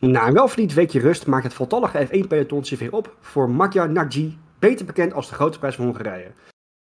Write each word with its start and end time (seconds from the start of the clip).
Na 0.00 0.26
een 0.26 0.34
welverdiend 0.34 0.74
weekje 0.74 1.00
rust 1.00 1.26
maakt 1.26 1.44
het 1.44 1.54
voltallige 1.54 2.06
F1-peloton 2.06 2.64
zich 2.64 2.78
weer 2.78 2.92
op 2.92 3.16
voor 3.20 3.50
Magyar 3.50 3.90
Nagy, 3.90 4.36
beter 4.58 4.86
bekend 4.86 5.12
als 5.12 5.28
de 5.28 5.34
Grote 5.34 5.58
Prijs 5.58 5.74
van 5.74 5.84
Hongarije. 5.84 6.30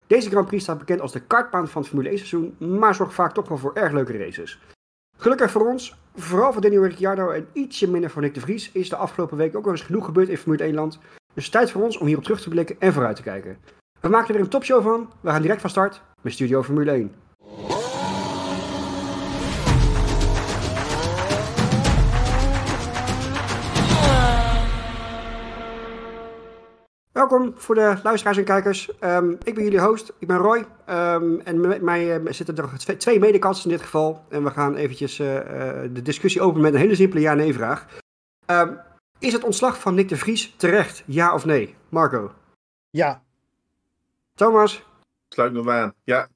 Deze 0.07 0.31
Grand 0.31 0.47
Prix 0.47 0.63
staat 0.63 0.79
bekend 0.79 1.01
als 1.01 1.13
de 1.13 1.21
kartbaan 1.21 1.69
van 1.69 1.81
het 1.81 1.91
Formule 1.91 2.09
1 2.09 2.19
seizoen, 2.19 2.57
maar 2.79 2.95
zorgt 2.95 3.15
vaak 3.15 3.33
toch 3.33 3.49
wel 3.49 3.59
voor 3.59 3.75
erg 3.75 3.93
leuke 3.93 4.19
races. 4.19 4.61
Gelukkig 5.19 5.51
voor 5.51 5.67
ons, 5.67 5.97
vooral 6.15 6.53
voor 6.53 6.63
Daniel 6.63 6.83
Ricciardo 6.83 7.31
en 7.31 7.47
ietsje 7.53 7.91
minder 7.91 8.11
voor 8.11 8.23
Nick 8.23 8.35
de 8.35 8.41
Vries, 8.41 8.73
is 8.73 8.89
de 8.89 8.97
afgelopen 8.97 9.37
week 9.37 9.57
ook 9.57 9.65
wel 9.65 9.73
eens 9.73 9.83
genoeg 9.83 10.05
gebeurd 10.05 10.29
in 10.29 10.39
Formule 10.39 10.65
1 10.65 10.75
land. 10.75 10.99
Dus 11.35 11.49
tijd 11.49 11.71
voor 11.71 11.83
ons 11.83 11.99
om 11.99 12.07
hierop 12.07 12.25
terug 12.25 12.41
te 12.41 12.49
blikken 12.49 12.77
en 12.79 12.93
vooruit 12.93 13.17
te 13.17 13.23
kijken. 13.23 13.59
We 14.01 14.09
maken 14.09 14.35
er 14.35 14.41
een 14.41 14.49
topshow 14.49 14.83
van, 14.83 15.13
we 15.21 15.31
gaan 15.31 15.43
direct 15.43 15.61
van 15.61 15.71
start 15.71 16.03
met 16.23 16.33
Studio 16.33 16.63
Formule 16.63 16.91
1. 16.91 17.15
Welkom 27.29 27.53
voor 27.57 27.75
de 27.75 27.99
luisteraars 28.03 28.37
en 28.37 28.45
kijkers. 28.45 28.99
Ehm, 28.99 29.31
ik 29.31 29.55
ben 29.55 29.65
jullie 29.65 29.81
host, 29.81 30.13
ik 30.19 30.29
ben 30.29 30.37
Roy. 30.37 30.59
Um, 30.59 31.41
en 31.41 31.61
met 31.61 31.83
mij 31.83 32.21
uh, 32.21 32.33
zitten 32.33 32.57
er 32.57 32.79
twee, 32.79 32.97
twee 32.97 33.19
medekants 33.19 33.65
in 33.65 33.71
dit 33.71 33.83
geval. 33.83 34.25
En 34.29 34.45
we 34.45 34.51
gaan 34.51 34.75
eventjes 34.75 35.19
uh, 35.19 35.35
uh, 35.35 35.41
de 35.93 36.03
discussie 36.03 36.41
openen 36.41 36.63
met 36.63 36.75
een 36.75 36.81
hele 36.81 36.95
simpele 36.95 37.21
ja-nee 37.21 37.55
vraag. 37.55 37.87
Um, 38.47 38.79
is 39.19 39.33
het 39.33 39.45
ontslag 39.45 39.81
van 39.81 39.95
Nick 39.95 40.09
de 40.09 40.17
Vries 40.17 40.55
terecht, 40.57 41.03
ja 41.07 41.35
of 41.35 41.45
nee? 41.45 41.75
Marco? 41.89 42.33
Ja. 42.91 43.23
Thomas? 44.35 44.85
Sluit 45.29 45.53
me 45.53 45.73
aan, 45.73 45.95
ja. 46.05 46.29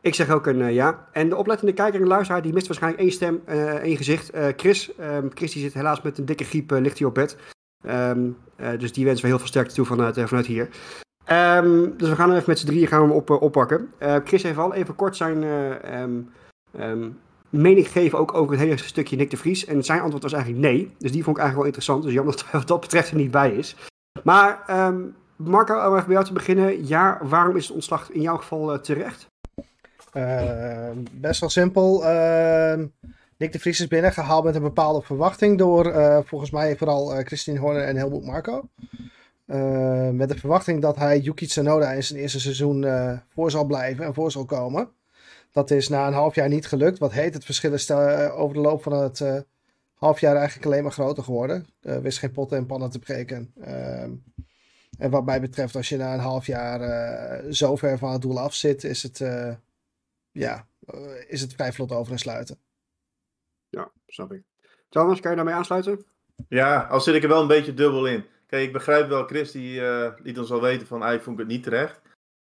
Ik 0.00 0.14
zeg 0.14 0.30
ook 0.30 0.46
een 0.46 0.72
ja. 0.72 1.08
En 1.12 1.28
de 1.28 1.36
oplettende 1.36 1.72
kijker 1.72 2.00
en 2.00 2.06
luisteraar 2.06 2.42
die 2.42 2.52
mist 2.52 2.66
waarschijnlijk 2.66 3.02
één 3.02 3.12
stem, 3.12 3.42
één 3.82 3.96
gezicht. 3.96 4.30
Chris, 4.56 4.90
Chris 5.34 5.52
die 5.52 5.62
zit 5.62 5.74
helaas 5.74 6.02
met 6.02 6.18
een 6.18 6.24
dikke 6.24 6.44
griep, 6.44 6.70
ligt 6.70 6.98
hij 6.98 7.06
op 7.06 7.14
bed. 7.14 7.36
Um, 7.84 8.36
uh, 8.60 8.78
dus 8.78 8.92
die 8.92 9.04
wensen 9.04 9.22
we 9.22 9.28
heel 9.28 9.38
veel 9.38 9.46
sterkte 9.46 9.74
toe 9.74 9.84
vanuit, 9.84 10.16
uh, 10.16 10.26
vanuit 10.26 10.46
hier. 10.46 10.68
Um, 11.30 11.96
dus 11.96 12.08
we 12.08 12.14
gaan 12.14 12.32
even 12.32 12.44
met 12.46 12.58
z'n 12.58 12.66
drieën 12.66 12.86
gaan 12.86 13.00
we 13.00 13.06
hem 13.06 13.16
op, 13.16 13.30
uh, 13.30 13.42
oppakken. 13.42 13.92
Chris 14.24 14.42
heeft 14.42 14.58
al 14.58 14.74
even 14.74 14.94
kort 14.94 15.16
zijn 15.16 15.42
um, 16.80 17.18
mening 17.50 17.86
gegeven 17.86 18.18
ook 18.18 18.34
over 18.34 18.52
het 18.52 18.62
hele 18.62 18.76
stukje 18.76 19.16
Nick 19.16 19.30
de 19.30 19.36
Vries. 19.36 19.64
En 19.64 19.84
zijn 19.84 20.00
antwoord 20.00 20.22
was 20.22 20.32
eigenlijk 20.32 20.64
nee. 20.64 20.94
Dus 20.98 21.12
die 21.12 21.24
vond 21.24 21.36
ik 21.36 21.42
eigenlijk 21.42 21.56
wel 21.56 21.64
interessant. 21.64 22.02
Dus 22.02 22.12
jammer 22.12 22.32
dat 22.36 22.42
hij 22.42 22.60
wat 22.60 22.68
dat 22.68 22.80
betreft 22.80 23.10
er 23.10 23.16
niet 23.16 23.30
bij 23.30 23.50
is. 23.50 23.76
Maar 24.22 24.64
Marco, 25.36 25.74
om 25.74 25.94
even 25.94 26.04
bij 26.04 26.14
jou 26.14 26.24
te 26.24 26.32
beginnen. 26.32 26.86
Ja, 26.86 27.18
waarom 27.22 27.56
is 27.56 27.66
het 27.66 27.74
ontslag 27.74 28.10
in 28.10 28.20
jouw 28.20 28.36
geval 28.36 28.80
terecht? 28.80 29.26
best 31.12 31.40
wel 31.40 31.50
simpel. 31.50 32.04
Nick 33.38 33.52
de 33.52 33.58
Vries 33.58 33.80
is 33.80 33.88
binnengehaald 33.88 34.44
met 34.44 34.54
een 34.54 34.62
bepaalde 34.62 35.02
verwachting 35.02 35.58
door 35.58 35.86
uh, 35.86 36.18
volgens 36.24 36.50
mij 36.50 36.76
vooral 36.76 37.18
uh, 37.18 37.24
Christine 37.24 37.58
Horner 37.58 37.82
en 37.82 37.96
Helmut 37.96 38.24
Marco. 38.24 38.68
Uh, 39.46 40.08
met 40.08 40.28
de 40.28 40.38
verwachting 40.38 40.82
dat 40.82 40.96
hij 40.96 41.18
Yuki 41.18 41.46
Tsunoda 41.46 41.92
in 41.92 42.04
zijn 42.04 42.20
eerste 42.20 42.40
seizoen 42.40 42.86
voor 43.28 43.50
zal 43.50 43.64
blijven 43.64 44.04
en 44.04 44.14
voor 44.14 44.30
zal 44.30 44.44
komen. 44.44 44.88
Dat 45.52 45.70
is 45.70 45.88
na 45.88 46.06
een 46.06 46.12
half 46.12 46.34
jaar 46.34 46.48
niet 46.48 46.66
gelukt. 46.66 46.98
Wat 46.98 47.12
heet 47.12 47.34
het 47.34 47.44
verschil 47.44 47.72
is 47.72 47.90
over 47.90 48.54
de 48.54 48.60
loop 48.60 48.82
van 48.82 48.92
het 48.92 49.44
half 49.94 50.20
jaar 50.20 50.36
eigenlijk 50.36 50.66
alleen 50.66 50.82
maar 50.82 50.92
groter 50.92 51.22
geworden. 51.22 51.66
wist 51.80 52.18
geen 52.18 52.32
potten 52.32 52.58
en 52.58 52.66
pannen 52.66 52.90
te 52.90 52.98
breken. 52.98 53.52
Ehm, 53.60 54.10
en 54.98 55.10
wat 55.10 55.24
mij 55.24 55.40
betreft, 55.40 55.76
als 55.76 55.88
je 55.88 55.96
na 55.96 56.14
een 56.14 56.20
half 56.20 56.46
jaar 56.46 57.52
zo 57.52 57.76
ver 57.76 57.98
van 57.98 58.12
het 58.12 58.22
doel 58.22 58.40
af 58.40 58.54
zit, 58.54 58.84
is 58.84 59.02
het, 59.02 59.22
ja, 60.32 60.66
is 61.26 61.40
het 61.40 61.52
vrij 61.52 61.72
vlot 61.72 61.92
over 61.92 62.12
en 62.12 62.18
sluiten. 62.18 62.58
Snap 64.06 64.32
ik. 64.32 64.42
Thomas, 64.88 65.20
kan 65.20 65.30
je 65.30 65.36
daarmee 65.36 65.54
aansluiten? 65.54 66.04
Ja, 66.48 66.86
al 66.90 67.00
zit 67.00 67.14
ik 67.14 67.22
er 67.22 67.28
wel 67.28 67.40
een 67.40 67.46
beetje 67.46 67.74
dubbel 67.74 68.06
in. 68.06 68.24
Kijk, 68.46 68.66
ik 68.66 68.72
begrijp 68.72 69.08
wel, 69.08 69.26
Chris 69.26 69.50
die 69.50 69.82
liet 70.22 70.38
ons 70.38 70.50
al 70.50 70.60
weten 70.60 70.86
van, 70.86 71.02
eigenlijk 71.02 71.24
vond 71.24 71.38
het 71.38 71.48
niet 71.48 71.62
terecht. 71.62 72.00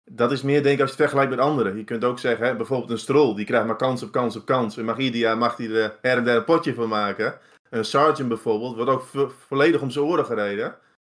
Dat 0.03 0.31
is 0.31 0.41
meer, 0.41 0.63
denk 0.63 0.75
ik, 0.75 0.81
als 0.81 0.89
je 0.89 0.95
het 0.95 1.09
vergelijkt 1.09 1.29
met 1.29 1.39
anderen. 1.39 1.77
Je 1.77 1.83
kunt 1.83 2.03
ook 2.03 2.19
zeggen, 2.19 2.45
hè, 2.45 2.55
bijvoorbeeld 2.55 2.89
een 2.89 2.97
strol, 2.97 3.35
die 3.35 3.45
krijgt 3.45 3.67
maar 3.67 3.75
kans 3.75 4.03
op 4.03 4.11
kans 4.11 4.35
op 4.35 4.45
kans. 4.45 4.77
En 4.77 4.85
mag 4.85 4.97
ieder 4.97 5.19
jaar 5.19 5.37
mag 5.37 5.57
hij 5.57 5.69
er 5.69 5.97
her 6.01 6.17
en 6.17 6.23
der 6.23 6.35
een 6.35 6.43
potje 6.43 6.73
van 6.73 6.89
maken. 6.89 7.39
Een 7.69 7.85
sergeant 7.85 8.27
bijvoorbeeld, 8.27 8.75
wordt 8.75 8.91
ook 8.91 9.01
vo 9.01 9.31
volledig 9.47 9.81
om 9.81 9.89
zijn 9.89 10.05
oren 10.05 10.25
gereden. 10.25 10.77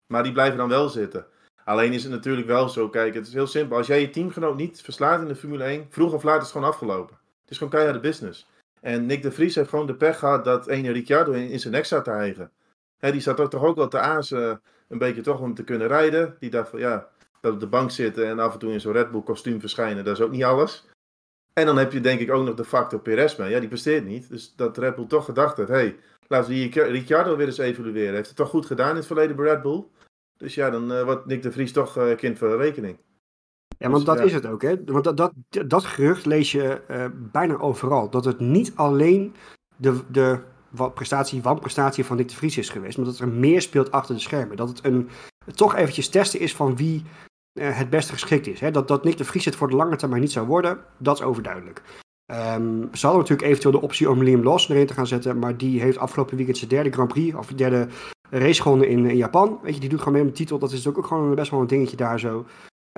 Maar 0.08 0.24
die 0.24 0.32
blijven 0.32 0.58
dan 0.58 0.70
wel 0.70 0.90
zitten. 0.90 1.26
Alleen 1.64 1.94
is 1.94 2.04
het 2.04 2.12
natuurlijk 2.12 2.48
wel 2.48 2.70
zo, 2.70 2.90
kijk, 2.90 3.14
het 3.14 3.28
is 3.28 3.34
heel 3.34 3.48
simpel. 3.48 3.78
Als 3.78 3.88
jij 3.88 4.02
je 4.02 4.10
teamgenoot 4.10 4.56
niet 4.56 4.82
verslaat 4.82 5.22
in 5.22 5.28
de 5.28 5.36
Formule 5.36 5.64
1, 5.64 5.88
vroeg 5.90 6.14
of 6.14 6.24
laat 6.24 6.38
is 6.38 6.42
het 6.42 6.52
gewoon 6.52 6.68
afgelopen. 6.68 7.18
Het 7.42 7.52
is 7.52 7.58
gewoon 7.58 7.74
keiharde 7.74 8.00
business. 8.00 8.48
En 8.82 9.06
Nick 9.06 9.22
de 9.22 9.32
Vries 9.32 9.56
heeft 9.56 9.70
gewoon 9.70 9.88
de 9.88 9.96
pech 9.96 10.20
gehad 10.20 10.46
dat 10.46 10.68
ene 10.68 10.92
Ricciardo 10.92 11.32
in, 11.32 11.60
zijn 11.60 11.74
nek 11.74 11.86
zat 11.86 12.04
te 12.04 12.10
hijgen. 12.10 12.52
He, 12.98 13.12
die 13.12 13.22
zat 13.22 13.40
er 13.40 13.50
toch 13.50 13.64
ook 13.64 13.76
wel 13.76 13.88
te 13.88 14.00
azen 14.00 14.62
een 14.88 14.98
beetje 14.98 15.22
toch 15.22 15.40
om 15.40 15.54
te 15.54 15.64
kunnen 15.64 15.88
rijden. 15.88 16.36
Die 16.40 16.50
dacht 16.50 16.70
van 16.70 16.80
ja, 16.80 17.10
dat 17.42 17.54
op 17.54 17.60
de 17.60 17.68
bank 17.68 17.92
zitten 17.92 18.28
en 18.28 18.40
af 18.40 18.54
en 18.54 18.60
toe 18.60 18.72
in 18.72 18.82
zo'n 18.82 18.94
Red 18.94 19.12
Bull 19.12 19.22
kostuum 19.22 19.60
verschijnen, 19.60 20.06
dat 20.06 20.18
is 20.18 20.24
ook 20.24 20.32
niet 20.32 20.44
alles. 20.44 20.86
En 21.54 21.66
dan 21.66 21.78
heb 21.78 21.92
je 21.92 22.00
denk 22.00 22.20
ik 22.20 22.32
ook 22.32 22.46
nog 22.46 22.56
de 22.56 22.66
factor 22.66 23.00
Perez 23.00 23.36
mee. 23.36 23.50
Ja, 23.50 23.60
die 23.60 23.68
presteert 23.68 24.06
niet. 24.06 24.30
Dus 24.30 24.54
dat 24.56 24.78
Red 24.78 24.96
Bull 24.96 25.08
toch 25.08 25.26
gedacht 25.26 25.58
heeft, 25.58 25.70
hey, 25.70 26.00
laten 26.28 26.50
we 26.50 26.56
die 26.56 26.84
Ricciardo 26.84 27.36
weer 27.36 27.48
eens 27.48 27.58
evalueren. 27.58 28.14
Heeft 28.14 28.28
het 28.28 28.38
toch 28.38 28.50
goed 28.50 28.66
gedaan 28.66 28.90
in 28.90 28.96
het 28.96 29.06
verleden 29.06 29.36
bij 29.36 29.46
Red 29.46 29.62
Bull? 29.62 29.86
Dus 30.38 30.56
ja, 30.56 30.70
dan 30.70 30.92
uh, 30.92 31.04
wordt 31.04 31.26
Nick 31.26 31.42
de 31.42 31.52
Vries 31.52 31.72
toch 31.72 31.98
uh, 31.98 32.16
kind 32.16 32.38
van 32.38 32.50
de 32.50 32.56
rekening. 32.56 32.98
Ja, 33.82 33.90
want 33.90 34.06
dat 34.06 34.20
is 34.20 34.34
het 34.34 34.46
ook. 34.46 34.62
Hè? 34.62 34.76
Want 34.86 35.04
dat, 35.04 35.18
dat, 35.18 35.34
dat 35.68 35.84
gerucht 35.84 36.26
lees 36.26 36.52
je 36.52 36.82
uh, 36.92 37.06
bijna 37.32 37.58
overal. 37.58 38.10
Dat 38.10 38.26
het 38.26 38.40
niet 38.40 38.72
alleen 38.76 39.34
de, 39.76 40.00
de 40.08 40.40
prestatie, 40.94 41.42
wanprestatie 41.42 42.06
van 42.06 42.18
Dick 42.18 42.30
de 42.30 42.36
Vries 42.36 42.58
is 42.58 42.70
geweest, 42.70 42.98
maar 42.98 43.06
dat 43.06 43.20
er 43.20 43.28
meer 43.28 43.62
speelt 43.62 43.92
achter 43.92 44.16
de 44.16 44.22
schermen. 44.22 44.58
Dat 44.58 44.68
het 44.68 44.86
een, 44.86 45.10
toch 45.56 45.76
eventjes 45.76 46.10
testen 46.10 46.40
is 46.40 46.56
van 46.56 46.76
wie 46.76 47.04
uh, 47.54 47.78
het 47.78 47.90
beste 47.90 48.14
geschikt 48.14 48.48
is. 48.48 48.60
Hè? 48.60 48.72
Dat, 48.72 48.88
dat 48.88 49.04
Nick 49.04 49.18
de 49.18 49.26
Vries 49.26 49.46
het 49.46 49.56
voor 49.56 49.70
de 49.70 49.76
lange 49.76 49.96
termijn 49.96 50.22
niet 50.22 50.32
zou 50.32 50.48
worden, 50.48 50.80
dat 50.98 51.16
is 51.16 51.24
overduidelijk. 51.24 51.82
Um, 52.32 52.90
ze 52.94 53.06
hadden 53.06 53.22
natuurlijk 53.22 53.48
eventueel 53.48 53.74
de 53.74 53.82
optie 53.82 54.10
om 54.10 54.24
Liam 54.24 54.44
Lawson 54.44 54.76
erin 54.76 54.88
te 54.88 54.94
gaan 54.94 55.08
zetten, 55.08 55.40
maar 55.40 55.58
die 55.58 55.82
heeft 55.82 55.98
afgelopen 55.98 56.36
weekend 56.36 56.58
zijn 56.58 56.70
derde 56.70 56.92
Grand 56.92 57.10
Prix, 57.10 57.36
of 57.36 57.48
derde 57.48 57.88
race 58.30 58.62
gewonnen 58.62 58.88
in, 58.88 59.06
in 59.06 59.18
Japan. 59.18 59.60
Weet 59.64 59.74
je, 59.74 59.80
die 59.80 59.90
doet 59.90 60.00
gewoon 60.00 60.14
mee 60.14 60.24
met 60.24 60.32
de 60.32 60.38
titel. 60.38 60.60
Dat 60.60 60.72
is 60.72 60.88
ook 60.88 61.06
gewoon 61.06 61.36
best 61.36 61.52
wel 61.52 61.60
een 61.60 61.68
dingetje 61.68 61.98
daar 61.98 62.20
zo. 62.20 62.46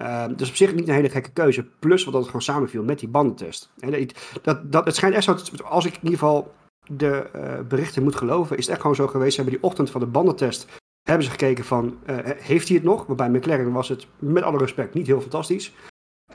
Uh, 0.02 0.26
dus 0.36 0.50
op 0.50 0.56
zich 0.56 0.76
niet 0.76 0.88
een 0.88 0.94
hele 0.94 1.10
gekke 1.10 1.32
keuze. 1.32 1.64
Plus 1.80 2.04
wat 2.04 2.14
dat 2.14 2.22
het 2.22 2.32
gewoon 2.32 2.46
samenviel 2.46 2.84
met 2.84 3.00
die 3.00 3.10
bandentest. 3.10 3.72
En 3.80 4.08
dat, 4.42 4.72
dat, 4.72 4.86
het 4.86 4.96
schijnt 4.96 5.16
echt 5.16 5.24
zo, 5.24 5.38
als 5.64 5.86
ik 5.86 5.94
in 5.94 6.04
ieder 6.04 6.20
geval 6.20 6.54
de 6.88 7.30
uh, 7.36 7.68
berichten 7.68 8.04
moet 8.04 8.16
geloven, 8.16 8.58
is 8.58 8.64
het 8.64 8.72
echt 8.72 8.82
gewoon 8.82 8.96
zo 8.96 9.08
geweest. 9.08 9.36
Ze 9.36 9.42
hebben 9.42 9.60
die 9.60 9.70
ochtend 9.70 9.90
van 9.90 10.02
de 10.02 10.08
bandentest 10.08 10.82
hebben 11.04 11.26
ze 11.26 11.32
gekeken 11.32 11.64
van, 11.64 11.98
uh, 12.10 12.18
heeft 12.24 12.68
hij 12.68 12.78
het 12.78 12.86
nog? 12.86 13.06
Waarbij 13.06 13.30
McLaren 13.30 13.72
was 13.72 13.90
het, 13.90 14.08
met 14.20 14.44
alle 14.44 14.58
respect, 14.58 14.94
niet 14.94 15.08
heel 15.08 15.22
fantastisch. 15.22 15.74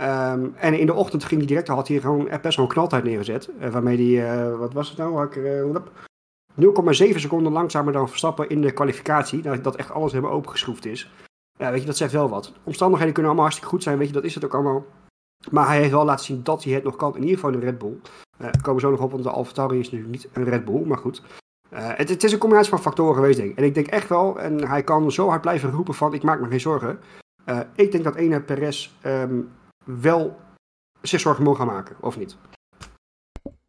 Um, 0.00 0.54
en 0.54 0.78
in 0.78 0.86
de 0.86 0.94
ochtend 0.94 1.24
ging 1.24 1.40
hij 1.40 1.48
direct, 1.48 1.68
had 1.68 1.88
hij 1.88 2.00
gewoon 2.00 2.28
best 2.42 2.56
wel 2.56 2.66
een 2.66 2.72
knaltijd 2.72 3.04
neergezet. 3.04 3.50
waarmee 3.70 4.16
hij, 4.16 4.56
wat 4.56 4.72
was 4.72 4.88
het 4.88 4.98
nou? 4.98 5.28
0,7 6.60 7.14
seconden 7.14 7.52
langzamer 7.52 7.92
dan 7.92 8.08
Verstappen 8.08 8.48
in 8.48 8.60
de 8.60 8.72
kwalificatie. 8.72 9.60
Dat 9.62 9.76
echt 9.76 9.90
alles 9.90 10.12
helemaal 10.12 10.34
opengeschroefd 10.34 10.86
is. 10.86 11.10
Ja, 11.58 11.70
weet 11.70 11.80
je, 11.80 11.86
dat 11.86 11.96
zegt 11.96 12.12
wel 12.12 12.28
wat. 12.28 12.52
Omstandigheden 12.62 13.14
kunnen 13.14 13.30
allemaal 13.30 13.48
hartstikke 13.48 13.74
goed 13.74 13.82
zijn, 13.82 13.98
weet 13.98 14.06
je, 14.06 14.12
dat 14.14 14.24
is 14.24 14.34
het 14.34 14.44
ook 14.44 14.54
allemaal. 14.54 14.84
Maar 15.50 15.66
hij 15.66 15.78
heeft 15.78 15.90
wel 15.90 16.04
laten 16.04 16.24
zien 16.24 16.42
dat 16.42 16.64
hij 16.64 16.72
het 16.72 16.84
nog 16.84 16.96
kan, 16.96 17.14
in 17.14 17.20
ieder 17.20 17.34
geval 17.34 17.52
in 17.52 17.60
de 17.60 17.64
Red 17.64 17.78
Bull. 17.78 17.96
Uh, 18.40 18.48
komen 18.62 18.80
zo 18.80 18.90
nog 18.90 19.00
op, 19.00 19.10
want 19.10 19.22
de 19.22 19.30
Alfa 19.30 19.70
is 19.70 19.90
natuurlijk 19.90 20.10
niet 20.10 20.28
een 20.32 20.44
Red 20.44 20.64
Bull, 20.64 20.86
maar 20.86 20.98
goed. 20.98 21.22
Uh, 21.72 21.78
het, 21.94 22.08
het, 22.08 22.24
is 22.24 22.32
een 22.32 22.38
combinatie 22.38 22.70
van 22.70 22.80
factoren 22.80 23.14
geweest, 23.14 23.36
denk 23.36 23.50
ik. 23.50 23.56
En 23.56 23.64
ik 23.64 23.74
denk 23.74 23.86
echt 23.86 24.08
wel, 24.08 24.40
en 24.40 24.68
hij 24.68 24.82
kan 24.82 25.12
zo 25.12 25.28
hard 25.28 25.40
blijven 25.40 25.70
roepen 25.70 25.94
van, 25.94 26.14
ik 26.14 26.22
maak 26.22 26.40
me 26.40 26.48
geen 26.48 26.60
zorgen. 26.60 27.00
Uh, 27.46 27.60
ik 27.74 27.92
denk 27.92 28.04
dat 28.04 28.14
ene 28.14 28.40
Perez 28.40 28.90
um, 29.04 29.50
wel 29.84 30.36
zich 31.02 31.20
zorgen 31.20 31.44
moet 31.44 31.56
gaan 31.56 31.66
maken, 31.66 31.96
of 32.00 32.18
niet? 32.18 32.36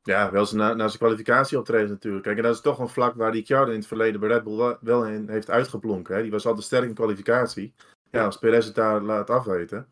Ja, 0.10 0.32
wel 0.32 0.48
na, 0.52 0.74
na 0.74 0.88
zijn 0.88 1.00
kwalificatie 1.00 1.58
optreden 1.58 1.90
natuurlijk. 1.90 2.24
Kijk, 2.24 2.38
en 2.38 2.44
dat 2.44 2.56
is 2.56 2.62
toch 2.62 2.80
een 2.80 2.90
vlak 2.90 3.16
waar 3.16 3.32
Ricciardo 3.32 3.72
in 3.72 3.78
het 3.78 3.88
verleden 3.88 4.20
bij 4.20 4.30
Red 4.30 4.44
Bull 4.44 4.78
wel 4.82 5.06
in 5.06 5.30
heeft 5.30 5.50
uitgeplonken. 5.50 6.16
Hè. 6.16 6.22
Die 6.22 6.32
was 6.32 6.46
altijd 6.46 6.66
sterk 6.66 6.84
in 6.84 6.94
kwalificatie. 6.94 7.74
Ja, 8.12 8.26
als 8.26 8.38
Perez 8.38 8.66
het 8.66 8.76
daar 8.76 9.02
laat 9.02 9.30
afweten. 9.30 9.88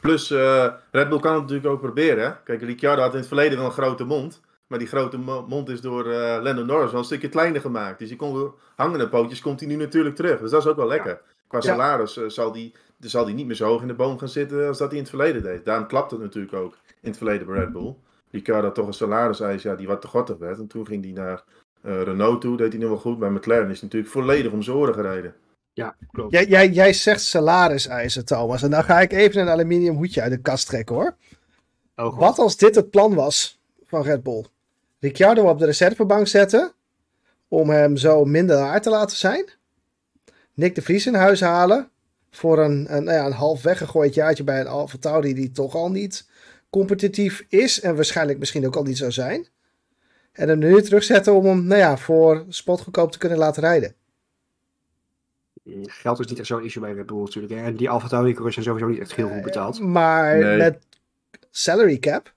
Plus, 0.00 0.30
uh, 0.30 0.72
Red 0.90 1.08
Bull 1.08 1.20
kan 1.20 1.32
het 1.32 1.40
natuurlijk 1.40 1.68
ook 1.68 1.80
proberen. 1.80 2.24
Hè. 2.24 2.42
Kijk, 2.44 2.62
Ricciardo 2.62 3.02
had 3.02 3.12
in 3.12 3.18
het 3.18 3.26
verleden 3.26 3.58
wel 3.58 3.66
een 3.66 3.72
grote 3.72 4.04
mond. 4.04 4.40
Maar 4.66 4.78
die 4.78 4.88
grote 4.88 5.18
mond 5.48 5.68
is 5.68 5.80
door 5.80 6.06
uh, 6.06 6.38
Lando 6.42 6.64
Norris 6.64 6.90
wel 6.90 7.00
een 7.00 7.06
stukje 7.06 7.28
kleiner 7.28 7.60
gemaakt. 7.60 7.98
Dus 7.98 8.08
die 8.08 8.16
kon 8.16 8.54
hangende 8.76 9.08
pootjes 9.08 9.40
komt 9.40 9.60
hij 9.60 9.68
nu 9.68 9.76
natuurlijk 9.76 10.16
terug. 10.16 10.40
Dus 10.40 10.50
dat 10.50 10.62
is 10.62 10.68
ook 10.68 10.76
wel 10.76 10.86
lekker. 10.86 11.10
Ja. 11.10 11.20
Qua 11.46 11.60
salaris 11.60 12.16
uh, 12.16 12.28
zal, 12.28 12.52
die, 12.52 12.74
zal 12.98 13.24
die 13.24 13.34
niet 13.34 13.46
meer 13.46 13.56
zo 13.56 13.66
hoog 13.66 13.80
in 13.80 13.88
de 13.88 13.94
boom 13.94 14.18
gaan 14.18 14.28
zitten 14.28 14.68
als 14.68 14.78
dat 14.78 14.88
hij 14.88 14.96
in 14.96 15.02
het 15.02 15.14
verleden 15.14 15.42
deed. 15.42 15.64
Daarom 15.64 15.86
klapt 15.86 16.10
het 16.10 16.20
natuurlijk 16.20 16.54
ook 16.54 16.76
in 17.00 17.08
het 17.08 17.16
verleden 17.16 17.46
bij 17.46 17.58
Red 17.58 17.72
Bull. 17.72 17.94
Ricciardo 18.30 18.72
toch 18.72 18.86
een 18.86 18.92
salariseis 18.92 19.62
ja, 19.62 19.74
die 19.74 19.86
wat 19.86 20.00
te 20.00 20.06
gortig 20.06 20.38
werd. 20.38 20.58
En 20.58 20.66
toen 20.66 20.86
ging 20.86 21.04
hij 21.04 21.12
naar 21.12 21.44
uh, 21.84 22.02
Renault 22.02 22.40
toe, 22.40 22.56
deed 22.56 22.72
hij 22.72 22.80
nu 22.80 22.86
wel 22.86 22.96
goed. 22.96 23.18
Bij 23.18 23.30
McLaren 23.30 23.70
is 23.70 23.80
hij 23.80 23.82
natuurlijk 23.82 24.12
volledig 24.12 24.52
om 24.52 24.62
zijn 24.62 24.76
oren 24.76 24.94
gereden. 24.94 25.34
Ja, 25.72 25.96
klopt. 26.12 26.32
Jij, 26.32 26.46
jij, 26.46 26.68
jij 26.68 26.92
zegt 26.92 27.20
salariseisen, 27.20 28.24
Thomas. 28.24 28.62
En 28.62 28.70
dan 28.70 28.84
ga 28.84 29.00
ik 29.00 29.12
even 29.12 29.40
een 29.40 29.48
aluminium 29.48 29.96
hoedje 29.96 30.22
uit 30.22 30.32
de 30.32 30.40
kast 30.40 30.66
trekken, 30.66 30.94
hoor. 30.94 31.16
Oh, 31.96 32.18
wat 32.18 32.38
als 32.38 32.56
dit 32.56 32.74
het 32.74 32.90
plan 32.90 33.14
was 33.14 33.60
van 33.86 34.02
Red 34.02 34.22
Bull? 34.22 34.44
Ricciardo 34.98 35.48
op 35.48 35.58
de 35.58 35.64
reservebank 35.64 36.26
zetten. 36.26 36.72
om 37.48 37.70
hem 37.70 37.96
zo 37.96 38.24
minder 38.24 38.58
hard 38.58 38.82
te 38.82 38.90
laten 38.90 39.16
zijn. 39.16 39.50
Nick 40.54 40.74
de 40.74 40.82
Vries 40.82 41.06
in 41.06 41.14
huis 41.14 41.40
halen. 41.40 41.90
Voor 42.30 42.58
een, 42.58 42.96
een, 42.96 43.04
nou 43.04 43.16
ja, 43.16 43.26
een 43.26 43.32
half 43.32 43.62
weggegooid 43.62 44.14
jaartje 44.14 44.44
bij 44.44 44.60
een 44.60 44.66
Alfa 44.66 44.98
Tauri 44.98 45.34
die 45.34 45.50
toch 45.50 45.74
al 45.74 45.90
niet 45.90 46.28
competitief 46.70 47.44
is. 47.48 47.80
En 47.80 47.94
waarschijnlijk 47.94 48.38
misschien 48.38 48.66
ook 48.66 48.76
al 48.76 48.82
niet 48.82 48.98
zou 48.98 49.10
zijn. 49.10 49.48
En 50.32 50.48
hem 50.48 50.58
nu 50.58 50.82
terugzetten 50.82 51.34
om 51.34 51.44
hem 51.44 51.64
nou 51.64 51.80
ja, 51.80 51.96
voor 51.96 52.44
spotgoedkoop 52.48 53.12
te 53.12 53.18
kunnen 53.18 53.38
laten 53.38 53.62
rijden. 53.62 53.94
Geld 55.82 56.20
is 56.20 56.26
niet 56.26 56.38
echt 56.38 56.46
zo'n 56.46 56.64
issue 56.64 56.82
bij 56.82 56.92
Red 56.92 57.06
Bull 57.06 57.18
natuurlijk. 57.20 57.54
Hè? 57.54 57.62
En 57.64 57.76
die 57.76 57.90
Alfa 57.90 58.08
Tauri 58.08 58.30
coureurs 58.30 58.54
zijn 58.54 58.66
sowieso 58.66 58.88
niet 58.88 58.98
echt 59.00 59.14
heel 59.14 59.28
goed 59.28 59.42
betaald. 59.42 59.80
Maar 59.80 60.38
Nee. 60.38 60.56
met 60.56 60.78
salary 61.50 61.98
cap. 61.98 62.32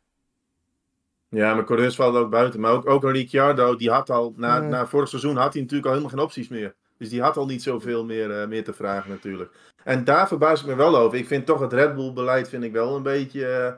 Ja, 1.30 1.54
maar 1.54 1.64
coureurs 1.66 1.96
vallen 1.96 2.22
ook 2.22 2.30
buiten. 2.30 2.60
Maar 2.60 2.72
ook, 2.72 2.90
ook 2.90 3.04
een 3.04 3.12
Ricciardo, 3.12 3.76
die 3.76 3.90
had 3.92 4.10
al, 4.10 4.34
na, 4.36 4.60
na 4.60 4.88
vorig 4.88 5.10
seizoen 5.10 5.36
had 5.38 5.54
hij 5.54 5.62
natuurlijk 5.62 5.88
al 5.88 5.94
helemaal 5.96 6.16
geen 6.18 6.26
opties 6.26 6.48
meer. 6.48 6.76
Dus 6.98 7.10
die 7.10 7.22
had 7.22 7.38
al 7.38 7.46
niet 7.46 7.64
zoveel 7.64 8.06
meer, 8.06 8.42
eh, 8.42 8.48
meer 8.48 8.64
te 8.64 8.74
vragen 8.74 9.10
natuurlijk. 9.10 9.52
En 9.84 10.04
daar 10.04 10.28
verbaas 10.28 10.62
ik 10.62 10.68
me 10.68 10.76
wel 10.76 10.98
over. 10.98 11.18
Ik 11.18 11.28
vind 11.28 11.46
toch 11.46 11.60
het 11.60 11.74
Red 11.74 11.96
Bull 11.96 12.14
beleid 12.14 12.50
vind 12.50 12.64
ik 12.64 12.72
wel 12.72 12.96
een 12.96 13.04
beetje... 13.04 13.46
eh, 13.48 13.74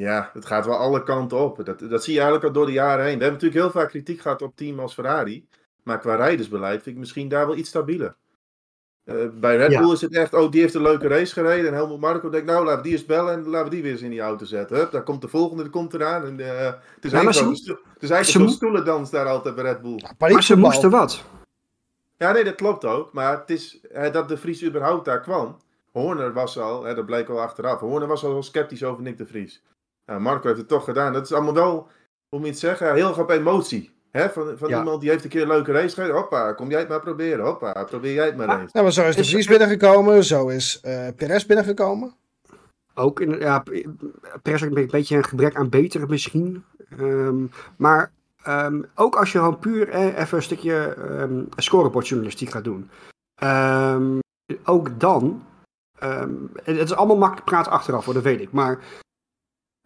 ja, 0.00 0.30
het 0.32 0.46
gaat 0.46 0.66
wel 0.66 0.76
alle 0.76 1.02
kanten 1.02 1.38
op. 1.38 1.64
Dat, 1.64 1.78
dat 1.78 2.04
zie 2.04 2.12
je 2.14 2.18
eigenlijk 2.20 2.48
al 2.48 2.52
door 2.52 2.66
de 2.66 2.72
jaren 2.72 3.04
heen. 3.04 3.18
We 3.18 3.24
hebben 3.24 3.32
natuurlijk 3.42 3.60
heel 3.60 3.80
vaak 3.80 3.88
kritiek 3.90 4.20
gehad 4.20 4.42
op 4.42 4.56
team 4.56 4.80
als 4.80 4.94
Ferrari. 4.94 5.46
Maar 5.82 5.98
qua 5.98 6.14
rijdersbeleid 6.14 6.82
vind 6.82 6.94
ik 6.94 7.00
misschien 7.00 7.28
daar 7.28 7.46
wel 7.46 7.56
iets 7.56 7.68
stabieler. 7.68 8.14
Eh, 9.04 9.14
bij 9.34 9.56
Red 9.56 9.70
Ja. 9.70 9.80
Bull 9.80 9.92
is 9.92 10.00
het 10.00 10.14
echt, 10.14 10.34
oh, 10.34 10.50
die 10.50 10.60
heeft 10.60 10.74
een 10.74 10.82
leuke 10.82 11.08
race 11.08 11.32
gereden. 11.32 11.66
En 11.66 11.74
Helmut 11.74 12.00
Marko 12.00 12.28
denkt, 12.30 12.46
nou, 12.46 12.64
laten 12.64 12.76
we 12.82 12.88
die 12.88 12.92
eens 12.92 13.06
bellen 13.06 13.32
en 13.32 13.48
laten 13.48 13.64
we 13.68 13.74
die 13.74 13.82
weer 13.82 13.92
eens 13.92 14.00
in 14.00 14.10
die 14.10 14.20
auto 14.20 14.44
zetten. 14.44 14.76
Hup, 14.76 14.90
daar 14.90 15.02
komt 15.02 15.20
de 15.22 15.28
volgende, 15.28 15.62
die 15.62 15.72
komt 15.72 15.94
eraan. 15.94 16.24
En, 16.24 16.40
eh, 16.40 16.64
het 16.94 17.04
is 17.04 17.12
maar 17.12 17.22
eigenlijk 17.22 17.56
ze 17.56 17.76
zo'n 18.06 18.18
is 18.18 18.30
ze 18.32 18.38
mo- 18.38 18.46
stoelendans 18.46 19.10
daar 19.10 19.26
altijd 19.26 19.54
bij 19.54 19.64
Red 19.64 19.80
Bull. 19.82 19.90
Maar 20.00 20.08
ze 20.08 20.14
Paniekvoetbal. 20.16 20.64
moesten 20.70 20.90
wat. 20.90 21.24
Ja, 22.16 22.32
nee, 22.32 22.44
dat 22.44 22.54
klopt 22.54 22.84
ook. 22.84 23.12
Maar 23.12 23.38
het 23.38 23.50
is 23.50 23.80
dat 24.12 24.28
de 24.28 24.36
Vries 24.36 24.64
überhaupt 24.64 25.04
daar 25.04 25.20
kwam. 25.20 25.56
Horner 25.92 26.32
was 26.32 26.58
al, 26.58 26.84
hè, 26.84 26.94
dat 26.94 27.06
bleek 27.06 27.28
wel 27.28 27.40
achteraf. 27.40 27.80
Horner 27.80 28.08
was 28.08 28.24
al 28.24 28.32
wel 28.32 28.42
sceptisch 28.42 28.84
over 28.84 29.02
Nick 29.02 29.18
de 29.18 29.26
Vries. 29.26 29.62
Nou, 30.10 30.22
Marco 30.22 30.46
heeft 30.46 30.58
het 30.58 30.68
toch 30.68 30.84
gedaan. 30.84 31.12
Dat 31.12 31.24
is 31.24 31.32
allemaal 31.32 31.54
wel, 31.54 31.72
hoe 32.28 32.38
moet 32.38 32.42
je 32.44 32.48
het 32.50 32.58
zeggen, 32.58 32.94
heel 32.94 33.08
erg 33.08 33.18
op 33.18 33.30
emotie. 33.30 33.92
Hè? 34.10 34.30
Van, 34.30 34.58
van 34.58 34.68
Ja. 34.68 34.78
iemand 34.78 35.00
die 35.00 35.10
heeft 35.10 35.24
een 35.24 35.30
keer 35.30 35.42
een 35.42 35.48
leuke 35.48 35.72
race 35.72 35.94
gereden. 35.94 36.16
Hoppa, 36.16 36.52
kom 36.52 36.70
jij 36.70 36.78
het 36.78 36.88
maar 36.88 37.00
proberen. 37.00 37.44
Hoppa, 37.44 37.84
probeer 37.84 38.12
jij 38.12 38.26
het 38.26 38.36
maar 38.36 38.48
Ah. 38.48 38.60
eens. 38.60 38.72
Nou, 38.72 38.84
maar 38.84 38.94
zo 38.94 39.02
is 39.08 39.16
de 39.16 39.24
Vries 39.24 39.46
binnengekomen. 39.46 40.24
Zo 40.24 40.48
is 40.48 40.80
eh 40.82 41.08
Perez 41.16 41.44
binnengekomen. 41.46 42.14
Ook 42.94 43.20
in, 43.20 43.38
ja, 43.38 43.62
pers 44.42 44.64
ook 44.64 44.76
een 44.76 44.86
beetje 44.90 45.16
een 45.16 45.24
gebrek 45.24 45.56
aan 45.56 45.68
betere 45.68 46.06
misschien. 46.06 46.64
Ehm, 46.98 47.44
maar 47.76 48.12
ehm, 48.42 48.82
ook 48.94 49.16
als 49.16 49.32
je 49.32 49.38
gewoon 49.38 49.58
puur 49.58 49.88
eh, 49.88 50.18
even 50.18 50.36
een 50.36 50.42
stukje 50.42 50.94
ehm 50.94 51.42
scorebordjournalistiek 51.56 52.50
gaat 52.50 52.64
doen. 52.64 52.90
Ehm, 53.34 54.18
ook 54.64 55.00
dan, 55.00 55.42
ehm, 55.98 56.30
het 56.54 56.76
het 56.78 56.90
is 56.90 56.94
allemaal 56.94 57.16
makkelijk 57.16 57.46
praten 57.46 57.72
achteraf 57.72 58.04
hoor, 58.04 58.14
dat 58.14 58.22
weet 58.22 58.40
ik. 58.40 58.52
Maar 58.52 58.78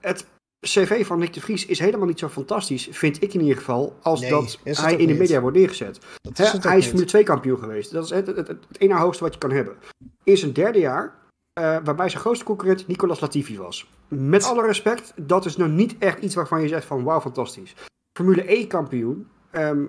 het 0.04 0.26
cv 0.66 1.06
van 1.06 1.18
Nick 1.18 1.32
de 1.32 1.40
Vries 1.40 1.66
is 1.66 1.78
helemaal 1.78 2.06
niet 2.06 2.18
zo 2.18 2.28
fantastisch, 2.28 2.88
vind 2.90 3.22
ik 3.22 3.34
in 3.34 3.40
ieder 3.40 3.56
geval, 3.56 3.96
als 4.02 4.20
Nee, 4.20 4.30
dat 4.30 4.58
hij 4.62 4.92
in 4.92 4.98
de 4.98 5.04
niet. 5.04 5.18
media 5.18 5.40
wordt 5.40 5.56
neergezet. 5.56 5.98
Dat 6.20 6.38
is 6.38 6.52
hij 6.64 6.78
is. 6.78 6.86
Formule 6.86 7.06
2 7.06 7.22
kampioen 7.22 7.58
geweest. 7.58 7.92
Dat 7.92 8.04
is 8.04 8.10
het, 8.10 8.26
het, 8.26 8.36
het, 8.36 8.48
het 8.48 8.78
ene 8.78 8.94
hoogste 8.94 9.24
wat 9.24 9.32
je 9.32 9.38
kan 9.38 9.50
hebben. 9.50 9.76
In 10.24 10.36
zijn 10.36 10.52
derde 10.52 10.78
jaar, 10.78 11.14
eh, 11.52 11.78
waarbij 11.84 12.08
zijn 12.08 12.20
grootste 12.20 12.44
concurrent 12.44 12.86
Nicolas 12.86 13.20
Latifi 13.20 13.58
was. 13.58 13.88
Met 14.08 14.44
alle 14.44 14.66
respect, 14.66 15.12
dat 15.16 15.44
is 15.44 15.56
nou 15.56 15.70
niet 15.70 15.98
echt 15.98 16.18
iets 16.18 16.34
waarvan 16.34 16.62
je 16.62 16.68
zegt 16.68 16.86
van 16.86 17.04
wauw, 17.04 17.20
fantastisch. 17.20 17.74
Formule 18.18 18.52
E 18.52 18.66
kampioen, 18.66 19.28
ehm, 19.50 19.84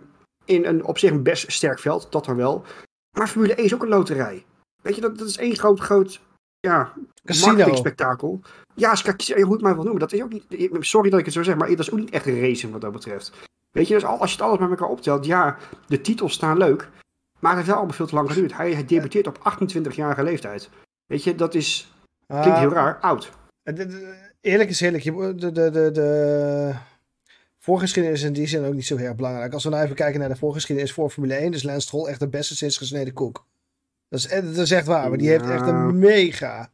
in 0.46 0.66
een 0.66 0.84
op 0.84 0.98
zich 0.98 1.12
een 1.12 1.24
best 1.24 1.52
sterk 1.52 1.80
veld, 1.80 2.12
dat 2.12 2.26
dan 2.26 2.36
wel. 2.36 2.64
Maar 3.18 3.28
Formule 3.28 3.62
E 3.62 3.64
is 3.64 3.74
ook 3.74 3.82
een 3.84 3.90
loterij. 3.90 4.46
Weet 4.82 4.96
je, 4.96 5.02
dat, 5.02 5.18
dat 5.18 5.28
is 5.28 5.38
één 5.38 5.58
groot, 5.58 5.80
groot 5.80 6.20
ja, 6.70 6.94
marketingspektakel. 7.56 8.42
Ja, 8.76 8.96
hoe 9.04 9.14
je 9.36 9.48
het 9.52 9.62
maar 9.62 9.74
wil 9.76 9.84
noemen. 9.84 10.00
Dat 10.00 10.14
is 10.14 10.22
ook 10.22 10.32
niet, 10.34 10.46
sorry 10.80 11.10
dat 11.10 11.20
ik 11.20 11.26
het 11.26 11.34
zo 11.34 11.44
zeg, 11.44 11.56
maar 11.56 11.70
dat 11.70 11.80
is 11.80 11.92
ook 11.92 12.00
niet 12.00 12.10
echt 12.10 12.26
racing 12.26 12.72
wat 12.72 12.82
dat 12.82 12.92
betreft. 12.92 13.32
Weet 13.72 13.88
je, 13.88 13.94
dus 13.94 14.06
al- 14.06 14.20
als 14.20 14.32
je 14.32 14.38
het 14.38 14.46
alles 14.46 14.60
met 14.60 14.70
elkaar 14.70 14.88
optelt, 14.88 15.26
ja, 15.26 15.58
de 15.88 16.02
titels 16.02 16.34
staan 16.34 16.58
leuk. 16.58 16.90
Maar 17.40 17.50
het 17.52 17.56
heeft 17.56 17.68
wel 17.68 17.76
allemaal 17.78 17.96
veel 17.96 18.06
te 18.08 18.16
lang 18.16 18.30
geduurd. 18.32 18.54
Hij, 18.58 18.74
hij 18.74 18.86
debuteert 18.86 19.28
op 19.28 19.38
28-jarige 19.40 20.24
leeftijd. 20.24 20.70
Weet 21.06 21.24
je, 21.24 21.36
dat 21.36 21.56
is, 21.56 21.92
klinkt 22.28 22.48
Ah, 22.48 22.60
heel 22.60 22.72
raar, 22.74 23.00
oud. 23.00 23.32
Eerlijk 24.42 24.70
is 24.70 24.82
eerlijk. 24.82 25.04
De, 25.04 25.36
de, 25.52 25.52
de, 25.52 25.90
de 25.92 26.74
voorgeschiedenis 27.60 28.20
is 28.20 28.26
in 28.28 28.34
die 28.34 28.48
zin 28.48 28.66
ook 28.66 28.74
niet 28.74 28.86
zo 28.86 28.98
heel 28.98 29.06
erg 29.08 29.16
belangrijk. 29.16 29.54
Als 29.54 29.64
we 29.64 29.70
nou 29.70 29.84
even 29.84 29.96
kijken 29.96 30.20
naar 30.20 30.30
de 30.30 30.36
voorgeschiedenis 30.36 30.94
voor 30.94 31.10
Formule 31.10 31.34
1, 31.34 31.54
is 31.54 31.64
Lance 31.64 31.80
Stroll 31.88 32.08
echt 32.08 32.20
de 32.20 32.28
beste 32.28 32.56
sinds 32.56 32.78
gesneden 32.78 33.14
koek. 33.14 33.46
Dat 34.10 34.20
is, 34.20 34.28
eh, 34.28 34.44
dat 34.44 34.58
is 34.58 34.72
echt 34.72 34.86
waar, 34.88 35.10
maar 35.10 35.18
die 35.18 35.30
heeft 35.30 35.50
echt 35.50 35.68
een 35.68 36.00
mega 36.00 36.70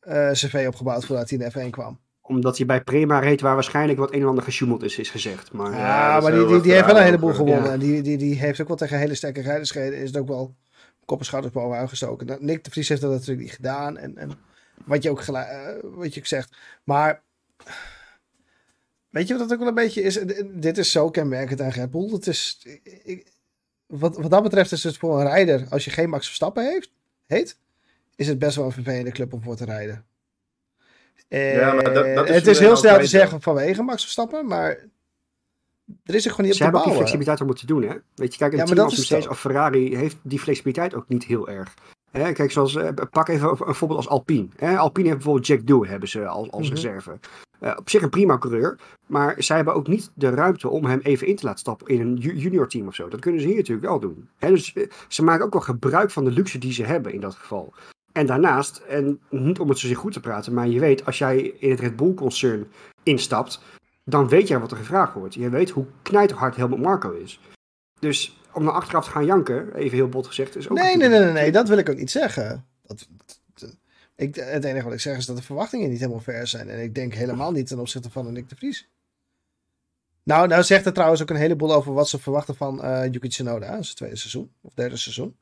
eh, 0.00 0.30
cv 0.30 0.64
opgebouwd 0.68 1.04
voordat 1.04 1.30
hij 1.30 1.38
in 1.38 1.44
de 1.44 1.66
F1 1.66 1.70
kwam. 1.70 1.98
Omdat 2.20 2.56
hij 2.56 2.66
bij 2.66 2.82
Prema 2.82 3.18
reed 3.18 3.40
waar 3.40 3.54
waarschijnlijk 3.54 3.98
wat 3.98 4.12
een 4.14 4.20
en 4.20 4.26
ander 4.26 4.44
gesjoemeld 4.44 4.82
is, 4.82 4.98
is 4.98 5.10
gezegd. 5.10 5.52
Maar 5.52 5.70
Ja, 5.72 5.78
Ja, 5.78 6.14
dat 6.14 6.22
maar 6.22 6.32
die, 6.48 6.60
die, 6.60 6.72
heeft 6.72 6.86
wel 6.86 6.96
een 6.96 7.02
heleboel 7.02 7.28
over. 7.30 7.40
gewonnen. 7.40 7.64
Ja. 7.66 7.72
En 7.72 7.78
die, 7.78 8.02
die, 8.02 8.16
die 8.16 8.34
heeft 8.38 8.60
ook 8.60 8.68
wel 8.68 8.76
tegen 8.76 8.98
hele 8.98 9.14
sterke 9.14 9.40
rijders 9.40 9.70
gereden. 9.70 9.98
Is 9.98 10.08
het 10.08 10.16
ook 10.16 10.28
wel 10.28 10.54
kop 11.04 11.18
en 11.18 11.24
schouders 11.24 11.54
boven 11.54 11.78
uitgestoken. 11.78 12.26
Nou, 12.26 12.44
Nick 12.44 12.64
de 12.64 12.70
Vries 12.70 12.88
heeft 12.88 13.00
dat 13.00 13.10
natuurlijk 13.10 13.40
niet 13.40 13.52
gedaan. 13.54 13.96
En, 13.98 14.16
en 14.16 14.30
wat, 14.84 15.02
je 15.02 15.10
ook 15.10 15.20
gelijk, 15.22 15.48
eh, 15.48 15.74
wat 15.82 16.14
je 16.14 16.20
ook 16.20 16.26
zegt. 16.26 16.56
Maar 16.84 17.22
weet 19.08 19.26
je 19.28 19.34
wat 19.38 19.42
dat 19.42 19.52
ook 19.52 19.58
wel 19.58 19.68
een 19.68 19.74
beetje 19.84 20.02
is? 20.02 20.14
D- 20.14 20.42
Dit 20.62 20.78
is 20.78 20.90
zo 20.90 21.10
kenmerkend 21.10 21.60
aan 21.60 21.68
Red 21.70 21.90
Bull. 21.90 22.10
Het 22.12 22.26
is, 22.26 22.66
ik- 23.04 23.26
wat, 23.90 24.16
wat 24.16 24.30
dat 24.30 24.42
betreft 24.42 24.72
is 24.72 24.84
het 24.84 24.96
voor 24.96 25.20
een 25.20 25.26
rijder, 25.26 25.66
als 25.70 25.84
je 25.84 25.90
geen 25.90 26.08
Max 26.08 26.26
Verstappen 26.26 26.64
heeft, 26.64 26.92
heet, 27.26 27.58
is 28.16 28.28
het 28.28 28.38
best 28.38 28.56
wel 28.56 28.64
een 28.64 28.72
vervelende 28.72 29.10
club 29.10 29.32
om 29.32 29.42
voor 29.42 29.56
te 29.56 29.64
rijden. 29.64 30.04
Ja, 31.28 31.72
maar 31.72 31.84
dat- 31.84 31.94
dat 31.94 32.04
is 32.06 32.30
Eh, 32.30 32.34
het 32.34 32.46
is 32.46 32.58
heel 32.58 32.70
1 32.70 32.76
snel 32.76 32.98
te 32.98 33.06
zeggen 33.06 33.40
vanwege 33.40 33.82
Max 33.82 34.02
Verstappen, 34.02 34.46
maar 34.46 34.68
er 36.04 36.14
is 36.14 36.24
er 36.24 36.30
gewoon 36.30 36.46
niet 36.46 36.56
ze 36.56 36.64
op 36.64 36.70
te 36.70 36.76
hebben 36.76 36.80
ook 36.80 36.86
die 36.86 36.92
bouwen. 36.94 36.96
flexibiliteit 36.96 37.40
om 37.40 37.54
te 37.54 37.66
doen, 37.66 37.82
hè? 37.82 37.96
Weet 38.14 38.32
je, 38.32 38.38
kijk, 38.38 38.52
een 38.52 38.58
Ja, 38.58 38.64
team 38.64 38.78
als 38.78 38.96
Mercedes 38.96 39.26
of 39.28 39.40
Ferrari 39.40 39.96
heeft 39.96 40.16
die 40.22 40.38
flexibiliteit 40.38 40.94
ook 40.94 41.08
niet 41.08 41.24
heel 41.24 41.48
erg. 41.48 41.74
Hè, 42.10 42.32
kijk, 42.32 42.50
zoals, 42.52 42.74
eh, 42.76 42.88
pak 43.10 43.28
even 43.28 43.48
een 43.68 43.74
voorbeeld 43.74 43.98
als 44.00 44.08
Alpine. 44.08 44.48
Hè? 44.56 44.76
Alpine 44.78 45.04
heeft 45.06 45.16
bijvoorbeeld 45.18 45.46
Jack 45.46 45.66
Doohan 45.66 45.88
hebben 45.88 46.08
ze 46.08 46.26
als, 46.26 46.50
als 46.50 46.66
Mhm. 46.66 46.74
reserve. 46.74 47.18
Eh, 47.60 47.74
op 47.78 47.90
zich 47.90 48.02
een 48.02 48.10
prima 48.10 48.38
coureur, 48.38 48.78
maar 49.06 49.34
zij 49.38 49.56
hebben 49.56 49.74
ook 49.74 49.86
niet 49.86 50.10
de 50.14 50.30
ruimte 50.30 50.68
om 50.68 50.84
hem 50.84 51.00
even 51.02 51.26
in 51.26 51.36
te 51.36 51.44
laten 51.44 51.60
stappen 51.60 51.86
in 51.86 52.00
een 52.00 52.16
ju- 52.16 52.34
junior 52.36 52.68
team 52.68 52.86
of 52.86 52.94
zo. 52.94 53.08
Dat 53.08 53.20
kunnen 53.20 53.40
ze 53.40 53.46
hier 53.46 53.56
natuurlijk 53.56 53.86
wel 53.86 54.00
doen. 54.00 54.28
Dus 54.38 54.72
eh, 54.72 54.90
ze 55.08 55.22
maken 55.24 55.44
ook 55.44 55.52
wel 55.52 55.62
gebruik 55.62 56.10
van 56.10 56.24
de 56.24 56.30
luxe 56.30 56.58
die 56.58 56.72
ze 56.72 56.84
hebben 56.84 57.12
in 57.12 57.20
dat 57.20 57.34
geval. 57.34 57.72
En 58.12 58.26
daarnaast, 58.26 58.76
en 58.88 59.20
niet 59.28 59.58
om 59.58 59.68
het 59.68 59.78
zozeer 59.78 59.96
goed 59.96 60.12
te 60.12 60.20
praten, 60.20 60.54
maar 60.54 60.68
je 60.68 60.80
weet, 60.80 61.06
als 61.06 61.18
jij 61.18 61.38
in 61.40 61.70
het 61.70 61.80
Red 61.80 61.96
Bull 61.96 62.14
concern 62.14 62.66
instapt, 63.02 63.62
dan 64.04 64.28
weet 64.28 64.48
jij 64.48 64.58
wat 64.60 64.70
er 64.70 64.76
gevraagd 64.76 65.14
wordt. 65.14 65.34
Je 65.34 65.48
weet 65.50 65.70
hoe 65.70 65.86
knijterhard 66.02 66.56
Helmut 66.56 66.78
Marco 66.80 67.10
is. 67.12 67.40
Dus 68.00 68.38
om 68.52 68.64
naar 68.64 68.72
achteraf 68.72 69.04
te 69.04 69.10
gaan 69.10 69.24
janken, 69.24 69.74
even 69.74 69.96
heel 69.96 70.08
bot 70.08 70.26
gezegd, 70.26 70.56
is 70.56 70.68
ook... 70.68 70.76
Nee, 70.78 70.96
nee, 70.96 71.08
nee, 71.08 71.20
nee, 71.20 71.32
nee, 71.32 71.52
dat 71.52 71.68
wil 71.68 71.78
ik 71.78 71.88
ook 71.88 71.96
niet 71.96 72.10
zeggen. 72.10 72.64
Dat- 72.86 73.08
ik, 74.20 74.34
het 74.34 74.64
enige 74.64 74.84
wat 74.84 74.92
ik 74.92 75.00
zeg 75.00 75.16
is 75.16 75.26
dat 75.26 75.36
de 75.36 75.42
verwachtingen 75.42 75.90
niet 75.90 75.98
helemaal 75.98 76.20
ver 76.20 76.46
zijn. 76.46 76.68
En 76.68 76.82
ik 76.82 76.94
denk 76.94 77.14
helemaal 77.14 77.52
niet 77.52 77.66
ten 77.66 77.78
opzichte 77.78 78.10
van 78.10 78.26
een 78.26 78.32
Nick 78.32 78.48
de 78.48 78.56
Vries. 78.56 78.88
Nou, 80.22 80.48
nou 80.48 80.62
zegt 80.62 80.86
er 80.86 80.92
trouwens 80.92 81.22
ook 81.22 81.30
een 81.30 81.36
heleboel 81.36 81.74
over 81.74 81.92
wat 81.92 82.08
ze 82.08 82.18
verwachten 82.18 82.54
van 82.54 82.82
eh 82.82 83.04
Yuki 83.12 83.28
Tsunoda. 83.28 83.76
in 83.76 83.84
zijn 83.84 83.96
tweede 83.96 84.16
seizoen, 84.16 84.50
of 84.60 84.74
derde 84.74 84.96
seizoen. 84.96 85.36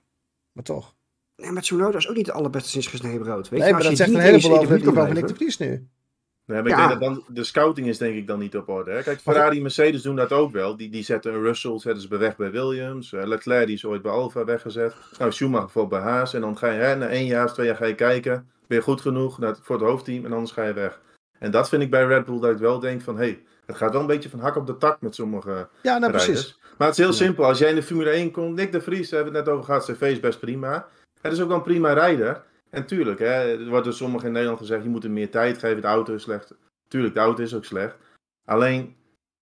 Maar 0.53 0.65
toch. 0.65 0.95
Nee, 1.37 1.51
maar 1.51 1.63
Tsunoda 1.63 1.99
is 1.99 2.09
ook 2.09 2.17
niet 2.17 2.27
de 2.27 2.33
allerbeste 2.33 2.69
sinds 2.69 2.87
gesneden 2.87 3.21
brood. 3.23 3.49
Weet 3.49 3.59
nee, 3.59 3.69
je, 3.69 3.75
maar 3.75 3.83
dat 3.83 3.91
je 3.91 3.97
zegt 3.97 4.11
een 4.15 4.21
heleboel 4.21 4.51
over 4.51 4.61
het 4.61 4.69
buurt 4.69 4.83
kan 4.83 4.93
niveau 4.93 5.07
van 5.07 5.17
Nick 5.17 5.29
de 5.29 5.35
Vries 5.35 5.59
nu. 5.59 5.69
Nee, 5.69 6.63
maar 6.63 6.71
ik 6.71 6.79
Ja. 6.79 6.89
denk 6.89 7.01
dat 7.01 7.15
dan, 7.15 7.25
de 7.35 7.45
scouting 7.45 7.87
is 7.87 7.99
denk 7.99 8.17
ik 8.17 8.27
dan 8.27 8.39
niet 8.39 8.57
op 8.57 8.69
orde. 8.69 8.91
Hè? 8.91 9.03
Kijk, 9.03 9.21
Ferrari 9.21 9.57
en 9.57 9.63
Mercedes 9.63 10.03
doen 10.03 10.17
dat 10.17 10.33
ook 10.33 10.53
wel. 10.53 10.77
Die, 10.77 10.91
die 10.91 11.03
zetten 11.03 11.35
een 11.35 11.43
Russell, 11.43 11.79
zetten 11.79 12.03
ze 12.03 12.09
bij 12.09 12.19
weg 12.19 12.37
bij 12.37 12.51
Williams. 12.51 13.13
Eh, 13.13 13.27
Leclerc 13.27 13.67
die 13.67 13.75
is 13.75 13.85
ooit 13.85 14.03
bij 14.03 14.13
Alfa 14.13 14.45
weggezet. 14.45 14.95
Nou, 15.19 15.33
Schumacher 15.33 15.65
bijvoorbeeld 15.65 16.03
bij 16.03 16.11
Haas. 16.13 16.35
En 16.35 16.41
dan 16.41 16.59
ga 16.59 16.71
je 16.71 16.79
hè, 16.79 16.97
na 16.97 17.09
één 17.09 17.27
jaar 17.27 17.45
of 17.45 17.53
twee 17.53 17.67
jaar 17.67 17.77
ga 17.77 17.85
je 17.85 17.95
kijken. 17.95 18.49
Ben 18.69 18.77
je 18.79 18.83
goed 18.85 19.01
genoeg 19.01 19.39
naar 19.39 19.49
het- 19.51 19.61
voor 19.63 19.77
het 19.77 19.85
hoofdteam 19.85 20.25
en 20.25 20.33
anders 20.33 20.53
ga 20.53 20.65
je 20.65 20.73
weg. 20.73 21.01
En 21.39 21.51
dat 21.51 21.69
vind 21.69 21.83
ik 21.83 21.91
bij 21.91 22.05
Red 22.07 22.25
Bull 22.25 22.41
dat 22.41 22.51
ik 22.51 22.59
wel 22.59 22.79
denk 22.79 23.01
van... 23.03 23.17
Hé, 23.17 23.25
hey, 23.25 23.43
het 23.67 23.77
gaat 23.77 23.93
wel 23.93 24.01
een 24.01 24.07
beetje 24.07 24.29
van 24.29 24.41
hak 24.41 24.57
op 24.57 24.67
de 24.67 24.77
tak 24.77 25.01
met 25.01 25.15
sommige 25.15 25.69
Ja, 25.83 25.99
nou 25.99 26.13
rijders. 26.13 26.25
precies. 26.25 26.59
Maar 26.79 26.89
het 26.89 26.99
is 26.99 27.05
heel 27.05 27.13
Ja. 27.13 27.19
simpel. 27.25 27.45
Als 27.45 27.59
jij 27.59 27.69
in 27.69 27.75
de 27.75 27.83
Formule 27.83 28.11
1 28.11 28.31
komt, 28.31 28.55
Nick 28.55 28.73
de 28.73 28.81
Vries, 28.81 29.09
daar 29.09 29.23
hebben 29.23 29.33
we 29.33 29.39
het 29.39 29.47
net 29.49 29.57
over 29.57 29.67
gehad, 29.67 29.85
cv 29.99 30.01
is 30.13 30.21
best 30.21 30.41
prima. 30.41 30.89
Het 31.21 31.33
is 31.33 31.41
ook 31.41 31.49
wel 31.49 31.57
een 31.57 31.63
prima 31.63 31.93
rijder. 31.93 32.43
En 32.71 32.87
tuurlijk, 32.87 33.19
hè, 33.19 33.59
er 33.59 33.69
wordt 33.69 33.85
door 33.85 33.93
sommigen 33.95 34.27
in 34.27 34.33
Nederland 34.33 34.59
gezegd, 34.61 34.83
je 34.83 34.89
moet 34.89 35.03
hem 35.03 35.13
meer 35.13 35.31
tijd 35.31 35.59
geven, 35.59 35.81
de 35.83 35.87
auto 35.89 36.15
is 36.15 36.23
slecht. 36.23 36.55
Tuurlijk, 36.89 37.15
de 37.15 37.21
auto 37.21 37.43
is 37.43 37.55
ook 37.55 37.65
slecht. 37.65 37.97
Alleen, 38.45 38.97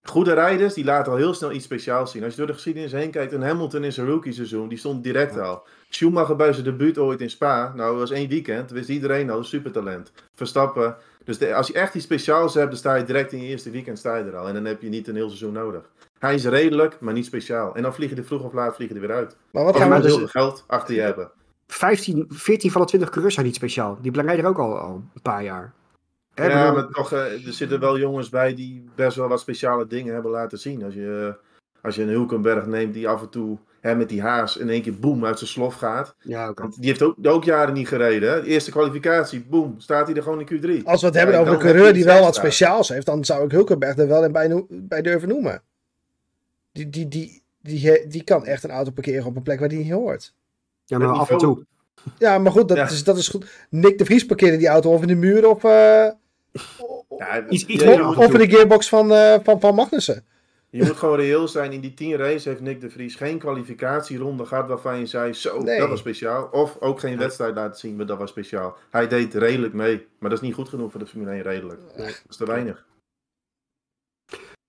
goede 0.08 0.32
rijders, 0.32 0.74
die 0.74 0.84
laten 0.84 1.12
al 1.12 1.18
heel 1.18 1.34
snel 1.34 1.52
iets 1.52 1.64
speciaals 1.64 2.10
zien. 2.10 2.22
Als 2.22 2.32
je 2.32 2.38
door 2.38 2.46
de 2.46 2.52
geschiedenis 2.52 2.92
heen 2.92 3.10
kijkt, 3.10 3.32
een 3.32 3.42
Hamilton 3.42 3.84
in 3.84 3.92
zijn 3.92 4.06
rookie 4.06 4.32
seizoen, 4.32 4.68
die 4.68 4.78
stond 4.78 5.04
direct 5.04 5.38
al. 5.38 5.62
Schumacher 5.88 6.36
bij 6.36 6.52
zijn 6.52 6.64
debuut 6.64 6.98
ooit 6.98 7.20
in 7.20 7.30
Spa, 7.30 7.72
nou, 7.74 7.90
dat 7.90 7.98
was 7.98 8.10
één 8.10 8.28
weekend, 8.28 8.70
wist 8.70 8.88
iedereen 8.88 9.30
al, 9.30 9.44
supertalent. 9.44 10.12
Verstappen, 10.34 10.96
Dus 11.24 11.38
de, 11.38 11.54
als 11.54 11.66
je 11.66 11.72
echt 11.72 11.94
iets 11.94 12.04
speciaals 12.04 12.54
hebt, 12.54 12.68
dan 12.68 12.78
sta 12.78 12.94
je 12.94 13.04
direct 13.04 13.32
in 13.32 13.42
je 13.42 13.48
eerste 13.48 13.70
weekend 13.70 13.98
sta 13.98 14.16
je 14.16 14.24
er 14.24 14.36
al. 14.36 14.48
En 14.48 14.54
dan 14.54 14.64
heb 14.64 14.82
je 14.82 14.88
niet 14.88 15.08
een 15.08 15.14
heel 15.14 15.28
seizoen 15.28 15.52
nodig. 15.52 15.90
Hij 16.18 16.34
is 16.34 16.44
redelijk, 16.44 17.00
maar 17.00 17.14
niet 17.14 17.26
speciaal. 17.26 17.74
En 17.74 17.82
dan 17.82 17.94
vliegen 17.94 18.16
er 18.16 18.24
vroeg 18.24 18.42
of 18.42 18.52
laat 18.52 18.74
vliegen 18.74 18.96
er 18.96 19.02
weer 19.02 19.16
uit. 19.16 19.36
Maar 19.50 19.64
wat 19.64 19.76
gaan 19.76 19.90
we 19.90 19.96
dus- 19.96 20.06
heel 20.06 20.18
veel 20.18 20.26
geld 20.26 20.64
achter 20.66 20.94
je 20.94 21.00
hebben. 21.00 21.30
15, 21.66 22.26
14 22.28 22.70
van 22.70 22.80
de 22.80 22.86
20 22.86 23.08
coureurs 23.08 23.34
zijn 23.34 23.46
niet 23.46 23.54
speciaal. 23.54 23.98
Die 24.00 24.12
rijden 24.12 24.44
er 24.44 24.50
ook 24.50 24.58
al, 24.58 24.78
al 24.78 24.94
een 25.14 25.22
paar 25.22 25.42
jaar. 25.42 25.72
Ja, 26.44 26.72
maar 26.72 26.88
toch, 26.88 27.12
eh, 27.12 27.46
er 27.46 27.52
zitten 27.52 27.80
wel 27.80 27.98
jongens 27.98 28.28
bij 28.28 28.54
die 28.54 28.84
best 28.94 29.16
wel 29.16 29.28
wat 29.28 29.40
speciale 29.40 29.86
dingen 29.86 30.12
hebben 30.14 30.30
laten 30.30 30.58
zien. 30.58 30.84
Als 30.84 30.94
je, 30.94 31.34
als 31.82 31.94
je 31.94 32.02
een 32.02 32.08
Hulkenberg 32.08 32.66
neemt 32.66 32.94
die 32.94 33.08
af 33.08 33.22
en 33.22 33.28
toe 33.28 33.58
hè, 33.80 33.94
met 33.94 34.08
die 34.08 34.22
haas 34.22 34.56
in 34.56 34.68
één 34.70 34.82
keer 34.82 34.98
boem 34.98 35.24
uit 35.24 35.38
zijn 35.38 35.50
slof 35.50 35.74
gaat. 35.74 36.14
ja, 36.20 36.48
oké. 36.48 36.62
Want 36.62 36.76
die 36.76 36.86
heeft 36.86 37.02
ook, 37.02 37.16
ook 37.22 37.44
jaren 37.44 37.74
niet 37.74 37.88
gereden. 37.88 38.30
Hè? 38.32 38.40
De 38.42 38.46
eerste 38.48 38.70
kwalificatie, 38.70 39.44
boem, 39.44 39.74
staat 39.78 40.06
hij 40.06 40.16
er 40.16 40.22
gewoon 40.22 40.40
in 40.40 40.46
Q3. 40.80 40.84
Als 40.84 41.00
we 41.00 41.06
het 41.06 41.16
hebben 41.16 41.34
Ja, 41.34 41.40
over 41.40 41.52
een 41.52 41.58
coureur 41.58 41.92
die 41.92 42.04
wel 42.04 42.22
wat 42.22 42.34
speciaals 42.34 42.88
heeft, 42.88 43.06
dan 43.06 43.24
zou 43.24 43.44
ik 43.44 43.50
Hulkenberg 43.50 43.96
er 43.98 44.08
wel 44.08 44.24
in 44.24 44.32
bij, 44.32 44.64
bij 44.68 45.02
durven 45.02 45.28
noemen. 45.28 45.62
Die, 46.72 46.90
die, 46.90 47.08
die, 47.08 47.42
die, 47.62 48.06
die 48.08 48.24
kan 48.24 48.44
echt 48.46 48.64
een 48.64 48.70
auto 48.70 48.90
parkeren 48.90 49.24
op 49.26 49.36
een 49.36 49.42
plek 49.42 49.58
waar 49.60 49.68
die 49.68 49.78
niet 49.78 49.92
hoort. 49.92 50.34
Ja, 50.84 50.98
maar 50.98 51.08
Het 51.08 51.16
af 51.18 51.30
en 51.30 51.38
toe. 51.38 51.64
Ja, 52.18 52.38
maar 52.38 52.52
goed, 52.52 52.68
dat, 52.68 52.76
Ja. 52.76 52.84
is, 52.84 53.04
dat 53.04 53.16
is 53.16 53.28
goed. 53.28 53.46
Nick 53.70 53.98
de 53.98 54.04
Vries 54.04 54.26
parkeerde 54.26 54.56
die 54.56 54.68
auto 54.68 54.92
of 54.92 55.00
in 55.02 55.08
de 55.08 55.14
muur 55.14 55.48
of, 55.48 55.64
eh, 55.64 56.08
Ja, 57.18 57.46
Iets- 57.48 57.66
iets 57.66 57.82
de 57.84 58.46
gearbox 58.48 58.88
van, 58.88 59.12
eh, 59.12 59.34
van, 59.42 59.60
van 59.60 59.74
Magnussen. 59.74 60.24
je 60.70 60.84
moet 60.84 60.96
gewoon 60.96 61.16
reëel 61.16 61.48
zijn. 61.48 61.72
In 61.72 61.80
die 61.80 61.94
10 61.94 62.16
race 62.16 62.48
heeft 62.48 62.60
Nick 62.60 62.80
de 62.80 62.90
Vries 62.90 63.14
geen 63.14 63.38
kwalificatieronde 63.38 64.44
gehad 64.46 64.68
waarvan 64.68 64.98
je 64.98 65.06
zei, 65.06 65.32
zo, 65.32 65.58
Nee. 65.62 65.78
dat 65.78 65.88
was 65.88 65.98
speciaal. 65.98 66.48
Of 66.52 66.76
ook 66.80 67.00
geen 67.00 67.18
wedstrijd 67.18 67.54
laten 67.54 67.78
zien, 67.80 67.96
maar 67.96 68.06
dat 68.06 68.18
was 68.18 68.30
speciaal. 68.30 68.76
Hij 68.90 69.08
deed 69.08 69.34
redelijk 69.34 69.72
mee. 69.72 70.06
Maar 70.18 70.30
dat 70.30 70.38
is 70.40 70.46
niet 70.46 70.54
goed 70.54 70.68
genoeg 70.68 70.90
voor 70.90 71.00
de 71.00 71.06
Formule 71.06 71.30
1 71.30 71.42
redelijk. 71.42 71.80
Dat 71.96 72.22
is 72.28 72.36
te 72.36 72.46
weinig. 72.46 72.84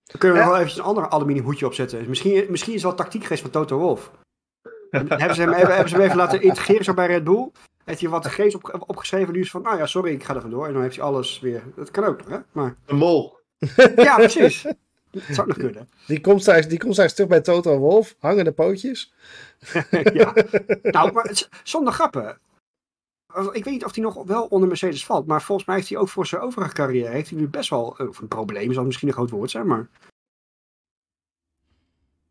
Dan 0.03 0.20
kunnen 0.20 0.38
we 0.38 0.44
wel 0.50 0.58
even 0.58 0.77
een 0.79 0.86
ander 0.86 1.10
aluminium 1.10 1.46
hoedje 1.46 1.65
opzetten. 1.65 2.06
Misschien, 2.10 2.46
misschien 2.50 2.74
is 2.74 2.82
het 2.82 2.88
wel 2.89 2.98
tactiek 3.00 3.24
geweest 3.24 3.41
van 3.41 3.51
Toto 3.51 3.77
Wolff. 3.77 4.12
hebben, 4.91 5.36
ze 5.36 5.41
hem, 5.41 5.53
even- 5.53 5.67
hebben 5.67 5.89
ze 5.89 5.96
hem 5.96 6.03
even 6.06 6.17
laten 6.17 6.41
integreren 6.41 6.84
zo 6.84 6.94
bij 6.94 7.08
Red 7.08 7.24
Bull? 7.24 7.51
Heeft 7.88 8.01
hij 8.01 8.10
wat 8.10 8.24
de 8.24 8.29
geest 8.29 8.56
op, 8.56 8.84
opgeschreven? 8.88 9.34
Nu 9.34 9.39
is 9.39 9.51
van, 9.51 9.62
nou 9.62 9.77
ja, 9.77 9.86
sorry, 9.86 10.12
ik 10.13 10.24
ga 10.24 10.36
er 10.36 10.41
vandoor. 10.41 10.67
En 10.67 10.74
dan 10.74 10.82
heeft 10.82 10.96
hij 10.96 11.06
alles 11.06 11.39
weer. 11.39 11.63
Dat 11.75 11.91
kan 11.91 12.03
ook 12.03 12.17
nog, 12.17 12.27
hè? 12.29 12.38
Maar 12.51 12.75
Een 12.86 12.96
mol. 12.96 13.38
ja, 13.96 14.15
precies. 14.15 14.62
Dat 15.12 15.24
zou 15.29 15.48
nog 15.48 15.58
kunnen. 15.58 15.89
Die 16.08 16.22
komt 16.22 16.41
straks, 16.41 16.67
die 16.67 16.79
komt 16.79 16.94
straks 16.94 17.13
terug 17.13 17.29
bij 17.29 17.41
Toto 17.41 17.77
Wolf, 17.77 18.15
hangende 18.20 18.51
pootjes. 18.51 19.13
ja. 20.13 20.34
Nou, 20.82 21.12
maar 21.12 21.44
zonder 21.63 21.94
grappen. 21.94 22.38
Ik 23.51 23.63
weet 23.63 23.74
niet 23.74 23.86
of 23.86 23.96
hij 23.96 24.03
nog 24.03 24.24
wel 24.24 24.44
onder 24.46 24.67
Mercedes 24.67 25.06
valt. 25.06 25.27
Maar 25.27 25.41
volgens 25.41 25.67
mij 25.67 25.75
heeft 25.75 25.89
hij 25.89 25.98
ook 25.98 26.10
voor 26.10 26.25
zijn 26.25 26.41
overige 26.41 26.74
carrière. 26.74 27.10
Heeft 27.12 27.29
hij 27.29 27.39
nu 27.39 27.48
best 27.48 27.70
wel. 27.70 27.98
eh, 27.98 28.08
Of 28.08 28.20
een 28.20 28.27
probleem 28.27 28.74
zal 28.74 28.86
misschien 28.86 29.08
een 29.08 29.13
groot 29.13 29.29
woord 29.29 29.51
zijn. 29.51 29.67
Maar 29.67 29.88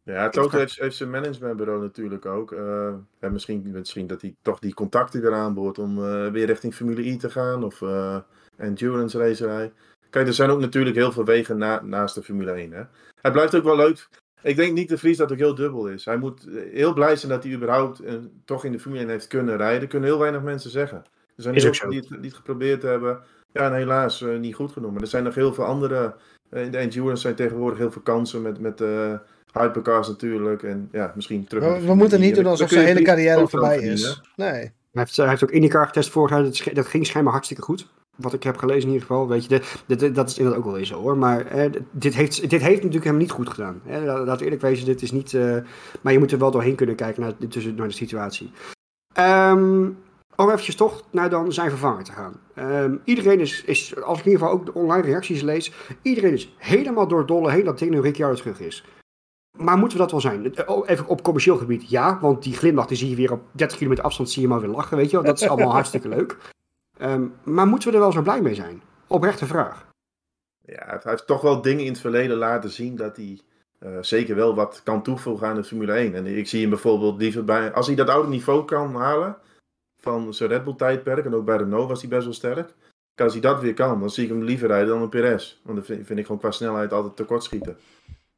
Ja, 0.07 0.29
Toto 0.29 0.59
heeft, 0.59 0.79
heeft 0.81 0.97
zijn 0.97 1.11
managementbureau 1.11 1.81
natuurlijk 1.81 2.27
ook. 2.27 2.53
Eh, 2.53 2.95
en 3.19 3.33
misschien, 3.33 3.71
misschien 3.71 4.07
dat 4.07 4.21
hij 4.21 4.35
toch 4.43 4.59
die 4.59 4.75
contacten 4.75 5.21
weer 5.21 5.33
aanboort 5.35 5.79
om 5.79 6.05
eh, 6.05 6.31
weer 6.31 6.47
richting 6.47 6.75
Formule 6.75 7.05
I 7.05 7.17
te 7.17 7.31
gaan 7.31 7.65
of 7.65 7.83
eh, 7.83 8.19
endurance 8.57 9.19
racerij. 9.19 9.73
Kijk, 10.11 10.27
er 10.27 10.35
zijn 10.35 10.51
ook 10.51 10.61
natuurlijk 10.61 10.97
heel 10.97 11.13
veel 11.13 11.25
wegen 11.25 11.59
na, 11.59 11.83
naast 11.83 12.15
de 12.15 12.23
Formule 12.23 12.51
1. 12.53 12.73
Hè. 12.73 12.83
Het 13.21 13.33
blijft 13.33 13.55
ook 13.55 13.65
wel 13.65 13.77
leuk. 13.77 14.09
Ik 14.43 14.57
denk 14.57 14.73
niet 14.73 14.89
de 14.89 14.99
Vries 14.99 15.17
dat 15.17 15.33
ook 15.33 15.39
heel 15.39 15.55
dubbel 15.55 15.89
is. 15.89 16.05
Hij 16.05 16.17
moet 16.17 16.47
eh, 16.49 16.73
heel 16.73 16.93
blij 16.93 17.17
zijn 17.17 17.33
dat 17.33 17.43
hij 17.43 17.53
überhaupt 17.53 18.01
eh, 18.01 18.15
toch 18.45 18.65
in 18.65 18.73
de 18.73 18.81
Formule 18.81 19.03
1 19.03 19.11
heeft 19.11 19.27
kunnen 19.27 19.57
rijden. 19.57 19.89
Kunnen 19.89 20.09
heel 20.09 20.19
weinig 20.19 20.43
mensen 20.43 20.71
zeggen. 20.71 20.99
Er 21.37 21.43
zijn 21.43 21.55
Is 21.55 21.63
heel 21.63 21.71
ook 21.71 21.77
veel 21.77 21.91
die 21.91 21.99
het, 22.01 22.09
die 22.09 22.19
het 22.21 22.35
geprobeerd 22.35 22.83
hebben. 22.83 23.21
Ja, 23.53 23.67
en 23.67 23.75
helaas 23.75 24.23
eh, 24.23 24.39
niet 24.39 24.55
goed 24.55 24.73
genoeg. 24.73 24.93
Maar 24.93 25.01
er 25.01 25.07
zijn 25.07 25.25
nog 25.25 25.35
heel 25.35 25.55
veel 25.55 25.65
andere. 25.65 26.17
eh, 26.51 26.65
in 26.65 26.71
de 26.71 26.79
endurance 26.79 27.23
zijn 27.23 27.35
tegenwoordig 27.35 27.79
heel 27.79 27.91
veel 27.91 28.03
kansen 28.03 28.43
met, 28.43 28.61
met 28.61 28.81
hypercars 29.59 30.09
natuurlijk. 30.09 30.63
En 30.63 30.89
ja, 30.93 31.13
misschien 31.15 31.47
terug. 31.47 31.85
We, 31.85 31.95
moeten 31.95 32.19
1. 32.19 32.27
niet 32.27 32.35
doen 32.35 32.47
alsof 32.47 32.69
zijn 32.69 32.87
hele 32.87 33.03
carrière 33.03 33.49
voorbij 33.49 33.79
is. 33.79 34.23
Nee. 34.37 34.51
hij 34.51 34.73
heeft, 34.93 35.17
hij 35.17 35.29
heeft 35.29 35.45
ook 35.45 35.51
IndyCar 35.51 35.87
getest 35.87 36.11
vorig 36.11 36.31
jaar. 36.31 36.75
Dat, 36.75 36.87
ging 36.87 37.07
schijnbaar 37.07 37.33
hartstikke 37.33 37.63
goed. 37.63 37.89
Wat 38.17 38.33
ik 38.33 38.43
heb 38.43 38.57
gelezen 38.57 38.83
in 38.83 38.93
ieder 38.95 39.07
geval. 39.07 39.29
Weet 39.29 39.43
je, 39.43 39.49
de, 39.49 39.63
de- 39.87 39.97
de- 39.97 40.13
dat 40.13 40.29
is 40.29 40.37
inderdaad 40.37 40.61
ook 40.61 40.67
wel 40.67 40.77
weer 40.77 40.85
zo 40.87 41.01
hoor. 41.01 41.17
Maar 41.17 41.47
eh, 41.47 41.71
dit, 41.91 42.15
heeft, 42.15 42.51
dit 42.51 42.61
heeft 42.63 42.77
natuurlijk 42.77 43.05
hem 43.05 43.17
niet 43.17 43.31
goed 43.31 43.49
gedaan. 43.49 43.81
Hè. 43.85 44.25
We 44.25 44.45
eerlijk 44.45 44.61
wezen, 44.61 44.87
dit 44.87 45.03
is 45.03 45.13
niet. 45.13 45.35
eh, 45.35 45.57
maar 46.01 46.13
je 46.13 46.19
moet 46.19 46.33
er 46.33 46.39
wel 46.39 46.51
doorheen 46.51 46.75
kunnen 46.75 46.97
kijken 46.97 47.23
naar, 47.23 47.49
tussen, 47.49 47.75
naar 47.75 47.89
de 47.89 47.95
situatie. 47.95 48.51
Ehm 49.13 49.87
om 50.37 50.49
eventjes 50.51 50.75
toch 50.75 51.03
naar 51.11 51.31
dan 51.31 51.53
zijn 51.53 51.71
vervanger 51.71 52.05
te 52.05 52.13
gaan. 52.13 52.41
Ehm, 52.55 52.97
iedereen 53.05 53.41
is, 53.41 53.63
is, 53.65 54.03
als 54.03 54.19
ik 54.19 54.25
in 54.25 54.31
ieder 54.31 54.47
geval 54.47 54.61
ook 54.61 54.67
de 54.67 54.75
online 54.75 55.03
reacties 55.03 55.43
lees, 55.43 55.73
iedereen 56.03 56.33
is 56.33 56.55
helemaal 56.57 57.09
door 57.09 57.19
het 57.19 57.29
dolle 57.29 57.51
heen 57.51 57.65
dat 57.65 57.79
Daniel 57.79 58.03
Ricciardo 58.03 58.35
terug 58.35 58.61
is. 58.61 58.85
Maar 59.57 59.79
moeten 59.79 59.97
we 59.97 60.03
dat 60.03 60.13
wel 60.13 60.21
zijn? 60.21 60.55
Eh, 60.55 60.69
oh, 60.69 60.89
Even 60.89 61.07
op 61.07 61.23
commercieel 61.23 61.57
gebied, 61.57 61.91
ja, 61.91 62.19
want 62.21 62.43
die 62.43 62.55
glimlach 62.55 62.87
die 62.87 62.97
zie 62.97 63.11
je 63.11 63.17
weer 63.17 63.33
op 63.33 63.43
30 63.53 63.77
kilometer 63.77 64.05
afstand, 64.05 64.31
zie 64.31 64.43
je 64.43 64.49
maar 64.49 64.61
weer 64.61 64.71
lachen, 64.71 64.97
weet 64.97 65.11
je 65.11 65.17
wel. 65.17 65.25
Dat 65.25 65.41
is 65.41 65.49
allemaal 65.49 65.73
hartstikke 65.81 66.09
leuk. 66.09 66.37
Ehm, 66.99 67.27
maar 67.43 67.67
moeten 67.67 67.89
we 67.89 67.95
er 67.95 68.01
wel 68.01 68.13
zo 68.13 68.23
blij 68.23 68.43
mee 68.43 68.55
zijn? 68.55 68.83
Oprechte 69.07 69.47
vraag. 69.47 69.87
Ja, 70.65 70.85
hij 70.87 71.01
heeft 71.03 71.27
toch 71.27 71.41
wel 71.41 71.63
dingen 71.63 71.85
in 71.85 71.93
het 71.93 72.01
verleden 72.01 72.37
laten 72.37 72.71
zien 72.71 72.97
dat 72.97 73.17
hij 73.17 73.41
eh, 73.79 73.99
zeker 74.01 74.37
wel 74.37 74.55
wat 74.55 74.81
kan 74.85 75.03
toevoegen 75.03 75.47
aan 75.47 75.55
de 75.55 75.65
Formule 75.65 75.93
1. 75.93 76.15
En 76.15 76.27
ik 76.27 76.49
zie 76.49 76.61
hem 76.61 76.71
bijvoorbeeld 76.71 77.21
liever 77.21 77.45
bij. 77.45 77.73
Als 77.73 77.87
hij 77.87 77.97
dat 77.97 78.09
oude 78.09 78.29
niveau 78.29 78.65
kan 78.65 78.95
halen 78.95 79.37
van 80.03 80.35
zijn 80.35 80.51
Red 80.51 80.65
Bull 80.65 80.75
tijdperk, 80.75 81.25
en 81.25 81.35
ook 81.35 81.45
bij 81.45 81.57
Renault 81.57 81.89
was 81.89 82.01
hij 82.01 82.11
best 82.11 82.25
wel 82.25 82.33
sterk. 82.33 82.75
Als 83.15 83.33
hij 83.33 83.41
dat 83.41 83.61
weer 83.61 83.75
kan, 83.75 84.01
dan 84.01 84.11
zie 84.11 84.25
ik 84.25 84.31
hem 84.31 84.43
liever 84.43 84.69
rijden 84.69 84.89
dan 84.89 85.03
een 85.03 85.09
Perez. 85.09 85.61
Want 85.63 85.77
dat 85.77 85.87
vind, 85.87 86.07
vind 86.07 86.19
ik 86.19 86.27
gewoon 86.27 86.41
qua 86.41 86.51
snelheid 86.51 86.93
altijd 86.93 87.17
tekortschieten. 87.17 87.77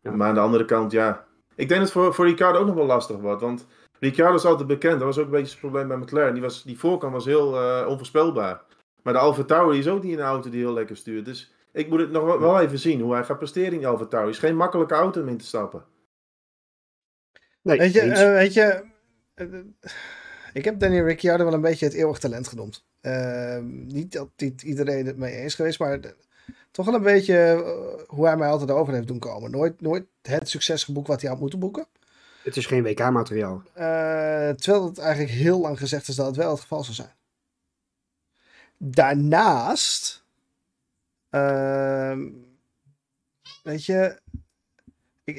Ja. 0.00 0.10
Maar 0.10 0.28
aan 0.28 0.34
de 0.34 0.40
andere 0.40 0.64
kant, 0.64 0.92
ja. 0.92 1.26
Ik 1.54 1.68
denk 1.68 1.80
dat 1.80 1.80
het 1.80 1.90
voor, 1.90 2.14
voor 2.14 2.26
Ricciardo 2.26 2.58
ook 2.58 2.66
nog 2.66 2.74
wel 2.74 2.86
lastig 2.86 3.16
wordt. 3.16 3.40
Want 3.40 3.66
Ricciardo 4.00 4.34
is 4.34 4.44
altijd 4.44 4.68
bekend. 4.68 4.92
Dat 4.98 5.02
was 5.02 5.18
ook 5.18 5.24
een 5.24 5.30
beetje 5.30 5.50
het 5.50 5.60
probleem 5.60 5.88
bij 5.88 5.96
McLaren. 5.96 6.32
Die, 6.32 6.42
was, 6.42 6.62
die 6.64 6.78
voorkant 6.78 7.12
was 7.12 7.24
heel 7.24 7.56
eh, 7.60 7.86
onvoorspelbaar. 7.88 8.62
Maar 9.02 9.12
de 9.12 9.18
Alfa 9.18 9.42
Tauri 9.44 9.78
is 9.78 9.88
ook 9.88 10.02
niet 10.02 10.18
een 10.18 10.24
auto 10.24 10.50
die 10.50 10.60
heel 10.60 10.72
lekker 10.72 10.96
stuurt. 10.96 11.24
Dus 11.24 11.52
ik 11.72 11.88
moet 11.88 12.00
het 12.00 12.10
nog 12.10 12.24
wel- 12.24 12.40
wel 12.40 12.60
even 12.60 12.78
zien 12.78 13.00
hoe 13.00 13.12
hij 13.14 13.24
gaat 13.24 13.38
presteren 13.38 13.72
in 13.72 13.78
die 13.78 13.86
Alfa 13.86 14.04
Tauri. 14.06 14.26
Het 14.26 14.34
is 14.34 14.40
geen 14.42 14.56
makkelijke 14.56 14.94
auto 14.94 15.20
om 15.20 15.28
in 15.28 15.36
te 15.38 15.44
stappen. 15.44 15.84
Nee, 17.62 17.78
Weet 17.78 17.92
je, 17.92 18.00
eh, 18.00 18.32
weet 18.32 18.54
je 18.54 18.84
eh, 19.34 19.46
ik 20.52 20.64
heb 20.64 20.78
Daniel 20.78 21.04
Ricciardo 21.04 21.44
wel 21.44 21.52
een 21.52 21.60
beetje 21.60 21.84
het 21.86 21.94
eeuwig 21.94 22.18
talent 22.18 22.48
genoemd. 22.48 22.86
Niet 23.92 24.12
dat 24.12 24.30
niet 24.36 24.62
iedereen 24.62 25.06
het 25.06 25.16
mee 25.16 25.34
eens 25.34 25.54
geweest, 25.54 25.78
maar 25.78 26.00
de- 26.00 26.16
toch 26.78 26.86
wel 26.86 26.94
een 26.94 27.02
beetje 27.02 27.36
eh, 27.36 28.04
hoe 28.06 28.26
hij 28.26 28.36
mij 28.36 28.48
altijd 28.48 28.70
over 28.70 28.94
heeft 28.94 29.06
doen 29.06 29.18
komen. 29.18 29.50
Nooit, 29.50 29.80
nooit 29.80 30.04
het 30.22 30.48
succes 30.48 30.84
geboekt 30.84 31.08
wat 31.08 31.20
hij 31.20 31.30
had 31.30 31.40
moeten 31.40 31.58
boeken. 31.58 31.86
het 32.42 32.56
is 32.56 32.66
geen 32.66 32.82
WK-materiaal. 32.82 33.62
Eh, 33.72 34.50
terwijl 34.50 34.84
het 34.84 34.98
eigenlijk 34.98 35.32
heel 35.32 35.60
lang 35.60 35.78
gezegd 35.78 36.08
is 36.08 36.14
dat 36.14 36.26
het 36.26 36.36
wel 36.36 36.50
het 36.50 36.60
geval 36.60 36.82
zou 36.82 36.94
zijn. 36.94 37.12
Daarnaast, 38.76 40.24
ehm, 41.30 42.28
weet 43.62 43.84
je, 43.84 44.20
ik, 45.24 45.36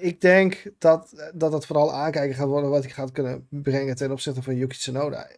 ik 0.00 0.20
denk 0.20 0.62
dat, 0.78 1.30
dat 1.34 1.52
het 1.52 1.66
vooral 1.66 1.92
aankijken 1.92 2.36
gaat 2.36 2.48
worden 2.48 2.70
wat 2.70 2.82
hij 2.82 2.92
gaat 2.92 3.12
kunnen 3.12 3.46
brengen 3.50 3.96
ten 3.96 4.10
opzichte 4.10 4.42
van 4.42 4.56
Yuki 4.56 4.76
Tsunoda. 4.76 5.28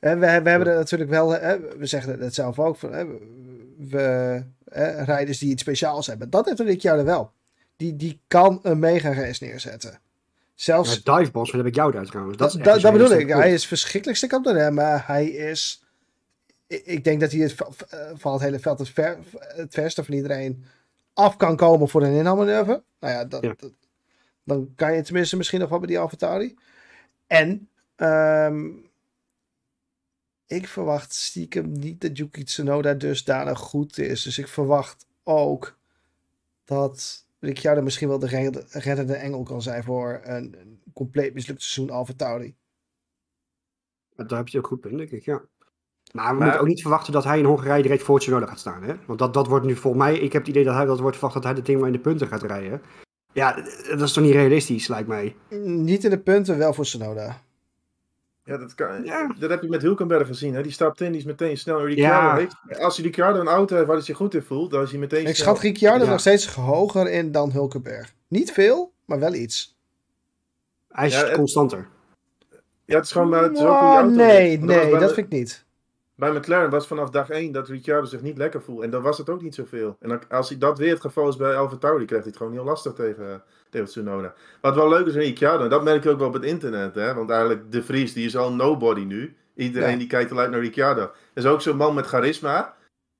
En 0.00 0.20
we, 0.20 0.26
we 0.26 0.50
hebben 0.50 0.68
er 0.68 0.76
natuurlijk 0.76 1.10
wel, 1.10 1.30
hè, 1.30 1.60
we 1.60 1.86
zeggen 1.86 2.20
het 2.20 2.34
zelf 2.34 2.58
ook, 2.58 2.76
van, 2.76 2.92
hè, 2.92 3.06
we, 3.78 4.44
rijders 5.04 5.38
die 5.38 5.50
iets 5.50 5.62
speciaals 5.62 6.06
hebben. 6.06 6.30
Dat 6.30 6.46
heeft 6.46 6.60
Ricciardo 6.60 7.04
wel. 7.04 7.32
Die, 7.76 7.96
die 7.96 8.20
kan 8.28 8.58
een 8.62 8.78
mega 8.78 9.12
race 9.12 9.44
neerzetten. 9.44 10.00
Zelfs 10.54 11.00
Ja, 11.04 11.16
diveboss, 11.18 11.50
dat 11.50 11.60
heb 11.60 11.68
ik 11.70 11.74
jou 11.74 11.92
daar 11.92 12.06
trouwens. 12.06 12.36
Dat, 12.36 12.52
bedoel 12.92 13.10
ik. 13.12 13.28
Hij 13.28 13.52
is 13.52 13.66
verschrikkelijk 13.66 14.18
stuk 14.18 14.32
op 14.32 14.44
de 14.44 14.52
rem, 14.52 14.74
maar 14.74 15.06
hij 15.06 15.26
is... 15.26 15.84
Ik, 16.66 16.82
ik 16.84 17.04
denk 17.04 17.20
dat 17.20 17.32
hij 17.32 17.40
het 17.40 17.52
va- 17.52 17.68
van 18.14 18.32
het 18.32 18.42
hele 18.42 18.58
veld 18.58 18.78
het, 18.78 18.88
ver, 18.88 19.18
het 19.38 19.74
verste 19.74 20.04
van 20.04 20.14
iedereen 20.14 20.64
af 21.14 21.36
kan 21.36 21.56
komen 21.56 21.88
voor 21.88 22.02
een 22.02 22.14
inhaalmanoeuvre. 22.14 22.82
Nou 23.00 23.12
ja, 23.12 23.24
dat, 23.24 23.42
Ja. 23.42 23.54
dat- 23.56 23.72
dan 24.44 24.72
kan 24.76 24.94
je 24.94 25.02
tenminste 25.02 25.36
misschien 25.36 25.60
nog 25.60 25.68
wel 25.68 25.78
bij 25.78 25.88
die 25.88 25.98
AlphaTauri. 25.98 26.54
En 27.26 27.68
ehm, 27.96 28.66
ik 30.54 30.68
verwacht 30.68 31.12
stiekem 31.14 31.72
niet 31.72 32.00
dat 32.00 32.16
Yuki 32.16 32.44
Tsunoda 32.44 32.94
dusdanig 32.94 33.58
goed 33.58 33.98
is. 33.98 34.22
Dus 34.22 34.38
ik 34.38 34.48
verwacht 34.48 35.06
ook 35.22 35.76
dat 36.64 37.26
Ricciardo 37.40 37.82
misschien 37.82 38.08
wel 38.08 38.18
de 38.18 38.26
redde- 38.26 38.64
reddende 38.68 39.14
engel 39.14 39.42
kan 39.42 39.62
zijn 39.62 39.84
voor 39.84 40.20
een, 40.24 40.56
een 40.60 40.80
compleet 40.92 41.34
mislukt 41.34 41.62
seizoen 41.62 41.96
AlphaTauri. 41.96 42.54
Maar 44.16 44.26
Daar 44.26 44.38
heb 44.38 44.48
je 44.48 44.58
ook 44.58 44.66
goed 44.66 44.80
punt, 44.80 44.98
denk 44.98 45.10
ik, 45.10 45.24
ja. 45.24 45.42
Maar 46.12 46.32
we 46.32 46.34
Maar- 46.34 46.42
moeten 46.42 46.60
ook 46.60 46.66
niet 46.66 46.80
verwachten 46.80 47.12
dat 47.12 47.24
hij 47.24 47.38
in 47.38 47.44
Hongarije 47.44 47.82
direct 47.82 48.02
voor 48.02 48.18
Tsunoda 48.20 48.46
gaat 48.46 48.58
staan. 48.58 48.82
Hè? 48.82 48.94
Want 49.06 49.18
dat, 49.18 49.34
dat 49.34 49.46
wordt 49.46 49.66
nu 49.66 49.76
volgens 49.76 50.02
mij, 50.02 50.14
ik 50.18 50.32
heb 50.32 50.42
het 50.42 50.50
idee 50.50 50.64
dat 50.64 50.74
hij 50.74 50.84
dat 50.84 51.00
wordt 51.00 51.16
verwacht 51.16 51.34
dat 51.34 51.44
hij 51.44 51.54
de 51.54 51.62
ding 51.62 51.78
wel 51.78 51.86
in 51.86 51.92
de 51.92 51.98
punten 51.98 52.26
gaat 52.28 52.42
rijden. 52.42 52.82
Ja, 53.32 53.54
dat 53.88 54.00
is 54.00 54.12
toch 54.12 54.24
niet 54.24 54.32
realistisch, 54.32 54.88
lijkt 54.88 55.08
mij. 55.08 55.36
Niet 55.64 56.04
in 56.04 56.10
de 56.10 56.18
punten, 56.20 56.58
wel 56.58 56.72
voor 56.74 56.86
Sonoda. 56.86 57.42
Ja, 58.44 58.56
dat, 58.58 58.74
kan, 58.74 59.04
Ja. 59.04 59.34
dat 59.38 59.50
heb 59.50 59.62
je 59.62 59.68
met 59.68 59.82
Hulkenberg 59.82 60.26
gezien. 60.26 60.54
Hè? 60.54 60.62
Die 60.62 60.72
stapt 60.72 61.00
in, 61.00 61.10
die 61.10 61.20
is 61.20 61.26
meteen 61.26 61.56
snel. 61.58 61.86
Ricciardo 61.86 62.28
Ja. 62.28 62.36
heeft, 62.36 62.80
als 62.80 62.96
je 62.96 63.02
Ricciardo 63.02 63.40
een 63.40 63.46
auto 63.46 63.74
heeft 63.74 63.86
waar 63.86 63.96
hij 63.96 64.04
zich 64.04 64.16
goed 64.16 64.34
in 64.34 64.42
voelt, 64.42 64.70
dan 64.70 64.82
is 64.82 64.90
hij 64.90 64.98
meteen 64.98 65.20
Ik 65.26 65.34
snel. 65.36 65.46
schat 65.46 65.58
Ricciardo 65.58 66.04
Ja. 66.04 66.10
nog 66.10 66.20
steeds 66.20 66.46
hoger 66.46 67.10
in 67.10 67.32
dan 67.32 67.52
Hulkenberg. 67.52 68.14
Niet 68.28 68.52
veel, 68.52 68.92
maar 69.04 69.18
wel 69.18 69.34
iets. 69.34 69.76
Hij 70.88 71.06
is 71.06 71.30
constanter. 71.32 71.88
Ja, 72.84 72.96
het 72.96 73.04
is 73.04 73.12
gewoon 73.12 73.28
maar 73.28 73.42
het 73.42 73.52
is 73.52 73.58
ook 73.60 73.66
je 73.66 73.72
auto 73.72 74.08
nee, 74.08 74.58
nee, 74.58 74.90
dat 74.90 75.00
de- 75.08 75.14
vind 75.14 75.26
ik 75.26 75.38
niet. 75.38 75.64
Bij 76.22 76.32
McLaren 76.32 76.70
was 76.70 76.86
vanaf 76.86 77.10
dag 77.10 77.30
1 77.30 77.52
dat 77.52 77.68
Ricciardo 77.68 78.06
zich 78.06 78.22
niet 78.22 78.36
lekker 78.36 78.62
voelde. 78.62 78.84
En 78.84 78.90
dan 78.90 79.02
was 79.02 79.18
het 79.18 79.30
ook 79.30 79.42
niet 79.42 79.54
zoveel. 79.54 79.96
En 80.00 80.20
als 80.28 80.48
hij 80.48 80.58
dat 80.58 80.78
weer 80.78 80.90
het 80.92 81.00
geval 81.00 81.28
is 81.28 81.36
bij 81.36 81.56
Alfa 81.56 81.76
Tauri, 81.76 82.04
krijgt 82.04 82.24
hij 82.24 82.32
het 82.32 82.36
gewoon 82.36 82.52
heel 82.52 82.64
lastig 82.64 82.92
tegen, 82.92 83.42
tegen 83.70 83.86
Tsunoda. 83.86 84.34
Wat 84.60 84.74
wel 84.74 84.88
leuk 84.88 85.06
is 85.06 85.14
aan 85.14 85.20
Ricciardo, 85.20 85.64
en 85.64 85.70
dat 85.70 85.84
merk 85.84 86.02
je 86.02 86.10
ook 86.10 86.18
wel 86.18 86.26
op 86.28 86.32
het 86.34 86.44
internet. 86.44 86.94
Hè? 86.94 87.14
Want 87.14 87.30
eigenlijk 87.30 87.72
De 87.72 87.82
Vries, 87.82 88.12
die 88.12 88.26
is 88.26 88.36
al 88.36 88.52
nobody 88.52 89.00
nu. 89.04 89.36
Iedereen 89.56 89.90
Ja. 89.90 89.96
die 89.96 90.06
kijkt 90.06 90.30
al 90.32 90.38
uit 90.38 90.50
naar 90.50 90.60
Ricciardo. 90.60 91.00
Dat 91.00 91.44
is 91.44 91.46
ook 91.46 91.60
zo'n 91.62 91.76
man 91.76 91.94
met 91.94 92.06
charisma. 92.06 92.74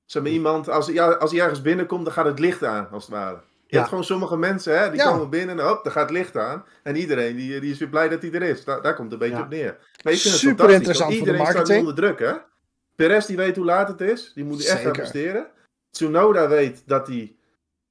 Zeg 0.05 0.23
maar 0.23 0.31
iemand, 0.31 0.69
als, 0.69 0.87
ja, 0.87 1.11
als 1.11 1.31
hij 1.31 1.41
ergens 1.41 1.61
binnenkomt, 1.61 2.03
dan 2.05 2.13
gaat 2.13 2.25
het 2.25 2.39
licht 2.39 2.63
aan, 2.63 2.87
als 2.91 3.03
het 3.05 3.13
ware. 3.13 3.35
Je 3.35 3.41
Ja. 3.67 3.77
hebt 3.77 3.89
gewoon 3.89 4.03
sommige 4.03 4.37
mensen, 4.37 4.79
hè, 4.79 4.89
die 4.89 4.99
Ja. 4.99 5.11
komen 5.11 5.29
binnen 5.29 5.59
en 5.59 5.67
hop, 5.67 5.83
dan 5.83 5.91
gaat 5.91 6.09
het 6.09 6.17
licht 6.17 6.37
aan. 6.37 6.65
En 6.83 6.95
iedereen 6.95 7.35
die, 7.35 7.59
die 7.59 7.71
is 7.71 7.79
weer 7.79 7.89
blij 7.89 8.09
dat 8.09 8.21
hij 8.21 8.31
er 8.31 8.41
is. 8.43 8.63
Daar, 8.65 8.81
daar 8.81 8.95
komt 8.95 9.11
het 9.11 9.21
een 9.21 9.27
beetje 9.27 9.43
Ja. 9.43 9.43
op 9.43 9.49
neer. 9.49 9.77
Maar 10.03 10.13
ik 10.13 10.19
vind 10.19 10.23
het 10.33 10.33
Super 10.33 10.69
fantastisch, 10.69 10.75
interessant 10.77 11.09
want 11.09 11.17
voor 11.17 11.25
de 11.27 11.31
Iedereen 11.31 11.45
staat 11.45 11.55
marketing. 11.67 11.87
onder 11.87 11.95
druk, 11.95 12.19
hè? 12.19 12.51
Perez 12.95 13.25
die 13.25 13.37
weet 13.37 13.55
hoe 13.55 13.65
laat 13.65 13.87
het 13.87 14.01
is. 14.01 14.31
Die 14.35 14.43
moet 14.45 14.65
echt 14.65 14.81
gaan 14.81 14.91
presteren. 14.91 15.47
Tsunoda 15.91 16.47
weet 16.47 16.83
dat 16.85 17.07
hij 17.07 17.35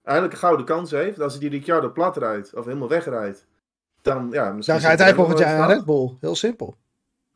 eigenlijk 0.03 0.35
een 0.37 0.43
gouden 0.47 0.67
kans 0.67 0.91
heeft. 0.91 1.21
Als 1.21 1.33
hij 1.33 1.41
die 1.41 1.51
Ricciardo 1.51 1.91
plat 1.93 2.17
rijdt, 2.17 2.55
of 2.55 2.65
helemaal 2.65 2.89
wegrijdt. 2.89 3.47
Dan, 4.03 4.29
ja, 4.33 4.53
misschien 4.53 4.79
Dan 4.81 4.89
gaat 4.91 4.99
hij 4.99 5.15
volgend 5.15 5.39
jaar 5.39 5.57
van. 5.59 5.67
Red 5.69 5.85
Bull. 5.85 6.17
Heel 6.21 6.37
simpel. 6.37 6.77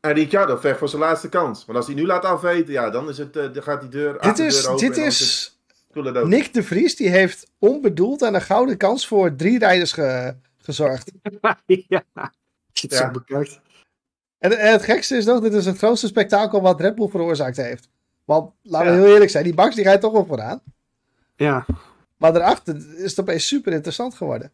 En 0.00 0.12
Ricciardo 0.12 0.56
vecht 0.56 0.78
voor 0.78 0.88
zijn 0.88 1.02
laatste 1.02 1.28
kans. 1.28 1.64
Want 1.64 1.78
als 1.78 1.86
hij 1.86 1.94
nu 1.96 2.06
laat 2.06 2.24
afweten, 2.24 2.72
ja, 2.72 2.90
dan, 2.90 3.08
is 3.08 3.18
het, 3.18 3.36
eh, 3.36 3.52
dan 3.52 3.62
gaat 3.62 3.80
die 3.80 3.90
deur, 3.90 4.20
Dit 4.20 4.38
is, 4.38 4.66
open 4.66 4.80
dit 4.80 4.90
en 4.96 4.96
dan 5.02 5.06
is. 5.06 5.54
Nick 6.24 6.54
de 6.54 6.62
Vries, 6.62 6.96
die 6.96 7.08
heeft 7.08 7.50
onbedoeld 7.58 8.22
aan 8.22 8.34
een 8.34 8.42
gouden 8.42 8.76
kans 8.76 9.06
voor 9.06 9.34
drie 9.36 9.58
rijders 9.58 9.92
ge- 9.92 10.34
gezorgd. 10.58 11.10
ja. 11.66 12.02
Zit 12.72 12.90
Ja. 12.92 12.96
zo 12.96 13.10
bekijkt. 13.10 13.60
En, 14.38 14.58
en 14.58 14.72
het 14.72 14.82
gekste 14.82 15.16
is 15.16 15.24
nog, 15.24 15.40
dit 15.40 15.52
is 15.52 15.66
het 15.66 15.78
grootste 15.78 16.06
spektakel 16.06 16.60
wat 16.60 16.80
Red 16.80 16.94
Bull 16.94 17.08
veroorzaakt 17.08 17.56
heeft. 17.56 17.88
Want, 18.24 18.52
laten 18.62 18.88
we 18.90 18.94
Ja. 18.96 19.02
heel 19.02 19.12
eerlijk 19.12 19.30
zijn, 19.30 19.44
die 19.44 19.54
Max 19.54 19.74
die 19.74 19.84
rijdt 19.84 20.00
toch 20.02 20.12
wel 20.12 20.26
vooraan. 20.26 20.62
Ja. 21.36 21.66
Maar 22.16 22.32
daarachter 22.32 22.76
is 22.96 23.10
het 23.10 23.20
opeens 23.20 23.46
super 23.46 23.72
interessant 23.72 24.14
geworden. 24.14 24.52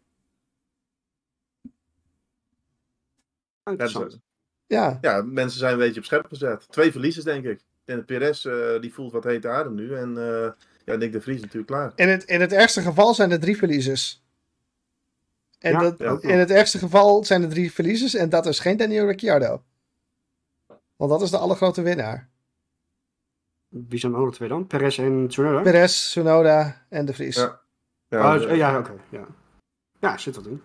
Ja, 3.65 3.71
Interessant. 3.71 4.19
Ja, 4.67 4.99
ja, 5.01 5.23
mensen 5.23 5.59
zijn 5.59 5.73
een 5.73 5.79
beetje 5.79 6.01
op 6.01 6.07
scherp 6.07 6.27
gezet. 6.27 6.67
Twee 6.71 6.93
verliezers, 6.93 7.25
denk 7.25 7.45
ik. 7.45 7.61
En 7.85 7.97
de 7.97 8.05
Perez, 8.05 8.45
eh, 8.47 8.81
die 8.81 8.95
voelt 8.95 9.13
wat 9.13 9.25
hete 9.25 9.49
adem 9.49 9.75
nu. 9.75 9.95
En 9.97 10.17
eh 10.19 10.51
ja, 10.85 10.95
Nick 10.97 11.13
de 11.13 11.21
Vries 11.21 11.41
natuurlijk 11.41 11.67
klaar. 11.67 11.93
in 11.97 12.09
het, 12.09 12.25
in 12.25 12.41
het 12.41 12.53
ergste 12.53 12.81
geval 12.81 13.15
zijn 13.15 13.31
er 13.31 13.41
drie 13.41 13.57
verliezers. 13.57 14.23
En 15.59 15.73
Ja, 15.73 15.79
dat, 15.79 15.99
ja, 15.99 16.19
in 16.21 16.39
het 16.39 16.51
ergste 16.51 16.79
geval 16.79 17.25
zijn 17.25 17.43
er 17.43 17.49
drie 17.49 17.73
verliezers 17.73 18.15
en 18.15 18.29
dat 18.29 18.47
is 18.47 18.59
geen 18.59 18.77
Daniel 18.77 19.07
Ricciardo. 19.07 19.63
Want 21.03 21.15
dat 21.15 21.23
is 21.23 21.31
de 21.31 21.39
allergrote 21.39 21.83
winnaar. 21.83 22.29
Wie 23.69 23.99
zijn 23.99 24.13
de 24.13 24.19
andere 24.19 24.37
twee 24.37 24.49
dan? 24.49 24.67
Perez 24.67 24.99
en 24.99 25.29
Tsunoda? 25.29 25.61
Perez, 25.61 25.93
Tsunoda 25.93 26.85
en 26.89 27.05
de 27.05 27.13
Vries. 27.13 27.37
Ja. 27.37 27.61
Ja, 28.09 28.37
oh, 28.37 28.57
ja, 28.57 28.79
oké. 28.79 28.93
ja. 29.09 29.27
ja, 30.01 30.19
zit 30.19 30.35
dat 30.35 30.47
in. 30.47 30.63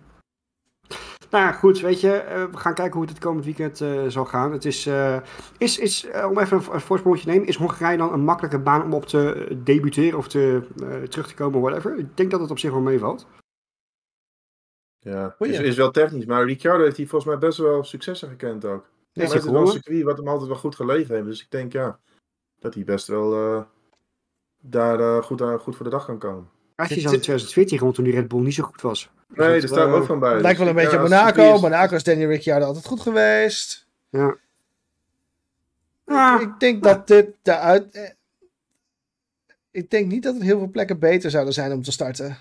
Nou 1.30 1.44
ja, 1.44 1.52
goed, 1.52 1.80
weet 1.80 2.00
je, 2.00 2.12
eh, 2.12 2.44
we 2.44 2.56
gaan 2.56 2.74
kijken 2.74 2.92
hoe 2.92 3.02
het 3.02 3.10
het 3.10 3.20
komend 3.20 3.44
weekend 3.44 3.80
eh, 3.80 4.04
zal 4.06 4.24
gaan. 4.24 4.52
Het 4.52 4.64
is, 4.64 4.86
eh, 4.86 5.22
is, 5.58 5.78
is 5.78 6.04
eh, 6.04 6.26
om 6.30 6.38
even 6.38 6.56
een, 6.56 6.72
een 6.72 6.80
voorsprongetje 6.80 7.24
te 7.24 7.30
nemen, 7.30 7.48
is 7.48 7.56
Hongarije 7.56 7.98
dan 7.98 8.12
een 8.12 8.24
makkelijke 8.24 8.58
baan 8.58 8.82
om 8.82 8.94
op 8.94 9.06
te 9.06 9.34
eh, 9.34 9.56
debuteren 9.64 10.18
of 10.18 10.28
te, 10.28 10.68
eh, 10.82 11.02
terug 11.02 11.26
te 11.26 11.34
komen, 11.34 11.60
whatever? 11.60 11.98
Ik 11.98 12.16
denk 12.16 12.30
dat 12.30 12.40
het 12.40 12.50
op 12.50 12.58
zich 12.58 12.70
wel 12.70 12.80
meevalt. 12.80 13.26
Ja, 14.98 15.36
is 15.38 15.76
wel 15.76 15.90
technisch. 15.90 16.24
Maar 16.24 16.44
Ricciardo 16.44 16.84
heeft 16.84 16.96
hier 16.96 17.08
volgens 17.08 17.30
mij 17.30 17.40
best 17.40 17.58
wel 17.58 17.84
successen 17.84 18.28
gekend 18.28 18.64
ook. 18.64 18.88
Ja, 19.18 19.24
het 19.24 19.34
is 19.34 19.44
wel 19.44 19.54
een 19.54 19.60
hoor. 19.62 19.72
circuit 19.72 20.02
wat 20.02 20.16
hem 20.16 20.28
altijd 20.28 20.48
wel 20.48 20.58
goed 20.58 20.74
gelegen 20.74 21.14
heeft. 21.14 21.26
Dus 21.26 21.40
ik 21.42 21.50
denk 21.50 21.72
ja, 21.72 21.98
dat 22.58 22.74
hij 22.74 22.84
best 22.84 23.06
wel 23.06 23.34
eh, 23.34 23.62
daar 24.60 25.00
eh, 25.00 25.22
goed, 25.22 25.42
aan, 25.42 25.58
goed 25.58 25.76
voor 25.76 25.84
de 25.84 25.90
dag 25.90 26.04
kan 26.04 26.18
komen. 26.18 26.48
Als 26.76 26.88
je 26.88 26.94
zo 26.94 27.06
in 27.12 27.20
2014 27.20 27.78
rond 27.78 27.94
toen 27.94 28.04
die 28.04 28.12
Red 28.14 28.28
Bull 28.28 28.40
niet 28.40 28.54
zo 28.54 28.62
goed 28.64 28.80
was. 28.80 29.10
Nee, 29.28 29.48
daar 29.60 29.68
staat 29.68 29.88
eh, 29.88 29.94
ook 29.94 30.04
van 30.06 30.18
bij. 30.18 30.32
Het 30.32 30.42
lijkt 30.42 30.58
wel 30.58 30.68
een 30.68 30.74
Dus, 30.74 30.82
beetje 30.84 30.98
ja, 30.98 31.04
op 31.04 31.10
Monaco. 31.10 31.54
is- 31.54 31.60
Monaco 31.60 31.94
is 31.94 32.04
Daniel 32.04 32.28
Ricciardo 32.28 32.66
altijd 32.66 32.86
goed 32.86 33.00
geweest. 33.00 33.86
Ja. 34.08 34.36
Ah, 36.04 36.40
Ik 36.40 36.60
denk 36.60 36.82
dat 36.82 37.06
dit 37.06 37.28
de 37.42 37.56
uit... 37.56 37.94
eh, 37.94 38.10
Ik 39.70 39.90
denk 39.90 40.06
niet 40.10 40.22
dat 40.22 40.34
er 40.36 40.42
heel 40.42 40.58
veel 40.58 40.70
plekken 40.70 40.98
beter 40.98 41.30
zouden 41.30 41.54
zijn 41.54 41.72
om 41.72 41.82
te 41.82 41.92
starten. 41.92 42.36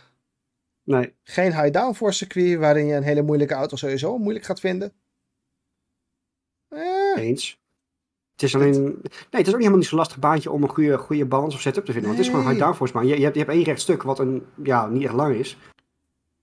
nee. 0.84 1.13
Geen 1.24 1.52
high 1.62 1.72
downforce 1.72 2.18
circuit 2.18 2.60
waarin 2.60 2.86
je 2.86 2.96
een 2.96 3.04
hele 3.04 3.22
moeilijke 3.22 3.54
auto 3.54 3.76
sowieso 3.76 4.18
moeilijk 4.18 4.46
gaat 4.46 4.60
vinden. 4.60 4.94
Eh, 6.69 7.23
Eens. 7.23 7.60
Het 8.32 8.43
is 8.43 8.56
alleen. 8.56 8.82
Nee, 8.82 9.01
het 9.01 9.32
is 9.32 9.38
ook 9.39 9.45
niet 9.45 9.53
helemaal 9.53 9.77
niet 9.77 9.88
zo'n 9.88 9.97
lastig 9.97 10.19
baantje 10.19 10.51
om 10.51 10.63
een 10.63 10.69
goede, 10.69 10.97
goede 10.97 11.25
balans 11.25 11.56
of 11.56 11.62
setup 11.62 11.86
te 11.86 11.91
vinden. 11.91 12.10
Want 12.10 12.17
het 12.17 12.27
is 12.27 12.34
gewoon 12.36 12.51
high 12.51 12.63
downforce 12.63 12.93
baan. 12.93 13.08
Je, 13.08 13.17
je, 13.17 13.23
hebt, 13.23 13.36
je 13.36 13.41
hebt 13.41 13.53
één 13.53 13.63
recht 13.63 13.82
stuk, 13.82 14.03
wat 14.03 14.19
een, 14.19 14.45
ja, 14.63 14.88
niet 14.88 15.03
echt 15.03 15.13
lang 15.13 15.36
is. 15.36 15.58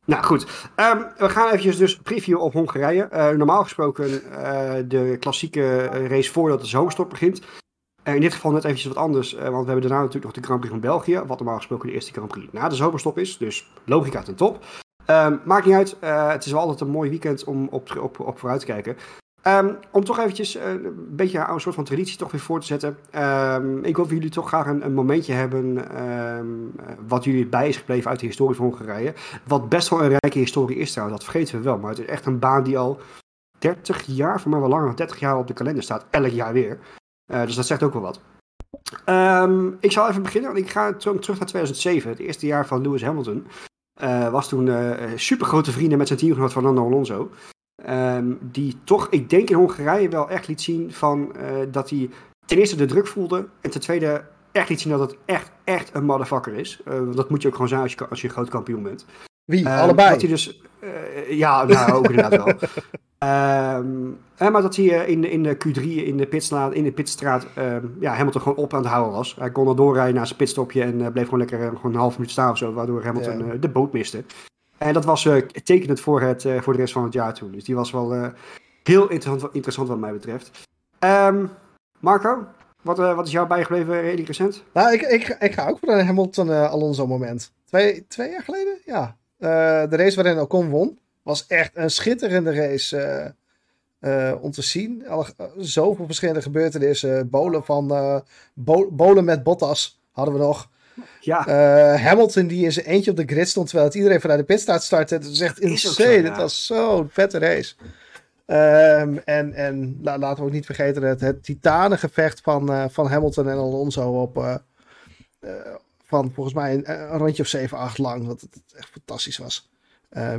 Nou 0.06 0.24
goed, 0.24 0.70
Ehm, 0.74 1.02
we 1.16 1.28
gaan 1.28 1.46
eventjes 1.46 1.76
dus 1.76 1.96
preview 1.96 2.40
op 2.40 2.52
Hongarije. 2.52 3.02
Eh, 3.02 3.28
normaal 3.28 3.62
gesproken 3.62 4.32
eh, 4.32 4.74
de 4.88 5.16
klassieke 5.20 5.84
race 5.86 6.32
voordat 6.32 6.60
de 6.60 6.66
zomerstop 6.66 7.10
begint. 7.10 7.42
In 8.02 8.20
dit 8.20 8.34
geval 8.34 8.50
net 8.50 8.64
eventjes 8.64 8.92
wat 8.92 9.02
anders, 9.02 9.32
want 9.32 9.42
we 9.42 9.70
hebben 9.70 9.80
daarna 9.80 9.98
natuurlijk 9.98 10.24
nog 10.24 10.32
de 10.32 10.42
Grand 10.42 10.60
Prix 10.60 10.74
van 10.74 10.82
België. 10.82 11.22
Wat 11.26 11.38
normaal 11.38 11.56
gesproken 11.56 11.88
de 11.88 11.94
eerste 11.94 12.12
Grand 12.12 12.30
Prix 12.30 12.52
na 12.52 12.68
de 12.68 12.74
zomerstop 12.74 13.18
is. 13.18 13.38
Dus 13.38 13.70
logica 13.84 14.22
ten 14.22 14.34
top. 14.34 14.64
Ehm, 15.06 15.36
maakt 15.44 15.66
niet 15.66 15.74
uit, 15.74 15.96
het 16.00 16.44
is 16.44 16.52
wel 16.52 16.60
altijd 16.60 16.80
een 16.80 16.88
mooi 16.88 17.10
weekend 17.10 17.44
om 17.44 17.68
op, 17.70 17.96
op, 17.98 18.20
op 18.20 18.38
vooruit 18.38 18.60
te 18.60 18.66
kijken. 18.66 18.96
Ehm, 19.44 19.74
om 19.90 20.04
toch 20.04 20.18
eventjes 20.18 20.56
eh, 20.56 20.70
een 20.70 21.06
beetje 21.08 21.46
een 21.48 21.60
soort 21.60 21.74
van 21.74 21.84
traditie 21.84 22.18
toch 22.18 22.30
weer 22.30 22.40
voor 22.40 22.60
te 22.60 22.66
zetten. 22.66 22.98
Ehm, 23.10 23.84
ik 23.84 23.96
wil 23.96 24.04
voor 24.04 24.14
jullie 24.14 24.30
toch 24.30 24.48
graag 24.48 24.66
een, 24.66 24.84
een 24.84 24.94
momentje 24.94 25.32
hebben 25.32 25.90
ehm, 25.90 26.46
eh, 26.86 26.94
wat 27.06 27.24
jullie 27.24 27.46
bij 27.46 27.68
is 27.68 27.76
gebleven 27.76 28.10
uit 28.10 28.20
de 28.20 28.26
historie 28.26 28.56
van 28.56 28.66
Hongarije. 28.66 29.14
Wat 29.46 29.68
best 29.68 29.88
wel 29.88 30.02
een 30.02 30.16
rijke 30.18 30.38
historie 30.38 30.76
is 30.76 30.92
trouwens, 30.92 31.20
dat 31.20 31.30
vergeten 31.30 31.58
we 31.58 31.64
wel. 31.64 31.78
Maar 31.78 31.90
het 31.90 31.98
is 31.98 32.06
echt 32.06 32.26
een 32.26 32.38
baan 32.38 32.62
die 32.62 32.78
al 32.78 33.00
30 33.58 34.02
jaar, 34.06 34.40
voor 34.40 34.50
mij 34.50 34.60
wel 34.60 34.68
langer 34.68 34.86
dan 34.86 34.94
30 34.94 35.18
jaar 35.18 35.38
op 35.38 35.46
de 35.46 35.52
kalender 35.52 35.82
staat. 35.82 36.06
Elk 36.10 36.26
jaar 36.26 36.52
weer. 36.52 36.78
Eh, 37.32 37.44
dus 37.44 37.54
dat 37.54 37.66
zegt 37.66 37.82
ook 37.82 37.92
wel 37.92 38.02
wat. 38.02 38.20
Ik 39.80 39.92
zal 39.92 40.08
even 40.08 40.22
beginnen, 40.22 40.52
want 40.52 40.64
ik 40.64 40.70
ga 40.70 40.92
terug, 40.92 41.26
naar 41.26 41.48
2007, 41.48 42.10
het 42.10 42.18
eerste 42.18 42.46
jaar 42.46 42.66
van 42.66 42.82
Lewis 42.82 43.02
Hamilton. 43.02 43.46
Eh, 44.00 44.30
was 44.30 44.48
toen 44.48 44.68
eh 44.68 45.12
super 45.16 45.46
grote 45.46 45.72
vrienden 45.72 45.98
met 45.98 46.06
zijn 46.06 46.18
teamgenoot 46.18 46.52
Fernando 46.52 46.84
Alonso. 46.84 47.30
Ehm, 47.82 48.32
die 48.40 48.76
toch, 48.84 49.06
ik 49.10 49.30
denk 49.30 49.50
in 49.50 49.56
Hongarije 49.56 50.08
wel 50.08 50.28
echt 50.30 50.48
liet 50.48 50.60
zien 50.62 50.92
van 50.92 51.36
eh, 51.36 51.46
dat 51.70 51.90
hij 51.90 52.10
ten 52.46 52.58
eerste 52.58 52.76
de 52.76 52.86
druk 52.86 53.06
voelde. 53.06 53.48
En 53.60 53.70
ten 53.70 53.80
tweede 53.80 54.24
echt 54.52 54.68
liet 54.68 54.80
zien 54.80 54.92
dat 54.92 55.00
het 55.00 55.16
echt, 55.24 55.50
echt 55.64 55.90
een 55.94 56.04
motherfucker 56.04 56.54
is. 56.54 56.80
Want 56.84 57.16
dat 57.16 57.30
moet 57.30 57.42
je 57.42 57.48
ook 57.48 57.54
gewoon 57.54 57.68
zijn 57.68 57.80
als 57.80 57.92
je, 57.92 58.08
als 58.08 58.20
je 58.20 58.28
groot 58.28 58.48
kampioen 58.48 58.82
bent. 58.82 59.04
wie? 59.44 59.66
Ehm, 59.68 59.78
Allebei. 59.82 60.10
Dat 60.10 60.20
hij 60.20 60.30
dus, 60.30 60.62
eh, 60.80 61.30
ja, 61.30 61.64
nou 61.64 61.92
ook 61.92 62.08
inderdaad 62.08 62.44
wel. 62.44 62.54
Ehm, 63.18 63.86
eh, 64.36 64.48
maar 64.50 64.62
dat 64.62 64.76
hij 64.76 64.84
in, 64.84 65.20
de- 65.20 65.30
in 65.30 65.42
de 65.42 65.54
Q3 65.56 65.82
in 65.82 66.16
de, 66.16 66.26
pitstraat, 66.26 66.72
in 66.74 66.84
de 66.84 66.92
pitstraat 66.92 67.46
ja, 68.00 68.12
Hamilton 68.14 68.40
gewoon 68.42 68.58
op 68.58 68.74
aan 68.74 68.80
het 68.82 68.88
houden 68.90 69.12
was. 69.12 69.36
Hij 69.38 69.50
kon 69.50 69.68
er 69.68 69.76
doorrijden 69.76 70.14
naar 70.14 70.26
zijn 70.26 70.38
pitstopje 70.38 70.82
en 70.82 71.12
bleef 71.12 71.24
gewoon 71.24 71.38
lekker 71.38 71.58
gewoon 71.58 71.92
een 71.92 71.98
half 72.00 72.16
minuut 72.16 72.30
staan 72.32 72.50
of 72.50 72.58
zo. 72.58 72.72
Waardoor 72.72 73.04
Hamilton 73.04 73.46
Ja. 73.46 73.54
de 73.54 73.68
boot 73.68 73.92
miste. 73.92 74.24
En 74.78 74.92
dat 74.92 75.04
was 75.04 75.26
eh, 75.26 75.36
tekenend 75.36 76.00
voor, 76.00 76.20
het, 76.20 76.44
eh, 76.44 76.60
voor 76.60 76.72
de 76.72 76.78
rest 76.78 76.92
van 76.92 77.04
het 77.04 77.12
jaar 77.12 77.34
toen. 77.34 77.52
Dus 77.52 77.64
die 77.64 77.74
was 77.74 77.90
wel 77.90 78.14
eh, 78.14 78.26
heel 78.82 79.08
interessant, 79.10 79.54
interessant 79.54 79.88
wat 79.88 79.98
mij 79.98 80.12
betreft. 80.12 80.50
Ehm, 80.98 81.46
Marco, 82.00 82.46
wat, 82.82 82.96
wat 82.96 83.26
is 83.26 83.32
jou 83.32 83.46
bijgebleven 83.46 84.00
redelijk 84.00 84.26
recent? 84.26 84.62
Nou, 84.72 84.92
ik, 84.92 85.02
ik, 85.02 85.28
ik 85.40 85.52
ga 85.52 85.68
ook 85.68 85.78
voor 85.78 85.88
een 85.92 86.06
Hamilton-Alonso-moment. 86.06 87.52
twee, 87.64 88.06
twee 88.06 88.30
jaar 88.30 88.42
geleden? 88.42 88.78
Ja. 88.84 89.16
De 89.88 89.96
race 89.96 90.22
waarin 90.22 90.40
Ocon 90.40 90.68
won 90.70 90.98
was 91.22 91.46
echt 91.46 91.70
een 91.74 91.90
schitterende 91.90 92.54
race 92.54 93.34
om 94.40 94.50
te 94.50 94.62
zien. 94.62 95.04
Eh, 95.04 95.20
zoveel 95.58 96.06
verschillende 96.06 96.42
gebeurtenissen. 96.42 97.30
Bolen, 97.30 97.64
van, 97.64 97.86
bo- 98.54 98.90
bolen 98.90 99.24
met 99.24 99.42
Bottas 99.42 100.00
hadden 100.12 100.34
we 100.34 100.40
nog. 100.40 100.70
Ja, 101.20 101.46
Eh, 101.46 102.02
Hamilton 102.02 102.46
die 102.46 102.64
in 102.64 102.72
zijn 102.72 102.86
eentje 102.86 103.10
op 103.10 103.16
de 103.16 103.24
grid 103.26 103.48
stond 103.48 103.66
terwijl 103.66 103.88
het 103.88 103.96
iedereen 103.96 104.20
vanuit 104.20 104.38
de 104.38 104.44
pitstraat 104.44 104.82
startte. 104.84 105.14
Het 105.14 105.24
is 105.24 105.40
echt 105.40 105.58
insane. 105.58 106.08
ja. 106.22 106.28
Het 106.28 106.36
was 106.36 106.66
zo'n 106.66 107.08
vette 107.10 107.38
race. 107.38 107.74
Ehm, 108.46 109.16
en 109.24 109.52
en 109.52 109.98
la- 110.02 110.18
laten 110.18 110.38
we 110.42 110.48
ook 110.48 110.54
niet 110.54 110.66
vergeten 110.66 111.02
het, 111.02 111.20
het 111.20 111.42
titanengevecht 111.44 112.40
van, 112.40 112.72
eh, 112.72 112.84
van 112.88 113.06
Hamilton 113.06 113.48
en 113.48 113.56
Alonso 113.56 114.20
op 114.22 114.36
eh, 114.36 114.54
van 116.04 116.30
volgens 116.34 116.54
mij 116.54 116.74
een, 116.74 116.90
een 116.90 117.18
rondje 117.18 117.42
of 117.42 117.48
7, 117.48 117.78
8 117.78 117.98
lang. 117.98 118.26
Wat 118.26 118.40
het 118.40 118.60
echt 118.76 118.88
fantastisch 118.90 119.38
was. 119.38 119.70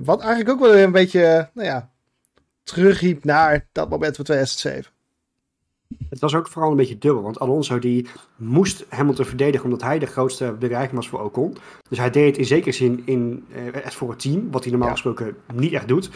Wat 0.03 0.19
eigenlijk 0.19 0.49
ook 0.49 0.59
wel 0.59 0.75
een 0.77 0.91
beetje, 0.91 1.49
nou 1.53 1.67
ja, 1.67 1.89
terugriep 2.63 3.23
naar 3.23 3.67
dat 3.71 3.89
moment 3.89 4.15
van 4.15 4.25
2007. 4.25 4.91
Het 6.09 6.19
was 6.19 6.35
ook 6.35 6.47
vooral 6.47 6.71
een 6.71 6.77
beetje 6.77 6.97
dubbel, 6.97 7.23
want 7.23 7.39
Alonso 7.39 7.79
die 7.79 8.07
moest 8.35 8.85
Hamilton 8.89 9.25
verdedigen 9.25 9.65
omdat 9.65 9.81
hij 9.81 9.99
de 9.99 10.05
grootste 10.05 10.55
bedreiging 10.59 10.95
was 10.95 11.09
voor 11.09 11.23
Ocon. 11.23 11.57
Dus 11.89 11.97
hij 11.97 12.09
deed 12.09 12.27
het 12.27 12.37
in 12.37 12.45
zekere 12.45 12.71
zin 12.71 13.01
in, 13.05 13.45
uh, 13.55 13.85
voor 13.85 14.09
het 14.09 14.19
team, 14.19 14.51
wat 14.51 14.63
hij 14.63 14.71
normaal 14.71 14.91
gesproken 14.91 15.35
niet 15.53 15.73
echt 15.73 15.87
doet. 15.87 16.09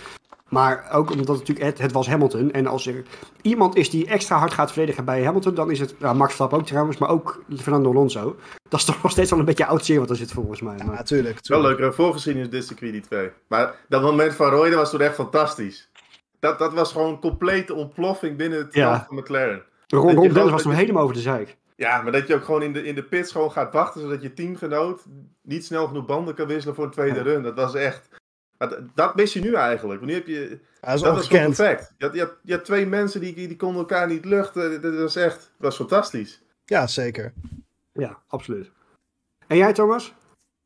Maar 0.50 0.88
ook 0.92 1.12
omdat 1.12 1.28
het 1.28 1.38
natuurlijk, 1.38 1.66
het, 1.66 1.78
het, 1.78 1.92
was 1.92 2.08
Hamilton. 2.08 2.52
En 2.52 2.68
als 2.68 2.88
er 2.88 3.04
iemand 3.42 3.76
is 3.76 3.90
die 3.90 4.08
extra 4.08 4.38
hard 4.38 4.54
gaat 4.54 4.72
verdedigen 4.72 5.06
bij 5.06 5.24
Hamilton, 5.24 5.54
dan 5.54 5.72
is 5.72 5.80
het 5.80 6.00
nou, 6.00 6.16
Max 6.16 6.26
Verstappen 6.26 6.58
ook 6.58 6.66
trouwens, 6.66 6.98
maar 6.98 7.10
ook 7.10 7.44
Fernando 7.58 7.90
Alonso. 7.90 8.36
Dat 8.70 8.80
is 8.80 8.86
toch 8.86 9.02
nog 9.04 9.12
steeds 9.12 9.30
wel 9.30 9.40
een 9.40 9.46
beetje 9.46 9.66
oud 9.66 9.86
zeer 9.86 10.00
wat 10.00 10.10
er 10.10 10.16
zit 10.16 10.32
volgens 10.32 10.62
mij. 10.62 10.78
Ja, 10.78 10.86
maar... 10.86 10.96
natuurlijk. 10.96 11.40
Wel 11.48 11.62
leuk, 11.62 11.94
voorgezien 11.94 12.38
is 12.38 12.50
dit 12.50 12.66
circuit 12.66 12.92
die 12.92 13.02
twee. 13.02 13.30
Maar 13.48 13.76
dat 13.90 14.02
moment 14.02 14.34
van 14.34 14.50
Roy, 14.50 14.70
dat 14.70 14.80
was 14.80 14.90
toen 14.90 15.02
echt 15.02 15.16
fantastisch. 15.16 15.90
Dat, 16.40 16.60
dat 16.60 16.74
was 16.74 16.92
gewoon 16.92 17.10
een 17.10 17.20
complete 17.20 17.74
ontploffing 17.74 18.38
binnen 18.38 18.60
het 18.60 18.74
ja. 18.74 19.06
van 19.08 19.18
McLaren. 19.18 19.64
Ron, 19.98 20.16
Ron 20.16 20.34
Dennis 20.34 20.52
was 20.52 20.62
toen 20.62 20.74
helemaal 20.74 21.04
over 21.04 21.16
de 21.16 21.22
zeik. 21.22 21.58
Ja, 21.76 22.02
maar 22.02 22.12
dat 22.12 22.28
je 22.28 22.36
ook 22.36 22.44
gewoon 22.44 22.64
in 22.64 22.74
de, 22.74 22.84
in 22.84 22.96
de 22.96 23.04
pits 23.04 23.32
gewoon 23.32 23.52
gaat 23.52 23.74
wachten, 23.74 24.02
zodat 24.02 24.22
je 24.22 24.34
teamgenoot 24.34 25.06
niet 25.42 25.66
snel 25.66 25.88
genoeg 25.88 26.06
banden 26.06 26.36
kan 26.36 26.48
wisselen 26.48 26.76
voor 26.76 26.84
een 26.84 26.92
tweede 26.92 27.22
run. 27.22 27.44
Dat 27.44 27.56
was 27.56 27.76
echt... 27.76 28.08
Dat, 28.58 28.80
dat 28.96 29.16
mis 29.16 29.34
je 29.34 29.40
nu 29.40 29.54
eigenlijk. 29.54 30.00
Want 30.00 30.12
nu 30.12 30.18
heb 30.18 30.28
je... 30.28 30.60
dat, 30.82 30.96
is 30.96 31.02
dat 31.02 31.16
was 31.16 31.28
perfect. 31.28 31.94
Je 31.98 32.06
had, 32.06 32.14
je, 32.14 32.20
had, 32.20 32.36
je 32.44 32.54
had 32.54 32.66
twee 32.66 32.86
mensen 32.86 33.22
die, 33.22 33.34
die 33.34 33.56
konden 33.56 33.80
elkaar 33.80 34.08
niet 34.08 34.26
luchten. 34.26 34.82
Dat 34.82 34.96
was 34.96 35.16
echt... 35.16 35.38
Dat 35.38 35.50
was 35.58 35.76
fantastisch. 35.76 36.42
Ja, 36.66 36.88
zeker. 36.88 37.34
Ja, 37.94 38.18
absoluut. 38.28 38.72
En 39.48 39.58
jij, 39.58 39.74
Thomas? 39.74 40.14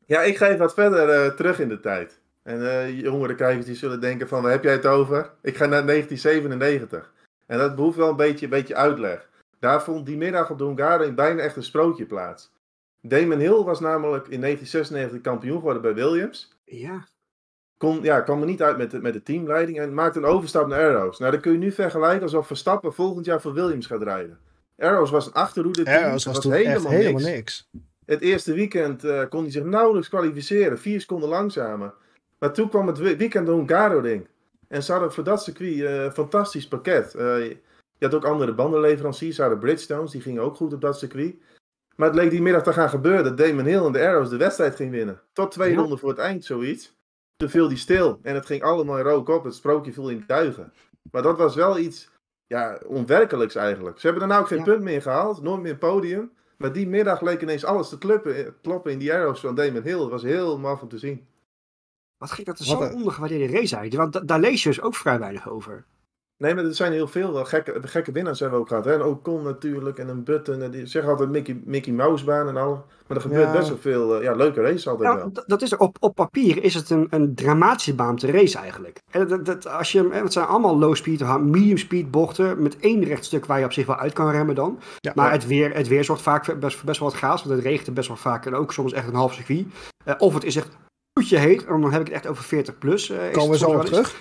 Ja, 0.06 0.22
ik 0.22 0.36
ga 0.36 0.46
even 0.46 0.58
wat 0.58 0.74
verder 0.74 1.24
uh, 1.24 1.34
terug 1.34 1.60
in 1.60 1.68
de 1.68 1.80
tijd. 1.80 2.20
En 2.42 2.60
uh, 2.60 3.00
jongere 3.00 3.34
kijkers 3.34 3.66
die 3.66 3.74
zullen 3.74 4.00
denken 4.00 4.28
van, 4.28 4.42
waar 4.42 4.50
heb 4.50 4.64
jij 4.64 4.72
het 4.72 4.86
over? 4.86 5.30
Ik 5.42 5.56
ga 5.56 5.66
naar 5.66 5.86
1997. 5.86 7.12
En 7.46 7.58
dat 7.58 7.76
behoeft 7.76 7.96
wel 7.96 8.08
een 8.08 8.16
beetje, 8.16 8.44
een 8.44 8.50
beetje 8.50 8.74
uitleg. 8.74 9.28
Daar 9.58 9.82
vond 9.82 10.06
die 10.06 10.16
middag 10.16 10.50
op 10.50 10.58
de 10.58 10.64
Hongaren 10.64 11.14
bijna 11.14 11.42
echt 11.42 11.56
een 11.56 11.62
sprookje 11.62 12.06
plaats. 12.06 12.52
Damon 13.00 13.38
Hill 13.38 13.62
was 13.62 13.80
namelijk 13.80 14.28
in 14.28 14.40
1996 14.40 15.20
kampioen 15.20 15.56
geworden 15.56 15.82
bij 15.82 15.94
Williams. 15.94 16.58
Ja. 16.64 17.06
Kon, 17.78 18.02
ja, 18.02 18.20
kwam 18.20 18.40
er 18.40 18.46
niet 18.46 18.62
uit 18.62 18.76
met 18.76 18.90
de, 18.90 19.00
met 19.00 19.12
de 19.12 19.22
teamleiding 19.22 19.80
en 19.80 19.94
maakte 19.94 20.18
een 20.18 20.24
overstap 20.24 20.66
naar 20.66 20.80
Arrows. 20.80 21.18
Nou, 21.18 21.32
dat 21.32 21.40
kun 21.40 21.52
je 21.52 21.58
nu 21.58 21.72
vergelijken 21.72 22.22
alsof 22.22 22.46
Verstappen 22.46 22.94
volgend 22.94 23.26
jaar 23.26 23.40
voor 23.40 23.52
Williams 23.52 23.86
gaat 23.86 24.02
rijden. 24.02 24.38
Arrows 24.78 25.10
was 25.10 25.26
een 25.26 25.32
achterhoede 25.32 25.82
team. 25.82 26.04
Arrows 26.04 26.24
was, 26.24 26.34
was 26.34 26.54
helemaal, 26.54 26.92
helemaal 26.92 27.22
niks. 27.22 27.68
Het 28.06 28.20
eerste 28.20 28.54
weekend 28.54 29.04
uh, 29.04 29.22
kon 29.28 29.42
hij 29.42 29.50
zich 29.50 29.64
nauwelijks 29.64 30.08
kwalificeren. 30.08 30.78
Vier 30.78 31.00
seconden 31.00 31.28
langzamer. 31.28 31.94
Maar 32.38 32.52
toen 32.52 32.68
kwam 32.68 32.86
het 32.86 32.98
weekend 32.98 33.46
de 33.46 33.52
Hongaro-ding. 33.52 34.26
En 34.74 34.82
ze 34.82 34.92
hadden 34.92 35.12
voor 35.12 35.24
dat 35.24 35.42
circuit 35.42 35.80
een 35.80 36.12
fantastisch 36.12 36.68
pakket. 36.68 37.14
Uh, 37.14 37.48
je 37.48 37.56
had 37.98 38.14
ook 38.14 38.24
andere 38.24 38.54
bandenleveranciers. 38.54 39.36
Ze 39.36 39.40
hadden 39.40 39.60
Bridgestones, 39.60 40.10
die 40.10 40.20
gingen 40.20 40.42
ook 40.42 40.56
goed 40.56 40.72
op 40.72 40.80
dat 40.80 40.98
circuit. 40.98 41.36
Maar 41.96 42.08
het 42.08 42.16
leek 42.16 42.30
die 42.30 42.42
middag 42.42 42.62
te 42.62 42.72
gaan 42.72 42.88
gebeuren 42.88 43.24
dat 43.24 43.36
Damon 43.36 43.64
Hill 43.64 43.84
en 43.84 43.92
de 43.92 44.06
Arrows 44.06 44.30
de 44.30 44.36
wedstrijd 44.36 44.76
ging 44.76 44.90
winnen. 44.90 45.20
Tot 45.32 45.52
twee 45.52 45.70
ja. 45.70 45.76
ronden 45.76 45.98
voor 45.98 46.08
het 46.08 46.18
eind, 46.18 46.44
zoiets. 46.44 46.96
Toen 47.36 47.48
viel 47.48 47.68
die 47.68 47.78
stil 47.78 48.18
en 48.22 48.34
het 48.34 48.46
ging 48.46 48.62
allemaal 48.62 49.00
rook 49.00 49.28
op. 49.28 49.44
Het 49.44 49.54
sprookje 49.54 49.92
viel 49.92 50.10
in 50.10 50.24
duigen. 50.26 50.72
Maar 51.10 51.22
dat 51.22 51.38
was 51.38 51.54
wel 51.54 51.78
iets 51.78 52.10
ja, 52.46 52.80
onwerkelijks 52.86 53.54
eigenlijk. 53.54 53.98
Ze 54.00 54.06
hebben 54.06 54.28
daarna 54.28 54.42
ook 54.42 54.48
geen 54.48 54.58
ja. 54.58 54.64
punt 54.64 54.82
meer 54.82 55.02
gehaald, 55.02 55.42
nooit 55.42 55.62
meer 55.62 55.76
podium. 55.76 56.32
Maar 56.56 56.72
die 56.72 56.88
middag 56.88 57.20
leek 57.20 57.42
ineens 57.42 57.64
alles 57.64 57.88
te 57.88 57.98
kloppen, 57.98 58.56
kloppen 58.62 58.92
in 58.92 58.98
die 58.98 59.14
Arrows 59.14 59.40
van 59.40 59.54
Damon 59.54 59.82
Hill. 59.82 60.00
Het 60.00 60.10
was 60.10 60.22
heel 60.22 60.58
maf 60.58 60.82
om 60.82 60.88
te 60.88 60.98
zien. 60.98 61.26
Wat 62.18 62.30
gek 62.30 62.44
dat 62.44 62.58
er 62.58 62.64
zo'n 62.64 62.92
ondergewaardeerde 62.92 63.52
race 63.52 63.76
eigenlijk. 63.76 63.94
Want 63.94 64.12
da 64.12 64.20
daar 64.20 64.40
lees 64.40 64.62
je 64.62 64.68
dus 64.68 64.80
ook 64.80 64.94
vrij 64.94 65.18
weinig 65.18 65.48
over. 65.48 65.84
Nee, 66.36 66.54
maar 66.54 66.64
er 66.64 66.74
zijn 66.74 66.92
heel 66.92 67.08
veel 67.08 67.32
wel 67.32 67.44
gekke, 67.44 67.80
gekke 67.82 68.12
winnaars 68.12 68.40
hebben 68.40 68.58
we 68.58 68.64
ook 68.64 68.70
gehad. 68.70 68.84
Hè? 68.84 68.92
En 68.92 69.02
Ocon 69.02 69.42
natuurlijk 69.42 69.98
en 69.98 70.08
een 70.08 70.24
Button. 70.24 70.62
En 70.62 70.70
die 70.70 70.86
zeggen 70.86 71.10
altijd 71.10 71.30
Mickey, 71.30 71.60
Mickey 71.64 71.92
Mouse 71.92 72.24
baan 72.24 72.48
en 72.48 72.56
al. 72.56 72.84
Maar 73.06 73.16
er 73.16 73.22
gebeurt 73.22 73.46
ja. 73.46 73.52
best 73.52 73.68
wel 73.68 73.78
veel 73.78 74.16
uh, 74.16 74.22
ja, 74.22 74.34
leuke 74.34 74.60
races 74.60 74.88
altijd 74.88 75.08
nou, 75.08 75.30
wel. 75.32 75.44
Dat 75.46 75.62
is 75.62 75.76
op, 75.76 75.96
op 76.00 76.14
papier 76.14 76.62
is 76.62 76.74
het 76.74 76.90
een, 76.90 77.06
een 77.10 77.34
dramatische 77.34 77.94
baan 77.94 78.16
te 78.16 78.30
race 78.30 78.58
eigenlijk. 78.58 79.02
En 79.10 79.28
dat, 79.28 79.44
dat, 79.44 79.66
als 79.66 79.92
je, 79.92 80.08
het 80.12 80.32
zijn 80.32 80.46
allemaal 80.46 80.78
low 80.78 80.94
speed, 80.94 81.38
medium 81.38 81.78
speed 81.78 82.10
bochten. 82.10 82.62
Met 82.62 82.76
één 82.78 83.04
rechtstuk 83.04 83.46
waar 83.46 83.58
je 83.58 83.64
op 83.64 83.72
zich 83.72 83.86
wel 83.86 83.96
uit 83.96 84.12
kan 84.12 84.30
remmen 84.30 84.54
dan. 84.54 84.78
Ja, 84.98 85.12
maar 85.14 85.32
het, 85.32 85.46
weer, 85.46 85.74
het 85.74 85.88
weer 85.88 86.04
zorgt 86.04 86.22
vaak 86.22 86.60
best, 86.60 86.84
best 86.84 87.00
wel 87.00 87.08
wat 87.08 87.18
gaas. 87.18 87.44
Want 87.44 87.56
het 87.56 87.64
regent 87.64 87.94
best 87.94 88.08
wel 88.08 88.16
vaak. 88.16 88.46
En 88.46 88.54
ook 88.54 88.72
soms 88.72 88.92
echt 88.92 89.08
een 89.08 89.14
half 89.14 89.34
circuit. 89.34 89.66
Uh, 90.06 90.14
of 90.18 90.34
het 90.34 90.44
is 90.44 90.56
echt 90.56 90.76
je 91.22 91.38
heet, 91.38 91.66
dan 91.66 91.92
heb 91.92 92.00
ik 92.00 92.06
het 92.06 92.16
echt 92.16 92.26
over 92.26 92.44
40 92.44 92.78
plus. 92.78 93.10
Uh, 93.10 93.30
Komen 93.32 93.50
we 93.50 93.58
zo 93.58 93.70
op 93.70 93.84
terug? 93.84 94.16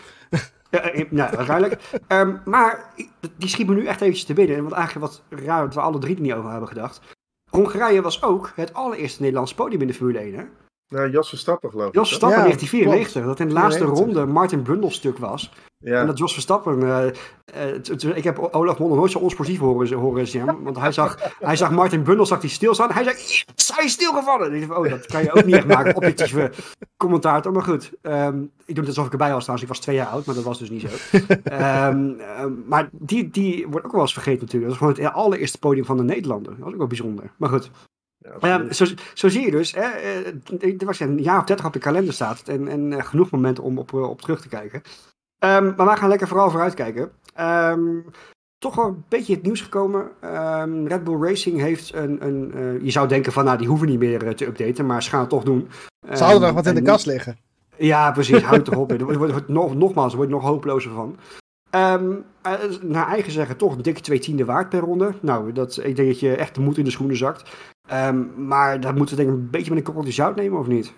Ja, 0.69 0.91
nou, 1.09 1.35
waarschijnlijk. 1.35 1.79
um, 2.07 2.41
maar 2.45 2.93
die 3.37 3.49
schiet 3.49 3.67
me 3.67 3.73
nu 3.73 3.85
echt 3.85 4.01
eventjes 4.01 4.25
te 4.25 4.33
binnen. 4.33 4.61
Want 4.61 4.73
eigenlijk 4.73 5.05
wat 5.05 5.23
raar 5.29 5.63
dat 5.63 5.73
we 5.73 5.81
alle 5.81 5.99
drie 5.99 6.15
er 6.15 6.21
niet 6.21 6.33
over 6.33 6.49
hebben 6.49 6.67
gedacht. 6.67 7.01
Hongarije 7.49 8.01
was 8.01 8.23
ook 8.23 8.51
het 8.55 8.73
allereerste 8.73 9.21
Nederlandse 9.21 9.55
podium 9.55 9.81
in 9.81 9.87
de 9.87 9.93
Formule 9.93 10.19
1, 10.19 10.33
hè? 10.33 10.43
Ja, 10.87 11.07
Jos 11.07 11.29
Verstappen 11.29 11.69
geloof 11.69 11.87
ik. 11.87 11.93
Jos 11.93 12.07
Verstappen 12.07 12.37
ja, 12.37 12.43
1994. 12.43 13.25
Dat 13.25 13.39
in 13.39 13.47
de 13.47 13.53
laatste 13.53 13.79
94. 13.79 14.15
ronde 14.15 14.33
Martin 14.33 14.61
Brundle 14.61 14.89
stuk 14.89 15.17
was. 15.17 15.51
Ja. 15.83 15.99
En 15.99 16.07
dat 16.07 16.17
Jos 16.17 16.33
Verstappen... 16.33 16.79
Uh, 16.79 17.05
uh, 18.03 18.17
ik 18.17 18.23
heb 18.23 18.37
Olaf 18.39 18.79
Mol 18.79 18.95
nooit 18.95 19.11
zo 19.11 19.19
onsportief 19.19 19.59
horen, 19.59 19.93
horen 19.93 20.27
zien. 20.27 20.63
Want 20.63 20.79
hij 20.79 20.91
zag, 20.91 21.17
hij 21.39 21.55
zag 21.55 21.71
Martin 21.71 22.01
Brundle 22.01 22.25
zag 22.25 22.39
die 22.39 22.49
stilstaan. 22.49 22.91
Hij 22.91 23.03
zei, 23.03 23.15
hij 23.75 23.85
is 23.85 23.91
stilgevallen. 23.91 24.53
Ik 24.53 24.67
dacht, 24.67 24.79
oh, 24.79 24.89
dat 24.89 25.05
kan 25.05 25.23
je 25.23 25.33
ook 25.33 25.45
niet 25.45 25.55
echt 25.55 25.67
maken. 25.67 25.95
Objectieve 26.03 26.51
commentaar. 26.97 27.51
Maar 27.51 27.63
goed, 27.63 27.91
um, 28.01 28.51
ik 28.65 28.75
doe 28.75 28.85
het 28.85 28.87
alsof 28.87 29.05
ik 29.05 29.11
erbij 29.11 29.31
was 29.31 29.43
trouwens. 29.43 29.69
Ik 29.69 29.73
was 29.75 29.83
twee 29.83 29.95
jaar 29.95 30.07
oud, 30.07 30.25
maar 30.25 30.35
dat 30.35 30.43
was 30.43 30.59
dus 30.59 30.69
niet 30.69 30.81
zo. 30.81 31.17
um, 31.89 32.19
um, 32.39 32.63
maar 32.67 32.89
die, 32.91 33.29
die 33.29 33.67
wordt 33.67 33.85
ook 33.85 33.91
wel 33.91 34.01
eens 34.01 34.13
vergeten 34.13 34.41
natuurlijk. 34.41 34.71
Dat 34.71 34.81
is 34.81 34.87
gewoon 34.87 35.05
het 35.05 35.23
allereerste 35.23 35.59
podium 35.59 35.85
van 35.85 35.97
de 35.97 36.03
Nederlander. 36.03 36.51
Dat 36.51 36.63
was 36.63 36.71
ook 36.71 36.77
wel 36.77 36.87
bijzonder. 36.87 37.31
Maar 37.37 37.49
goed. 37.49 37.71
Ja, 38.41 38.73
zo, 38.73 38.85
zo, 39.13 39.29
zie 39.29 39.45
je 39.45 39.51
dus, 39.51 39.71
hè, 39.71 39.87
er 40.59 40.85
was 40.85 40.99
een 40.99 41.21
jaar 41.21 41.39
of 41.39 41.45
dertig 41.45 41.65
op 41.65 41.73
de 41.73 41.79
kalender 41.79 42.13
staat 42.13 42.47
en, 42.47 42.67
en 42.67 42.91
uh, 42.91 43.03
genoeg 43.03 43.29
momenten 43.29 43.63
om 43.63 43.77
op, 43.77 43.93
op 43.93 44.21
terug 44.21 44.41
te 44.41 44.47
kijken. 44.47 44.81
Um, 45.45 45.73
maar 45.77 45.85
wij 45.85 45.97
gaan 45.97 46.09
lekker 46.09 46.27
vooral 46.27 46.49
vooruitkijken. 46.49 47.11
Um, 47.39 48.05
toch 48.57 48.75
wel 48.75 48.85
een 48.85 49.03
beetje 49.09 49.33
het 49.33 49.43
nieuws 49.43 49.61
gekomen. 49.61 50.11
Um, 50.23 50.87
Red 50.87 51.03
Bull 51.03 51.21
Racing 51.21 51.59
heeft 51.59 51.93
een, 51.93 52.25
een 52.25 52.51
uh, 52.55 52.83
je 52.83 52.91
zou 52.91 53.07
denken 53.07 53.31
van 53.31 53.45
nou 53.45 53.57
die 53.57 53.67
hoeven 53.67 53.87
niet 53.87 53.99
meer 53.99 54.23
uh, 54.23 54.29
te 54.29 54.45
updaten, 54.45 54.85
maar 54.85 55.03
ze 55.03 55.09
gaan 55.09 55.19
het 55.19 55.29
toch 55.29 55.43
doen. 55.43 55.69
Ze 56.13 56.23
hadden 56.23 56.41
nog 56.41 56.51
wat 56.51 56.65
in 56.65 56.75
de 56.75 56.81
kast 56.81 57.05
liggen. 57.05 57.37
Ja, 57.75 58.11
precies, 58.11 58.41
houd 58.49 58.65
toch 58.65 58.75
op. 58.75 58.91
Er 58.91 59.17
wordt, 59.17 59.47
nog, 59.47 59.75
nogmaals, 59.75 60.11
er 60.11 60.17
wordt 60.17 60.31
nog 60.31 60.43
hopelozer 60.43 60.91
van. 60.91 61.17
Um, 61.75 62.23
uh, 62.47 62.53
naar 62.81 63.07
eigen 63.07 63.31
zeggen 63.31 63.57
toch 63.57 63.75
een 63.75 63.81
dikke 63.81 64.01
twee 64.01 64.19
tiende 64.19 64.45
waard 64.45 64.69
per 64.69 64.79
ronde. 64.79 65.13
Nou, 65.21 65.51
dat, 65.51 65.79
ik 65.83 65.95
denk 65.95 66.07
dat 66.07 66.19
je 66.19 66.35
echt 66.35 66.55
de 66.55 66.61
moed 66.61 66.77
in 66.77 66.83
de 66.83 66.91
schoenen 66.91 67.17
zakt. 67.17 67.51
Um, 67.93 68.31
maar 68.47 68.79
dat 68.79 68.95
moeten 68.95 69.17
we 69.17 69.23
denk 69.23 69.35
ik 69.35 69.41
een 69.41 69.49
beetje 69.49 69.69
met 69.69 69.77
een 69.77 69.85
korreltje 69.85 70.13
zout 70.13 70.35
nemen, 70.35 70.59
of 70.59 70.67
niet? 70.67 70.93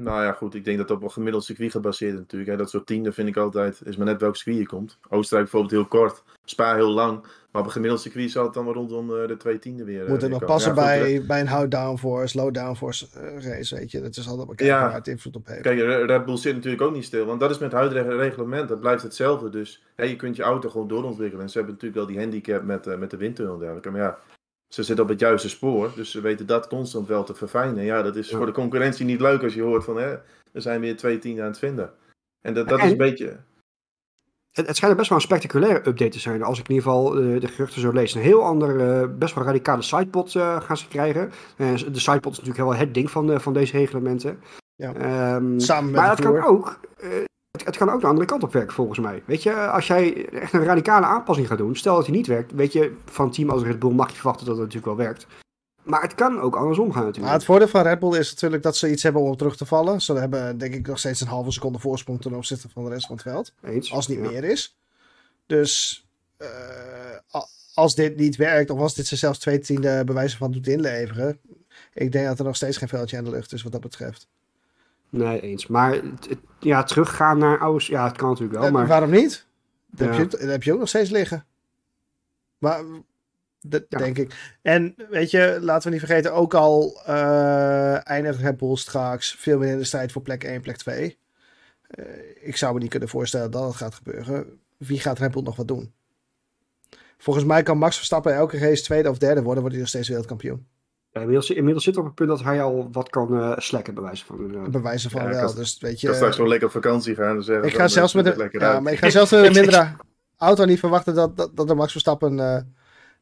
Nou 0.00 0.22
ja, 0.22 0.32
goed. 0.32 0.54
Ik 0.54 0.64
denk 0.64 0.78
dat 0.78 0.88
het 0.88 0.98
op 0.98 1.04
een 1.04 1.10
gemiddeld 1.10 1.44
circuit 1.44 1.70
gebaseerd 1.70 2.12
is 2.12 2.18
natuurlijk. 2.18 2.50
Hè. 2.50 2.56
Dat 2.56 2.70
soort 2.70 2.86
tiende 2.86 3.12
vind 3.12 3.28
ik 3.28 3.36
altijd, 3.36 3.80
is 3.84 3.96
maar 3.96 4.06
net 4.06 4.20
welk 4.20 4.36
circuit 4.36 4.58
je 4.58 4.66
komt. 4.66 4.98
Oostenrijk 5.08 5.50
bijvoorbeeld 5.50 5.80
heel 5.80 6.00
kort, 6.00 6.22
Spa 6.44 6.74
heel 6.74 6.90
lang. 6.90 7.20
Maar 7.50 7.64
op 7.64 7.66
een 7.66 7.74
gemiddeld 7.74 8.02
circuit 8.02 8.30
zal 8.30 8.44
het 8.44 8.54
dan 8.54 8.64
wel 8.64 8.74
rondom 8.74 9.08
de 9.08 9.36
twee 9.38 9.58
tiende 9.58 9.84
weer 9.84 10.08
Moet 10.08 10.22
er 10.22 10.28
nog 10.28 10.44
passen 10.44 10.74
ja, 10.74 10.82
bij, 10.82 11.16
goed, 11.16 11.26
bij 11.26 11.40
een 11.40 11.48
high 11.48 11.68
downforce, 11.68 12.38
low 12.38 12.54
downforce 12.54 13.06
race, 13.38 13.74
weet 13.74 13.90
je. 13.90 14.00
Dat 14.00 14.16
is 14.16 14.28
altijd 14.28 14.48
bekijken 14.48 14.76
ja. 14.76 14.82
waar 14.82 14.94
het 14.94 15.08
invloed 15.08 15.36
op 15.36 15.46
heeft. 15.46 15.62
Kijk, 15.62 15.78
Red 16.06 16.24
Bull 16.24 16.36
zit 16.36 16.54
natuurlijk 16.54 16.82
ook 16.82 16.94
niet 16.94 17.04
stil. 17.04 17.24
Want 17.24 17.40
dat 17.40 17.50
is 17.50 17.58
met 17.58 17.72
het 17.72 17.80
huidige 17.80 18.16
reglement, 18.16 18.68
dat 18.68 18.80
blijft 18.80 19.02
hetzelfde. 19.02 19.48
Dus 19.48 19.82
hè, 19.94 20.04
je 20.04 20.16
kunt 20.16 20.36
je 20.36 20.42
auto 20.42 20.68
gewoon 20.68 20.88
doorontwikkelen. 20.88 21.44
En 21.44 21.50
ze 21.50 21.56
hebben 21.58 21.74
natuurlijk 21.74 22.00
wel 22.00 22.14
die 22.14 22.22
handicap 22.24 22.62
met, 22.62 22.86
uh, 22.86 22.96
met 22.96 23.10
de 23.10 23.16
windtunnel 23.16 23.54
en 23.54 23.60
dergelijke. 23.60 23.90
Maar 23.90 24.00
ja, 24.00 24.18
ze 24.68 24.82
zitten 24.82 25.04
op 25.04 25.10
het 25.10 25.20
juiste 25.20 25.48
spoor, 25.48 25.92
dus 25.94 26.10
ze 26.10 26.20
weten 26.20 26.46
dat 26.46 26.68
constant 26.68 27.08
wel 27.08 27.24
te 27.24 27.34
verfijnen. 27.34 27.84
Ja, 27.84 28.02
dat 28.02 28.16
is 28.16 28.30
ja. 28.30 28.36
voor 28.36 28.46
de 28.46 28.52
concurrentie 28.52 29.06
niet 29.06 29.20
leuk 29.20 29.42
als 29.42 29.54
je 29.54 29.62
hoort 29.62 29.84
van, 29.84 29.96
hè, 29.96 30.10
er 30.52 30.62
zijn 30.62 30.80
weer 30.80 30.96
twee 30.96 31.18
tienden 31.18 31.44
aan 31.44 31.50
het 31.50 31.58
vinden. 31.58 31.92
En 32.40 32.54
dat, 32.54 32.68
dat 32.68 32.78
en, 32.78 32.84
is 32.84 32.90
een 32.90 32.96
beetje... 32.96 33.36
Het, 34.50 34.66
het 34.66 34.76
schijnt 34.76 34.96
best 34.96 35.08
wel 35.08 35.18
een 35.18 35.24
spectaculaire 35.24 35.78
update 35.78 36.08
te 36.08 36.18
zijn, 36.18 36.42
als 36.42 36.58
ik 36.58 36.68
in 36.68 36.74
ieder 36.74 36.90
geval 36.90 37.22
uh, 37.22 37.40
de 37.40 37.48
geruchten 37.48 37.80
zo 37.80 37.92
lees. 37.92 38.14
Een 38.14 38.20
heel 38.20 38.44
ander, 38.44 39.00
uh, 39.02 39.08
best 39.18 39.34
wel 39.34 39.44
radicale 39.44 39.82
sidepod 39.82 40.34
uh, 40.34 40.60
gaan 40.60 40.76
ze 40.76 40.88
krijgen. 40.88 41.30
de 41.56 41.98
sidepod 41.98 42.32
is 42.32 42.38
natuurlijk 42.38 42.68
wel 42.68 42.74
het 42.74 42.94
ding 42.94 43.10
van, 43.10 43.40
van 43.40 43.52
deze 43.52 43.76
reglementen. 43.76 44.40
Ja. 44.74 45.34
Um, 45.34 45.60
Samen 45.60 45.90
met 45.90 46.00
maar 46.00 46.10
het 46.10 46.20
kan 46.20 46.44
ook 46.44 46.80
het, 47.64 47.76
kan 47.76 47.90
ook 47.90 48.00
de 48.00 48.06
andere 48.06 48.26
kant 48.26 48.42
op 48.42 48.52
werken, 48.52 48.74
volgens 48.74 48.98
mij. 48.98 49.22
Weet 49.26 49.42
je, 49.42 49.54
als 49.54 49.86
jij 49.86 50.28
echt 50.28 50.52
een 50.52 50.64
radicale 50.64 51.06
aanpassing 51.06 51.48
gaat 51.48 51.58
doen, 51.58 51.76
stel 51.76 51.94
dat 51.94 52.04
die 52.04 52.14
niet 52.14 52.26
werkt, 52.26 52.52
weet 52.52 52.72
je, 52.72 52.96
van 53.04 53.24
een 53.24 53.32
team 53.32 53.50
als 53.50 53.62
Red 53.62 53.78
Bull 53.78 53.92
mag 53.92 54.10
je 54.10 54.16
verwachten 54.16 54.46
dat 54.46 54.56
het 54.56 54.64
natuurlijk 54.64 54.96
wel 54.96 55.06
werkt. 55.06 55.26
Maar 55.82 56.02
het 56.02 56.14
kan 56.14 56.40
ook 56.40 56.56
andersom 56.56 56.92
gaan 56.92 57.04
natuurlijk. 57.04 57.24
Maar 57.24 57.34
het 57.34 57.44
voordeel 57.44 57.68
van 57.68 57.82
Red 57.82 57.98
Bull 57.98 58.18
is 58.18 58.30
natuurlijk 58.30 58.62
dat 58.62 58.76
ze 58.76 58.90
iets 58.90 59.02
hebben 59.02 59.22
om 59.22 59.36
terug 59.36 59.56
te 59.56 59.66
vallen. 59.66 60.00
Ze 60.00 60.12
hebben 60.12 60.58
denk 60.58 60.74
ik 60.74 60.86
nog 60.86 60.98
steeds 60.98 61.20
een 61.20 61.26
halve 61.26 61.50
seconde 61.50 61.78
voorsprong 61.78 62.22
ten 62.22 62.34
opzichte 62.34 62.68
van 62.68 62.84
de 62.84 62.90
rest 62.90 63.06
van 63.06 63.14
het 63.16 63.24
veld. 63.24 63.52
Eens, 63.62 63.92
als 63.92 64.06
het 64.06 64.16
niet 64.16 64.24
ja. 64.24 64.32
meer 64.32 64.44
is. 64.44 64.78
Dus 65.46 66.04
uh, 66.38 66.48
als 67.74 67.94
dit 67.94 68.16
niet 68.16 68.36
werkt, 68.36 68.70
of 68.70 68.78
als 68.78 68.94
dit 68.94 69.06
ze 69.06 69.16
zelfs 69.16 69.38
twee 69.38 69.58
tiende 69.58 70.04
bewijzen 70.04 70.38
van 70.38 70.52
doet 70.52 70.66
inleveren. 70.66 71.40
Ik 71.92 72.12
denk 72.12 72.26
dat 72.26 72.38
er 72.38 72.44
nog 72.44 72.56
steeds 72.56 72.76
geen 72.76 72.88
veldje 72.88 73.16
aan 73.16 73.24
de 73.24 73.30
lucht 73.30 73.52
is 73.52 73.62
wat 73.62 73.72
dat 73.72 73.80
betreft. 73.80 74.28
Nee, 75.08 75.40
eens. 75.40 75.66
Maar 75.66 75.92
het, 75.92 76.28
het, 76.28 76.38
ja, 76.60 76.82
teruggaan 76.82 77.38
naar 77.38 77.58
ouders, 77.58 77.86
ja, 77.86 78.04
het 78.04 78.16
kan 78.16 78.28
natuurlijk 78.28 78.58
wel. 78.58 78.70
Maar... 78.70 78.82
Uh, 78.82 78.88
waarom 78.88 79.10
niet? 79.10 79.46
Dat, 79.86 80.08
ja. 80.08 80.14
heb 80.14 80.30
je, 80.30 80.38
dat 80.38 80.50
heb 80.50 80.62
je 80.62 80.72
ook 80.72 80.78
nog 80.78 80.88
steeds 80.88 81.10
liggen. 81.10 81.46
Maar 82.58 82.84
dat 83.60 83.84
denk 83.88 84.18
ik. 84.18 84.56
En 84.62 84.94
weet 85.10 85.30
je, 85.30 85.58
laten 85.60 85.88
we 85.88 85.96
niet 85.96 86.06
vergeten, 86.06 86.32
ook 86.32 86.54
al 86.54 87.02
uh, 87.08 88.08
eindigt 88.08 88.38
Red 88.38 88.56
Bull 88.56 88.76
straks 88.76 89.34
veel 89.38 89.58
meer 89.58 89.72
in 89.72 89.78
de 89.78 89.84
strijd 89.84 90.12
voor 90.12 90.22
plek 90.22 90.44
1, 90.44 90.60
plek 90.60 90.76
2. 90.76 91.18
Uh, 91.90 92.04
ik 92.40 92.56
zou 92.56 92.74
me 92.74 92.80
niet 92.80 92.90
kunnen 92.90 93.08
voorstellen 93.08 93.50
dat 93.50 93.64
het 93.64 93.76
gaat 93.76 93.94
gebeuren. 93.94 94.60
Wie 94.76 95.00
gaat 95.00 95.18
Red 95.18 95.30
Bull 95.30 95.42
nog 95.42 95.56
wat 95.56 95.68
doen? 95.68 95.92
Volgens 97.18 97.44
mij 97.44 97.62
kan 97.62 97.78
Max 97.78 97.96
Verstappen 97.96 98.34
elke 98.34 98.58
race 98.58 98.82
tweede 98.82 99.10
of 99.10 99.18
derde 99.18 99.42
worden, 99.42 99.60
wordt 99.60 99.72
hij 99.72 99.78
nog 99.80 99.88
steeds 99.88 100.08
wereldkampioen. 100.08 100.66
Inmiddels, 101.20 101.50
inmiddels 101.50 101.84
zit 101.84 101.96
op 101.96 102.04
het 102.04 102.14
punt 102.14 102.28
dat 102.28 102.42
hij 102.42 102.62
al 102.62 102.88
wat 102.92 103.08
kan 103.10 103.34
uh, 103.34 103.52
slekken, 103.56 103.94
bij 103.94 104.02
wijze 104.02 104.24
van. 104.24 104.50
Uh, 104.54 104.68
bij 104.68 104.80
wijze 104.82 105.10
van 105.10 105.22
Ja, 105.22 105.28
wel. 105.28 105.44
kan- 105.46 105.54
Dus 105.54 105.78
weet 105.78 105.90
je. 106.00 106.06
Ik 106.06 106.06
kan 106.06 106.14
straks 106.14 106.36
wel 106.36 106.48
lekker 106.48 106.66
op 106.66 106.72
vakantie 106.72 107.14
gaan 107.14 107.36
en 107.36 107.42
zeggen. 107.42 107.66
ik 107.68 107.74
ga 107.74 107.82
eh, 107.82 107.88
zelfs 107.88 108.14
met 108.14 108.26
een, 108.26 108.40
het 108.40 108.52
ja, 108.52 108.80
maar 108.80 108.92
ik 108.92 108.98
ga 108.98 109.10
zelfs 109.10 109.30
met 109.30 109.44
een 109.44 109.52
mindere 109.60 109.96
auto 110.36 110.64
niet 110.64 110.78
verwachten 110.78 111.14
dat, 111.14 111.36
dat, 111.36 111.56
dat 111.56 111.68
de 111.68 111.74
Max 111.74 111.92
Verstappen 111.92 112.40
eh, 112.40 112.56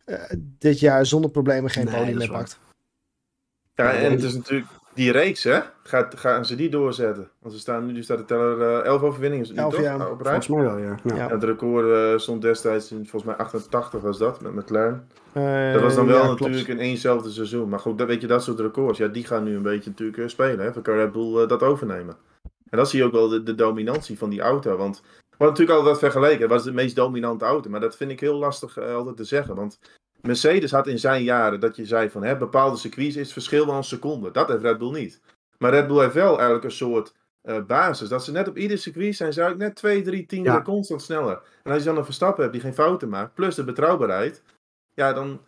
eh, 0.04 0.20
dit 0.58 0.80
jaar 0.80 1.06
zonder 1.06 1.30
problemen 1.30 1.70
geen 1.70 1.84
Nee, 1.84 1.94
podium 1.98 2.16
meer 2.16 2.30
pakt. 2.30 2.58
Ja, 3.74 3.92
en 3.92 4.10
het 4.12 4.22
is 4.22 4.34
natuurlijk 4.34 4.66
die 4.94 5.12
reeks, 5.12 5.44
hè? 5.44 5.60
Gaat, 5.82 6.18
gaan 6.18 6.44
ze 6.44 6.54
die 6.56 6.70
doorzetten? 6.70 7.28
Want 7.38 7.54
ze 7.54 7.60
staan 7.60 7.86
nu, 7.86 7.92
nu 7.92 8.02
staat 8.02 8.18
de 8.18 8.24
teller 8.24 8.62
eh 8.62 8.84
11 8.84 9.02
overwinningen, 9.02 9.44
is 9.44 9.52
Elf, 9.52 9.74
toch? 9.74 9.82
ja. 9.82 9.94
Op 10.10 10.20
rij. 10.20 10.30
Volgens 10.30 10.48
mij 10.48 10.62
wel, 10.62 10.78
ja. 10.78 10.84
ja. 10.84 10.96
Ja. 11.02 11.16
Ja, 11.16 11.28
het 11.28 11.44
record 11.44 11.90
eh, 11.90 12.18
stond 12.18 12.42
destijds 12.42 12.90
in, 12.92 13.06
volgens 13.06 13.24
mij 13.24 13.34
88 13.34 14.00
was 14.00 14.18
dat, 14.18 14.40
met 14.40 14.54
McLaren. 14.54 15.08
Eh, 15.32 15.72
Dat 15.72 15.82
was 15.82 15.94
dan 15.94 16.06
wel 16.06 16.16
ja, 16.16 16.22
klopt. 16.24 16.40
natuurlijk 16.40 16.68
in 16.68 16.78
éénzelfde 16.78 17.30
seizoen. 17.30 17.68
Maar 17.68 17.78
goed, 17.80 17.98
dat, 17.98 18.06
weet 18.06 18.20
je, 18.20 18.26
dat 18.26 18.42
soort 18.42 18.60
records, 18.60 18.98
ja, 18.98 19.08
die 19.08 19.24
gaan 19.24 19.44
nu 19.44 19.56
een 19.56 19.62
beetje 19.62 19.90
natuurlijk 19.90 20.18
eh, 20.18 20.28
spelen. 20.28 20.64
Hè? 20.64 20.72
Van 20.72 20.82
kan 20.82 20.94
Red 20.94 21.12
Bull 21.12 21.42
eh, 21.42 21.48
dat 21.48 21.62
overnemen. 21.62 22.16
En 22.70 22.78
dat 22.78 22.90
zie 22.90 22.98
je 22.98 23.04
ook 23.04 23.12
wel 23.12 23.28
de, 23.28 23.42
de 23.42 23.54
dominantie 23.54 24.18
van 24.18 24.30
die 24.30 24.40
auto. 24.40 24.76
Want 24.76 25.00
we 25.02 25.10
hadden 25.30 25.48
natuurlijk 25.48 25.78
altijd 25.78 26.00
wat 26.00 26.12
vergeleken. 26.12 26.40
Het 26.42 26.50
was 26.50 26.64
de 26.64 26.72
meest 26.72 26.96
dominante 26.96 27.44
auto. 27.44 27.70
Maar 27.70 27.80
dat 27.80 27.96
vind 27.96 28.10
ik 28.10 28.20
heel 28.20 28.34
lastig 28.38 28.76
eh, 28.76 28.94
altijd 28.94 29.16
te 29.16 29.24
zeggen. 29.24 29.54
Want 29.54 29.78
Mercedes 30.26 30.70
had 30.70 30.86
in 30.86 30.98
zijn 30.98 31.22
jaren 31.22 31.60
dat 31.60 31.76
je 31.76 31.84
zei 31.86 32.10
van 32.10 32.22
hè, 32.24 32.36
bepaalde 32.36 32.76
circuits 32.76 33.16
is 33.16 33.22
het 33.22 33.32
verschil 33.32 33.66
wel 33.66 33.74
een 33.76 33.84
seconde. 33.84 34.30
Dat 34.30 34.48
heeft 34.48 34.62
Red 34.62 34.78
Bull 34.78 34.92
niet. 34.92 35.20
Maar 35.58 35.70
Red 35.70 35.86
Bull 35.86 36.00
heeft 36.00 36.14
wel 36.14 36.34
eigenlijk 36.34 36.64
een 36.64 36.70
soort 36.70 37.14
eh, 37.42 37.64
basis. 37.66 38.08
Dat 38.08 38.24
ze 38.24 38.32
net 38.32 38.48
op 38.48 38.56
ieder 38.56 38.78
circuit 38.78 39.16
zijn 39.16 39.32
ze 39.32 39.40
eigenlijk 39.40 39.70
net 39.70 39.78
2, 39.78 40.02
3 40.02 40.26
tienden 40.26 40.52
Ja. 40.52 40.62
constant 40.62 41.02
sneller. 41.02 41.40
En 41.62 41.72
als 41.72 41.82
je 41.82 41.88
dan 41.88 41.96
een 41.98 42.04
Verstappen 42.04 42.40
hebt 42.42 42.54
die 42.54 42.62
geen 42.62 42.74
fouten 42.74 43.08
maakt, 43.08 43.34
plus 43.34 43.54
de 43.54 43.64
betrouwbaarheid. 43.64 44.42
Ja, 44.94 45.12
dan... 45.12 45.40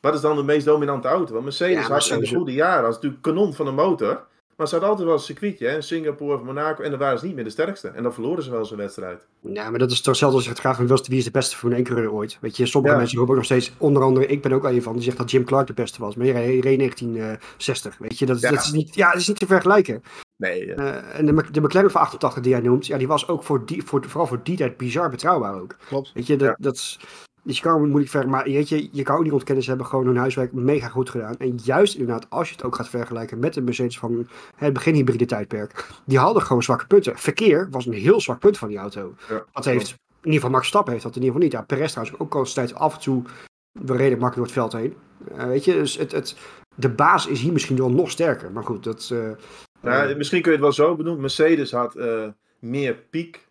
Wat 0.00 0.14
is 0.14 0.20
dan 0.20 0.36
de 0.36 0.42
meest 0.42 0.64
dominante 0.66 1.08
auto? 1.08 1.32
Want 1.32 1.44
Mercedes 1.44 1.86
Ja, 1.86 1.92
had 1.92 2.06
in 2.06 2.18
de 2.20 2.26
goede 2.28 2.52
jaren, 2.52 2.84
als 2.86 2.94
natuurlijk 2.94 3.22
kanon 3.22 3.54
van 3.54 3.66
een 3.66 3.74
motor. 3.74 4.26
Maar 4.56 4.66
ze 4.66 4.72
hadden 4.72 4.90
altijd 4.90 5.08
wel 5.08 5.16
een 5.16 5.22
circuitje, 5.24 5.66
hè? 5.66 5.74
in 5.74 5.82
Singapore 5.82 6.36
of 6.36 6.42
Monaco. 6.42 6.82
En 6.82 6.90
dan 6.90 6.98
waren 6.98 7.18
ze 7.18 7.26
niet 7.26 7.34
meer 7.34 7.44
de 7.44 7.50
sterkste. 7.50 7.88
En 7.88 8.02
dan 8.02 8.12
verloren 8.12 8.42
ze 8.42 8.50
wel 8.50 8.64
zo'n 8.64 8.76
wedstrijd. 8.76 9.26
Ja, 9.40 9.70
maar 9.70 9.78
dat 9.78 9.90
is 9.90 9.96
toch 9.96 10.06
hetzelfde 10.06 10.36
als 10.36 10.44
je 10.44 10.50
het 10.52 10.60
graag 10.60 10.76
van 10.76 10.86
Wilste 10.86 11.10
wie 11.10 11.18
is 11.18 11.24
de 11.24 11.30
beste 11.30 11.56
Formule 11.56 11.80
1 11.80 11.88
coureur 11.88 12.12
ooit. 12.12 12.38
Weet 12.40 12.56
je, 12.56 12.66
sommige 12.66 12.92
Ja. 12.94 12.98
mensen 13.00 13.18
roepen 13.18 13.34
ook 13.34 13.40
nog 13.40 13.50
steeds, 13.50 13.72
onder 13.78 14.02
andere, 14.02 14.26
ik 14.26 14.42
ben 14.42 14.52
ook 14.52 14.64
een 14.64 14.82
van, 14.82 14.92
die 14.92 15.02
zegt 15.02 15.16
dat 15.16 15.30
Jim 15.30 15.44
Clark 15.44 15.66
de 15.66 15.72
beste 15.72 16.00
was. 16.00 16.14
Maar 16.14 16.24
die 16.26 16.34
reed 16.34 16.64
reed 16.64 16.78
1960, 16.78 17.98
weet 17.98 18.18
je, 18.18 18.26
dat, 18.26 18.36
is- 18.36 18.42
Ja. 18.42 18.50
dat 18.50 18.64
is 18.64 18.70
niet, 18.72 18.94
ja, 18.94 19.10
dat 19.12 19.20
is 19.20 19.28
niet 19.28 19.38
te 19.38 19.46
vergelijken. 19.46 20.02
Nee, 20.36 20.74
eh, 20.74 21.18
en 21.18 21.26
de, 21.26 21.44
de 21.50 21.60
McLaren 21.60 21.90
van 21.90 22.00
88 22.00 22.42
die 22.42 22.52
jij 22.52 22.60
noemt, 22.60 22.86
ja, 22.86 22.98
die 22.98 23.06
was 23.08 23.28
ook 23.28 23.42
voor 23.42 23.66
die, 23.66 23.82
voor, 23.82 24.04
vooral 24.08 24.26
voor 24.26 24.40
die 24.42 24.56
tijd 24.56 24.76
bizar 24.76 25.10
betrouwbaar 25.10 25.60
ook. 25.60 25.76
Klopt. 25.88 26.10
Weet 26.14 26.26
je, 26.26 26.36
dat, 26.36 26.48
Ja. 26.48 26.56
dat 26.58 26.74
is, 26.74 27.00
dus 27.42 27.56
je 27.56 27.62
kan 27.62 27.72
het 27.72 27.82
moeilijk 27.82 28.10
vergelijken, 28.10 28.44
maar 28.44 28.54
weet 28.56 28.68
je, 28.68 28.88
je 28.92 29.02
kan 29.02 29.16
ook 29.16 29.22
niet 29.22 29.32
ontkennen, 29.32 29.62
ze 29.64 29.68
hebben 29.70 29.86
gewoon 29.88 30.06
hun 30.06 30.16
huiswerk 30.16 30.52
mega 30.52 30.88
goed 30.88 31.10
gedaan. 31.10 31.36
En 31.38 31.58
juist 31.64 31.94
inderdaad, 31.94 32.26
als 32.30 32.48
je 32.48 32.54
het 32.54 32.64
ook 32.64 32.76
gaat 32.76 32.88
vergelijken 32.88 33.38
met 33.38 33.54
de 33.54 33.60
Mercedes 33.62 33.98
van 33.98 34.28
het 34.56 34.72
begin 34.72 34.94
hybride 34.94 35.24
tijdperk, 35.26 35.86
die 36.04 36.18
hadden 36.18 36.42
gewoon 36.42 36.62
zwakke 36.62 36.86
punten. 36.86 37.18
Verkeer 37.18 37.68
was 37.70 37.86
een 37.86 37.92
heel 37.92 38.20
zwak 38.20 38.38
punt 38.38 38.58
van 38.58 38.68
die 38.68 38.78
auto. 38.78 39.14
ja. 39.28 39.44
Dat 39.52 39.64
heeft, 39.64 39.88
in 39.90 39.96
ieder 40.22 40.32
geval 40.32 40.50
Max 40.50 40.66
Stappen 40.66 40.92
heeft 40.92 41.04
dat 41.04 41.16
in 41.16 41.22
ieder 41.22 41.34
geval 41.34 41.48
niet. 41.48 41.68
Ja, 41.68 41.76
Perez 41.76 41.90
trouwens 41.92 42.18
ook 42.18 42.34
al 42.34 42.74
af 42.74 42.94
en 42.94 43.00
toe 43.00 43.22
we 43.72 43.96
reden 43.96 44.18
makkelijk 44.18 44.34
door 44.34 44.62
het 44.62 44.72
veld 44.72 44.72
heen. 44.72 44.96
Eh, 45.36 45.46
weet 45.46 45.64
je, 45.64 45.72
dus 45.72 45.96
het, 45.96 46.12
het, 46.12 46.36
de 46.74 46.88
baas 46.90 47.26
is 47.26 47.40
hier 47.40 47.52
misschien 47.52 47.76
wel 47.76 47.90
nog 47.90 48.10
sterker. 48.10 48.52
Maar 48.52 48.64
goed, 48.64 48.84
dat... 48.84 49.08
eh, 49.12 49.30
Nou, 49.80 50.10
eh, 50.10 50.16
misschien 50.16 50.42
kun 50.42 50.50
je 50.52 50.56
het 50.56 50.66
wel 50.66 50.86
zo 50.86 50.96
benoemen. 50.96 51.20
Mercedes 51.20 51.72
had 51.72 51.96
meer 52.58 52.94
piek 52.94 53.48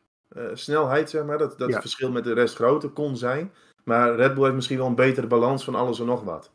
snelheid, 0.54 1.10
zeg 1.10 1.26
maar. 1.26 1.38
Dat, 1.38 1.58
dat 1.58 1.68
Ja. 1.68 1.74
het 1.74 1.82
verschil 1.84 2.12
met 2.12 2.24
de 2.24 2.34
rest 2.34 2.56
groter 2.56 2.90
kon 2.90 3.18
zijn. 3.18 3.52
Maar 3.84 4.16
Red 4.16 4.34
Bull 4.34 4.44
heeft 4.44 4.56
misschien 4.56 4.78
wel 4.78 4.88
een 4.88 4.96
betere 4.96 5.28
balans 5.28 5.64
van 5.64 5.76
alles 5.76 6.00
en 6.00 6.06
nog 6.06 6.24
wat. 6.24 6.52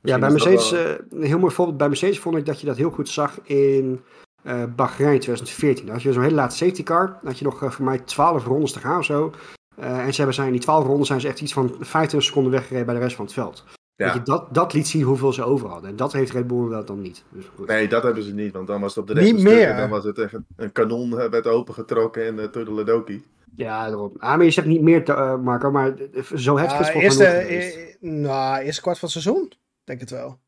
Ja, 0.00 0.18
bij 0.18 0.28
dat 0.28 0.30
Mercedes, 0.30 0.70
wel- 0.70 0.84
eh, 0.84 0.94
een 1.10 1.22
heel 1.22 1.38
mooi 1.38 1.54
voorbeeld. 1.54 1.78
Bij 1.78 1.88
Mercedes 1.88 2.18
vond 2.18 2.36
ik 2.36 2.46
dat 2.46 2.60
je 2.60 2.66
dat 2.66 2.76
heel 2.76 2.90
goed 2.90 3.08
zag 3.08 3.38
in 3.42 4.00
eh 4.42 4.64
Bahrein 4.76 5.20
2014. 5.20 5.84
Dan 5.84 5.94
had 5.94 6.02
je 6.04 6.12
zo'n 6.12 6.22
hele 6.22 6.34
late 6.34 6.56
safety 6.56 6.82
car. 6.82 7.06
Dan 7.06 7.18
had 7.30 7.38
je 7.38 7.44
nog 7.44 7.62
eh, 7.62 7.70
voor 7.70 7.84
mij 7.84 7.98
12 7.98 8.44
rondes 8.44 8.72
te 8.72 8.78
gaan 8.78 8.98
of 8.98 9.04
zo. 9.04 9.32
En 9.76 10.10
ze 10.10 10.16
hebben 10.16 10.34
zijn 10.34 10.46
in 10.46 10.52
die 10.52 10.62
12 10.62 10.86
ronden 10.86 11.06
zijn 11.06 11.20
ze 11.20 11.28
echt 11.28 11.40
iets 11.40 11.52
van 11.52 11.68
25 11.80 12.22
seconden 12.22 12.52
weggereden 12.52 12.86
bij 12.86 12.94
de 12.94 13.00
rest 13.00 13.16
van 13.16 13.24
het 13.24 13.34
veld. 13.34 13.64
Ja. 13.96 14.04
Weet 14.04 14.14
je, 14.14 14.22
dat, 14.22 14.54
dat 14.54 14.72
liet 14.72 14.88
zien 14.88 15.02
hoeveel 15.02 15.32
ze 15.32 15.44
over 15.44 15.68
hadden. 15.68 15.90
En 15.90 15.96
dat 15.96 16.12
heeft 16.12 16.32
Red 16.32 16.46
Bull 16.46 16.68
wel 16.68 16.84
dan 16.84 17.00
niet. 17.00 17.24
Dus 17.28 17.44
goed. 17.56 17.66
Nee, 17.66 17.88
dat 17.88 18.02
hebben 18.02 18.22
ze 18.22 18.34
niet, 18.34 18.52
want 18.52 18.66
dan 18.66 18.80
was 18.80 18.94
het 18.94 19.02
op 19.02 19.06
de 19.08 19.14
Niet 19.14 19.22
rechte 19.32 19.40
stukken, 19.40 19.66
meer. 19.68 19.76
Dan 19.76 19.90
was 19.90 20.04
het 20.04 20.18
echt 20.18 20.32
een- 20.32 20.46
een 20.56 20.72
kanon 20.72 21.14
werd 21.30 21.46
opengetrokken 21.46 22.26
en 22.26 22.50
uh. 22.66 23.20
Ja, 23.56 23.86
daarom. 23.88 24.12
Ah, 24.18 24.36
maar 24.36 24.44
je 24.44 24.50
zegt 24.50 24.66
niet 24.66 24.80
meer, 24.82 25.04
te, 25.04 25.12
eh, 25.12 25.36
Marco, 25.38 25.70
maar 25.70 25.96
eh, 25.98 26.22
zo 26.22 26.56
heftig 26.58 26.80
is 26.80 26.86
Ja, 26.88 27.00
het 27.08 27.18
mij 27.18 27.32
nooit 27.32 27.46
geweest. 27.46 27.76
eh, 27.76 28.10
nou, 28.10 28.62
eerste 28.62 28.80
kwart 28.82 28.98
van 28.98 29.08
het 29.12 29.22
seizoen. 29.22 29.52
Denk 29.84 30.00
het 30.00 30.10
wel. 30.10 30.38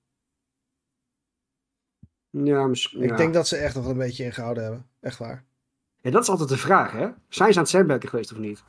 Ja, 2.30 2.66
misschien. 2.66 3.02
Ik 3.02 3.10
ja. 3.10 3.16
denk 3.16 3.34
dat 3.34 3.48
ze 3.48 3.56
echt 3.56 3.74
nog 3.74 3.86
een 3.86 3.98
beetje 3.98 4.24
ingehouden 4.24 4.62
hebben. 4.62 4.86
Echt 5.00 5.18
waar. 5.18 5.44
Ja, 6.00 6.10
dat 6.10 6.22
is 6.22 6.28
altijd 6.28 6.48
de 6.48 6.56
vraag, 6.56 6.92
hè? 6.92 7.08
Zijn 7.28 7.52
ze 7.52 7.58
aan 7.58 7.64
het 7.64 7.72
sandbacken 7.72 8.08
geweest 8.08 8.32
of 8.32 8.38
niet? 8.38 8.62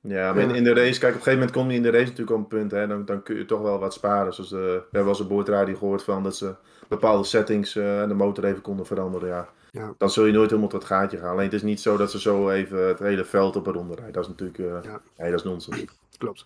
Ja, 0.00 0.32
maar 0.32 0.42
in, 0.42 0.48
Ja. 0.48 0.54
in 0.54 0.64
de 0.64 0.74
race, 0.74 0.98
kijk, 1.00 1.12
op 1.14 1.18
een 1.18 1.24
gegeven 1.24 1.32
moment 1.32 1.50
kom 1.50 1.70
je 1.70 1.76
in 1.76 1.82
de 1.82 1.90
race 1.90 2.04
natuurlijk 2.04 2.30
op 2.30 2.38
een 2.38 2.58
punt, 2.58 2.70
hè, 2.70 2.86
dan, 2.86 3.04
dan 3.04 3.22
kun 3.22 3.36
je 3.36 3.44
toch 3.44 3.60
wel 3.60 3.78
wat 3.78 3.94
sparen. 3.94 4.34
Zoals 4.34 4.50
de, 4.50 4.56
we 4.56 4.88
hebben 4.90 5.08
eens 5.08 5.20
een 5.20 5.28
boordradio 5.28 5.74
gehoord 5.76 6.02
van 6.04 6.22
dat 6.22 6.36
ze 6.36 6.54
bepaalde 6.88 7.24
settings 7.24 7.76
eh, 7.76 8.02
en 8.02 8.08
de 8.08 8.14
motor 8.14 8.44
even 8.44 8.62
konden 8.62 8.86
veranderen. 8.86 9.28
Ja. 9.28 9.48
Ja. 9.72 9.94
Dan 9.98 10.10
zul 10.10 10.24
je 10.26 10.32
nooit 10.32 10.48
helemaal 10.50 10.70
tot 10.70 10.80
het 10.82 10.90
gaatje 10.90 11.18
gaan. 11.18 11.30
Alleen 11.30 11.44
het 11.44 11.52
is 11.54 11.62
niet 11.62 11.80
zo 11.80 11.96
dat 11.96 12.10
ze 12.10 12.20
zo 12.20 12.50
even 12.50 12.86
het 12.88 12.98
hele 12.98 13.24
veld 13.24 13.56
op 13.56 13.66
een 13.66 13.72
ronde 13.72 13.94
rijden. 13.94 14.12
Dat 14.12 14.22
is 14.22 14.28
natuurlijk, 14.28 14.58
eh, 14.58 14.90
Ja. 14.90 15.00
nee, 15.16 15.30
dat 15.30 15.38
is 15.40 15.44
nonsens. 15.46 15.84
Klopt. 16.18 16.44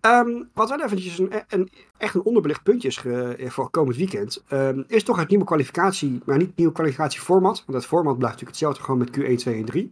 Ehm, 0.00 0.42
wat 0.54 0.68
wel 0.68 0.82
eventjes 0.82 1.18
een, 1.18 1.32
een, 1.48 1.70
echt 1.98 2.14
een 2.14 2.22
onderbelicht 2.22 2.62
puntje 2.62 2.88
is 2.88 2.96
ge- 2.96 3.36
voor 3.48 3.70
komend 3.70 3.96
weekend, 3.96 4.42
ehm, 4.48 4.82
is 4.86 5.04
toch 5.04 5.16
het 5.16 5.28
nieuwe 5.28 5.44
kwalificatie, 5.44 6.20
maar 6.24 6.36
niet 6.38 6.46
het 6.46 6.56
nieuwe 6.56 6.72
kwalificatieformat, 6.72 7.62
want 7.66 7.78
het 7.78 7.86
format 7.86 8.18
blijft 8.18 8.40
natuurlijk 8.40 8.50
hetzelfde, 8.60 8.82
gewoon 8.82 8.98
met 8.98 9.10
Q1, 9.10 9.34
2 9.38 9.54
en 9.54 9.64
3. 9.64 9.90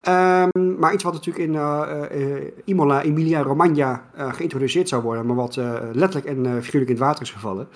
Ehm, 0.00 0.78
maar 0.78 0.92
iets 0.92 1.04
wat 1.04 1.12
natuurlijk 1.12 1.44
in 1.48 1.54
eh, 1.54 2.36
eh, 2.36 2.52
Imola, 2.64 3.02
Emilia, 3.02 3.42
Romagna 3.42 4.04
eh, 4.14 4.32
geïntroduceerd 4.32 4.88
zou 4.88 5.02
worden, 5.02 5.26
maar 5.26 5.36
wat 5.36 5.56
eh, 5.56 5.80
letterlijk 5.92 6.26
en 6.36 6.46
eh, 6.46 6.52
figuurlijk 6.62 6.90
in 6.90 6.96
het 6.96 7.04
water 7.04 7.22
is 7.22 7.30
gevallen, 7.30 7.68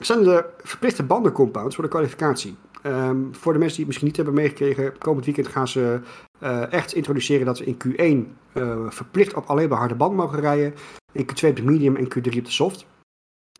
zijn 0.00 0.22
de 0.24 0.44
verplichte 0.62 1.02
bandencompounds 1.02 1.74
voor 1.74 1.84
de 1.84 1.90
kwalificatie. 1.90 2.56
Ehm, 2.82 3.32
voor 3.32 3.52
de 3.52 3.58
mensen 3.58 3.76
die 3.76 3.86
het 3.86 3.86
misschien 3.86 4.06
niet 4.06 4.16
hebben 4.16 4.34
meegekregen, 4.34 4.98
komend 4.98 5.24
weekend 5.24 5.48
gaan 5.48 5.68
ze 5.68 6.00
eh, 6.38 6.72
echt 6.72 6.94
introduceren 6.94 7.46
dat 7.46 7.58
we 7.58 7.64
in 7.64 7.76
Q1 7.76 8.36
eh, 8.52 8.90
verplicht 8.90 9.34
op 9.34 9.44
alleen 9.46 9.68
maar 9.68 9.78
harde 9.78 9.94
band 9.94 10.16
mogen 10.16 10.40
rijden. 10.40 10.74
In 11.12 11.26
Q2 11.26 11.48
op 11.48 11.56
de 11.56 11.62
medium 11.62 11.96
en 11.96 12.04
Q3 12.04 12.38
op 12.38 12.44
de 12.44 12.50
soft. 12.50 12.86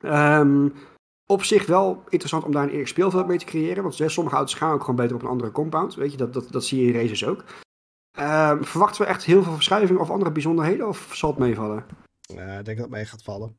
Ehm, 0.00 0.68
op 1.26 1.42
zich 1.42 1.66
wel 1.66 2.02
interessant 2.08 2.44
om 2.44 2.52
daar 2.52 2.62
een 2.62 2.70
eerlijk 2.70 2.88
speelveld 2.88 3.26
mee 3.26 3.38
te 3.38 3.44
creëren. 3.44 3.82
Want 3.82 4.02
sommige 4.06 4.36
auto's 4.36 4.54
gaan 4.54 4.72
ook 4.72 4.80
gewoon 4.80 4.96
beter 4.96 5.16
op 5.16 5.22
een 5.22 5.28
andere 5.28 5.50
compound. 5.50 5.94
Weet 5.94 6.10
je, 6.10 6.16
dat, 6.16 6.32
dat, 6.32 6.52
dat 6.52 6.64
zie 6.64 6.80
je 6.80 6.92
in 6.92 7.00
races 7.00 7.26
ook. 7.26 7.44
Ehm, 8.18 8.62
verwachten 8.62 9.02
we 9.02 9.08
echt 9.08 9.24
heel 9.24 9.42
veel 9.42 9.52
verschuiving 9.52 9.98
of 9.98 10.10
andere 10.10 10.32
bijzonderheden? 10.32 10.88
Of 10.88 11.10
zal 11.12 11.30
het 11.30 11.38
meevallen? 11.38 11.84
Ik 12.26 12.36
denk 12.36 12.66
dat 12.66 12.76
het 12.76 12.90
mee 12.90 13.04
gaat 13.04 13.22
vallen. 13.22 13.56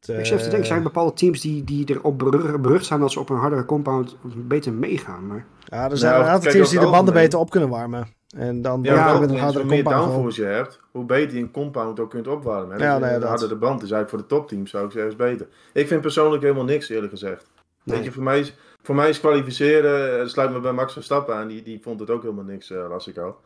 Ik 0.00 0.06
zit 0.06 0.26
even 0.26 0.38
te 0.38 0.48
denken, 0.48 0.66
zijn 0.66 0.78
er 0.78 0.84
bepaalde 0.84 1.12
teams 1.12 1.40
die, 1.40 1.64
die 1.64 1.90
erop 1.90 2.18
berucht, 2.18 2.60
berucht 2.60 2.84
zijn 2.86 3.00
dat 3.00 3.12
ze 3.12 3.20
op 3.20 3.30
een 3.30 3.36
hardere 3.36 3.64
compound 3.64 4.16
beter 4.36 4.72
meegaan? 4.72 5.26
Maar 5.26 5.44
Ja, 5.64 5.90
er 5.90 5.96
zijn 5.98 6.12
Nou, 6.12 6.24
een 6.24 6.30
aantal 6.30 6.50
teams 6.52 6.70
die 6.70 6.80
de 6.80 6.90
banden 6.90 7.14
beter 7.14 7.38
op 7.38 7.50
kunnen 7.50 7.68
warmen. 7.68 8.16
En 8.36 8.62
dan 8.62 8.80
Ja, 8.82 9.12
met 9.12 9.22
een 9.22 9.28
hoe 9.28 9.38
hardere 9.38 9.64
meer 9.64 9.82
compound. 9.82 9.96
gewoon. 10.04 10.16
downforce 10.22 10.42
je 10.42 10.46
hebt, 10.48 10.80
hoe 10.90 11.04
beter 11.04 11.36
je 11.36 11.42
een 11.42 11.50
compound 11.50 12.00
ook 12.00 12.10
kunt 12.10 12.28
opwarmen. 12.28 12.76
Hè? 12.78 12.84
Ja, 12.84 12.98
Dus 12.98 13.08
nee, 13.08 13.18
dat. 13.18 13.28
harder 13.28 13.48
de 13.48 13.56
band 13.56 13.82
is 13.82 13.90
eigenlijk 13.90 14.10
voor 14.10 14.18
de 14.18 14.26
topteams, 14.26 14.70
zou 14.70 14.84
ik 14.84 14.90
zeggen, 14.92 15.10
is 15.10 15.16
beter. 15.16 15.46
Ik 15.72 15.86
vind 15.86 16.00
persoonlijk 16.00 16.42
helemaal 16.42 16.64
niks, 16.64 16.88
eerlijk 16.88 17.10
gezegd. 17.12 17.46
Nee. 17.82 17.96
Weet 17.96 18.04
je, 18.04 18.12
voor 18.12 18.22
mij 18.22 18.38
is, 18.38 18.54
voor 18.82 18.94
mij 18.94 19.08
is 19.08 19.20
kwalificeren, 19.20 20.12
eh, 20.12 20.18
dat 20.18 20.30
sluit 20.30 20.52
me 20.52 20.60
bij 20.60 20.72
Max 20.72 20.92
Verstappen 20.92 21.34
aan, 21.34 21.48
die, 21.48 21.62
die 21.62 21.80
vond 21.82 22.00
het 22.00 22.10
ook 22.10 22.22
helemaal 22.22 22.44
niks, 22.44 22.70
eh 22.70 22.88
las 22.88 23.06
ik 23.06 23.18
al. 23.18 23.36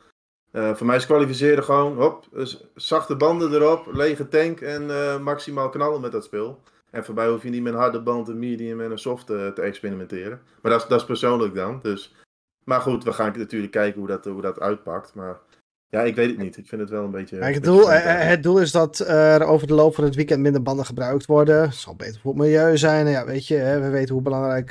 Eh, 0.52 0.74
voor 0.74 0.86
mij 0.86 0.96
is 0.96 1.06
kwalificeren 1.06 1.64
gewoon, 1.64 1.96
hop, 1.96 2.26
dus 2.32 2.64
zachte 2.74 3.16
banden 3.16 3.52
erop, 3.52 3.92
lege 3.92 4.28
tank 4.28 4.60
en 4.60 4.90
eh, 4.90 5.18
maximaal 5.20 5.68
knallen 5.68 6.00
met 6.00 6.12
dat 6.12 6.24
spel. 6.24 6.60
En 6.90 7.04
voor 7.04 7.14
mij 7.14 7.28
hoef 7.28 7.42
je 7.42 7.50
niet 7.50 7.62
met 7.62 7.72
een 7.72 7.78
harde 7.78 8.02
band, 8.02 8.28
een 8.28 8.38
medium 8.38 8.80
en 8.80 8.90
een 8.90 8.98
soft 8.98 9.30
eh, 9.30 9.48
te 9.48 9.62
experimenteren. 9.62 10.40
Maar 10.62 10.72
dat 10.72 10.82
is, 10.82 10.88
dat 10.88 11.00
is 11.00 11.06
persoonlijk 11.06 11.54
dan. 11.54 11.78
Dus. 11.82 12.14
Maar 12.64 12.80
goed, 12.80 13.04
we 13.04 13.12
gaan 13.12 13.38
natuurlijk 13.38 13.72
kijken 13.72 13.98
hoe 13.98 14.08
dat, 14.08 14.24
hoe 14.24 14.42
dat 14.42 14.60
uitpakt. 14.60 15.14
Maar 15.14 15.38
ja, 15.88 16.00
ik 16.00 16.14
weet 16.14 16.28
het 16.28 16.38
niet. 16.38 16.56
Ik 16.56 16.66
vind 16.66 16.80
het 16.80 16.90
wel 16.90 17.04
een 17.04 17.10
beetje... 17.10 17.36
Het, 17.36 17.64
doel, 17.64 17.90
het 17.90 18.42
doel 18.42 18.60
is 18.60 18.72
dat 18.72 18.98
er 18.98 19.44
over 19.44 19.66
de 19.66 19.74
loop 19.74 19.94
van 19.94 20.04
het 20.04 20.14
weekend 20.14 20.40
minder 20.40 20.62
banden 20.62 20.86
gebruikt 20.86 21.26
worden. 21.26 21.62
Het 21.62 21.74
zal 21.74 21.96
beter 21.96 22.20
voor 22.20 22.32
het 22.32 22.40
milieu 22.40 22.76
zijn. 22.76 23.06
Ja, 23.06 23.26
weet 23.26 23.46
je, 23.46 23.54
hè, 23.54 23.80
we 23.80 23.88
weten 23.88 24.14
hoe 24.14 24.22
belangrijk, 24.22 24.70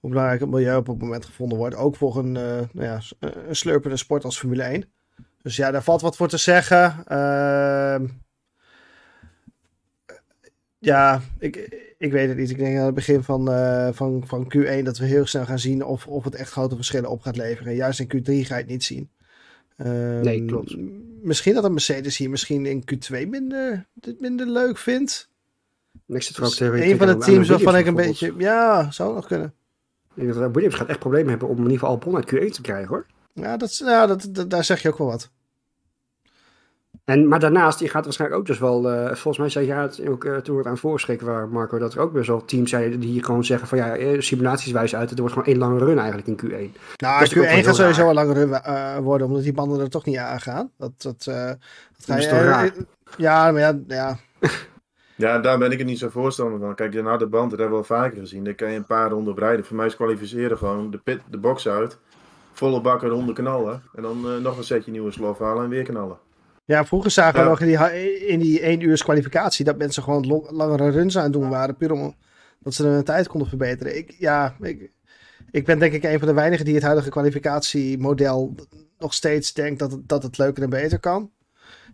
hoe 0.00 0.10
belangrijk 0.10 0.40
het 0.40 0.50
milieu 0.50 0.76
op 0.76 0.86
het 0.86 0.98
moment 1.00 1.24
gevonden 1.24 1.58
wordt. 1.58 1.74
Ook 1.76 1.96
voor 1.96 2.16
een, 2.18 2.36
eh, 2.36 2.42
nou 2.72 2.86
ja, 2.86 3.00
s- 3.00 3.14
een 3.20 3.56
slurpende 3.56 3.96
sport 3.96 4.24
als 4.24 4.38
Formule 4.38 4.62
1. 4.72 4.84
Dus 5.42 5.56
ja, 5.56 5.70
daar 5.70 5.82
valt 5.82 6.00
wat 6.00 6.16
voor 6.16 6.28
te 6.28 6.36
zeggen. 6.36 7.02
Ehm, 7.06 8.06
ja, 10.78 11.20
ik, 11.38 11.56
ik 11.98 12.12
weet 12.12 12.28
het 12.28 12.36
niet. 12.36 12.50
Ik 12.50 12.58
denk 12.58 12.78
aan 12.78 12.84
het 12.84 12.94
begin 12.94 13.22
van, 13.22 13.50
uh, 13.50 13.88
van, 13.92 14.22
van 14.26 14.52
Q1 14.56 14.82
dat 14.84 14.98
we 14.98 15.04
heel 15.06 15.26
snel 15.26 15.44
gaan 15.44 15.58
zien 15.58 15.84
of, 15.84 16.06
of 16.06 16.24
het 16.24 16.34
echt 16.34 16.50
grote 16.50 16.76
verschillen 16.76 17.10
op 17.10 17.20
gaat 17.22 17.36
leveren. 17.36 17.74
Juist 17.74 18.00
in 18.00 18.06
Q3 18.06 18.46
ga 18.46 18.54
je 18.54 18.60
het 18.62 18.66
niet 18.70 18.84
zien. 18.84 19.10
Um, 19.76 20.20
nee, 20.20 20.44
klopt. 20.44 20.76
Misschien 21.22 21.54
dat 21.54 21.64
een 21.64 21.72
Mercedes 21.72 22.16
hier 22.16 22.30
misschien 22.30 22.66
in 22.66 22.84
Q2 22.94 23.28
minder, 23.28 23.86
dit 23.94 24.20
minder 24.20 24.46
leuk 24.46 24.78
vindt. 24.78 25.28
Te 26.26 26.32
dus 26.40 26.58
Een 26.92 26.96
van 26.98 27.06
de 27.06 27.12
teams 27.32 27.48
waarvan 27.64 27.76
ik 27.80 27.86
een 27.86 27.94
beetje... 28.06 28.34
Ja, 28.38 28.90
zou 28.90 29.14
nog 29.14 29.26
kunnen. 29.26 29.54
Ik 30.14 30.22
denk 30.22 30.34
dat 30.34 30.52
Williams 30.52 30.74
gaat 30.74 30.88
echt 30.88 30.98
problemen 30.98 31.30
hebben 31.30 31.48
om 31.48 31.56
in 31.56 31.62
ieder 31.62 31.78
geval 31.78 31.94
Albon 31.94 32.16
uit 32.16 32.34
Q1 32.34 32.54
te 32.54 32.60
krijgen 32.60 32.88
hoor. 32.88 33.06
Ja, 33.32 33.56
dat, 33.56 33.76
ja 33.76 34.06
dat, 34.06 34.28
dat, 34.30 34.50
daar 34.50 34.64
zeg 34.64 34.82
je 34.82 34.88
ook 34.88 34.98
wel 34.98 35.06
wat. 35.06 35.30
En, 37.04 37.28
maar 37.28 37.40
daarnaast, 37.40 37.78
die 37.78 37.88
gaat 37.88 38.04
waarschijnlijk 38.04 38.40
ook 38.40 38.46
dus 38.46 38.58
wel, 38.58 38.92
uh, 38.92 39.06
volgens 39.06 39.38
mij 39.38 39.48
zei 39.48 39.72
het 39.72 40.08
ook 40.08 40.24
uh, 40.24 40.36
toen 40.36 40.54
we 40.54 40.60
het 40.60 40.70
aan 40.70 40.78
voorschrikken 40.78 41.26
waren, 41.26 41.50
Marco, 41.50 41.78
dat 41.78 41.94
er 41.94 42.00
ook 42.00 42.12
best 42.12 42.26
wel 42.26 42.44
teams 42.44 42.70
zijn 42.70 43.00
die 43.00 43.24
gewoon 43.24 43.44
zeggen 43.44 43.68
van 43.68 43.78
ja, 43.78 43.96
eh, 43.96 44.20
simulaties 44.20 44.72
wijzen 44.72 44.98
uit, 44.98 45.10
het 45.10 45.18
wordt 45.18 45.34
gewoon 45.34 45.48
één 45.48 45.58
lange 45.58 45.78
run 45.78 45.98
eigenlijk 45.98 46.28
in 46.28 46.36
Q1. 46.36 46.76
Nou, 46.96 47.26
Q1 47.28 47.64
gaat 47.64 47.76
sowieso 47.76 48.08
een 48.08 48.14
lange 48.14 48.32
run 48.32 48.48
uh, 48.48 48.96
worden, 48.98 49.26
omdat 49.26 49.42
die 49.42 49.52
banden 49.52 49.80
er 49.80 49.90
toch 49.90 50.04
niet 50.04 50.16
aan 50.16 50.40
gaan. 50.40 50.70
Dat, 50.76 50.92
dat, 50.96 51.24
dat 51.24 51.58
ga 52.06 52.16
je, 52.16 52.28
raar. 52.28 52.72
Ja, 53.16 53.52
maar 53.52 53.60
ja, 53.60 53.78
ja. 53.88 54.18
Ja, 55.20 55.38
daar 55.38 55.58
ben 55.58 55.70
ik 55.70 55.78
het 55.78 55.86
niet 55.86 55.98
zo 55.98 56.08
voorstander 56.08 56.60
van. 56.60 56.74
Kijk, 56.74 56.92
de 56.92 57.02
harde 57.02 57.26
band, 57.26 57.50
dat 57.50 57.58
hebben 57.58 57.78
we 57.78 57.86
wel 57.88 57.98
vaker 57.98 58.18
gezien. 58.18 58.44
Daar 58.44 58.54
kan 58.54 58.70
je 58.70 58.76
een 58.76 58.86
paar 58.86 59.10
ronden 59.10 59.32
op 59.32 59.38
rijden. 59.38 59.64
Voor 59.64 59.76
mij 59.76 59.86
is 59.86 59.96
kwalificeren 59.96 60.58
gewoon 60.58 60.90
de, 60.90 60.98
pit, 60.98 61.20
de 61.30 61.38
box 61.38 61.68
uit. 61.68 61.98
Volle 62.52 62.80
bakken 62.80 63.08
ronden 63.08 63.34
knallen. 63.34 63.82
En 63.94 64.02
dan 64.02 64.22
uh, 64.26 64.36
nog 64.36 64.56
een 64.56 64.64
setje 64.64 64.90
nieuwe 64.90 65.10
slof 65.10 65.38
halen 65.38 65.64
en 65.64 65.70
weer 65.70 65.82
knallen. 65.82 66.18
Ja, 66.64 66.84
vroeger 66.84 67.10
zagen 67.10 67.42
we 67.42 67.48
nog 67.48 67.60
in 67.60 67.66
die, 67.66 68.26
in 68.26 68.38
die 68.38 68.60
1 68.60 68.80
uur 68.80 69.02
kwalificatie 69.02 69.64
dat 69.64 69.78
mensen 69.78 70.02
gewoon 70.02 70.44
langere 70.50 70.90
runs 70.90 71.16
aan 71.16 71.22
het 71.22 71.32
doen 71.32 71.48
waren. 71.48 71.76
Puur 71.76 71.92
om 71.92 72.14
dat 72.58 72.74
ze 72.74 72.86
hun 72.86 73.04
tijd 73.04 73.28
konden 73.28 73.48
verbeteren. 73.48 73.96
Ik, 73.96 74.14
ja, 74.18 74.56
ik, 74.60 74.90
ik 75.50 75.64
ben 75.64 75.78
denk 75.78 75.92
ik 75.92 76.04
een 76.04 76.18
van 76.18 76.28
de 76.28 76.34
weinigen 76.34 76.64
die 76.64 76.74
het 76.74 76.82
huidige 76.82 77.10
kwalificatiemodel 77.10 78.54
nog 78.98 79.14
steeds 79.14 79.52
denkt 79.52 79.78
dat 79.78 79.92
het, 79.92 80.08
dat 80.08 80.22
het 80.22 80.38
leuker 80.38 80.62
en 80.62 80.70
beter 80.70 81.00
kan. 81.00 81.30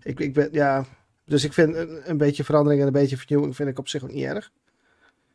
Ik, 0.03 0.21
ik 0.21 0.35
ben, 0.35 0.49
ja, 0.53 0.85
dus 1.27 1.45
ik 1.45 1.53
vind 1.53 1.75
een, 1.75 2.01
een 2.05 2.17
beetje 2.17 2.45
verandering 2.45 2.81
en 2.81 2.87
een 2.87 2.93
beetje 2.93 3.17
vernieuwing 3.17 3.57
vind 3.57 3.69
ik 3.69 3.79
op 3.79 3.89
zich 3.89 4.03
ook 4.03 4.13
niet 4.13 4.25
erg. 4.25 4.51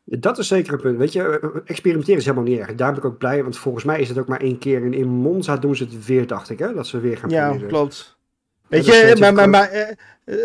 Dat 0.03 0.37
is 0.37 0.47
zeker 0.47 0.73
een 0.73 0.79
punt. 0.79 0.97
Weet 0.97 1.13
je, 1.13 1.39
eh, 1.39 1.49
experimenteren 1.65 2.19
is 2.19 2.25
helemaal 2.25 2.47
niet 2.47 2.59
erg. 2.59 2.75
Daar 2.75 2.89
ben 2.89 2.97
ik 2.97 3.05
ook 3.05 3.17
blij, 3.17 3.43
want 3.43 3.57
volgens 3.57 3.83
mij 3.83 3.99
is 3.99 4.09
het 4.09 4.17
ook 4.17 4.27
maar 4.27 4.41
één 4.41 4.57
keer. 4.57 4.83
En 4.83 4.93
in 4.93 5.07
Monza 5.07 5.57
doen 5.57 5.75
ze 5.75 5.83
het 5.83 6.05
weer, 6.05 6.27
dacht 6.27 6.49
ik, 6.49 6.59
hè? 6.59 6.73
Dat 6.73 6.87
ze 6.87 6.99
weer 6.99 7.17
gaan 7.17 7.29
ja, 7.29 7.47
proberen. 7.47 7.67
Ja, 7.67 7.77
klopt. 7.77 8.17
Weet 8.67 8.85
je, 8.85 9.15
maar, 9.19 9.33
maar, 9.33 9.49
maar 9.49 9.73
uh, 9.73 9.87
uh, 10.25 10.35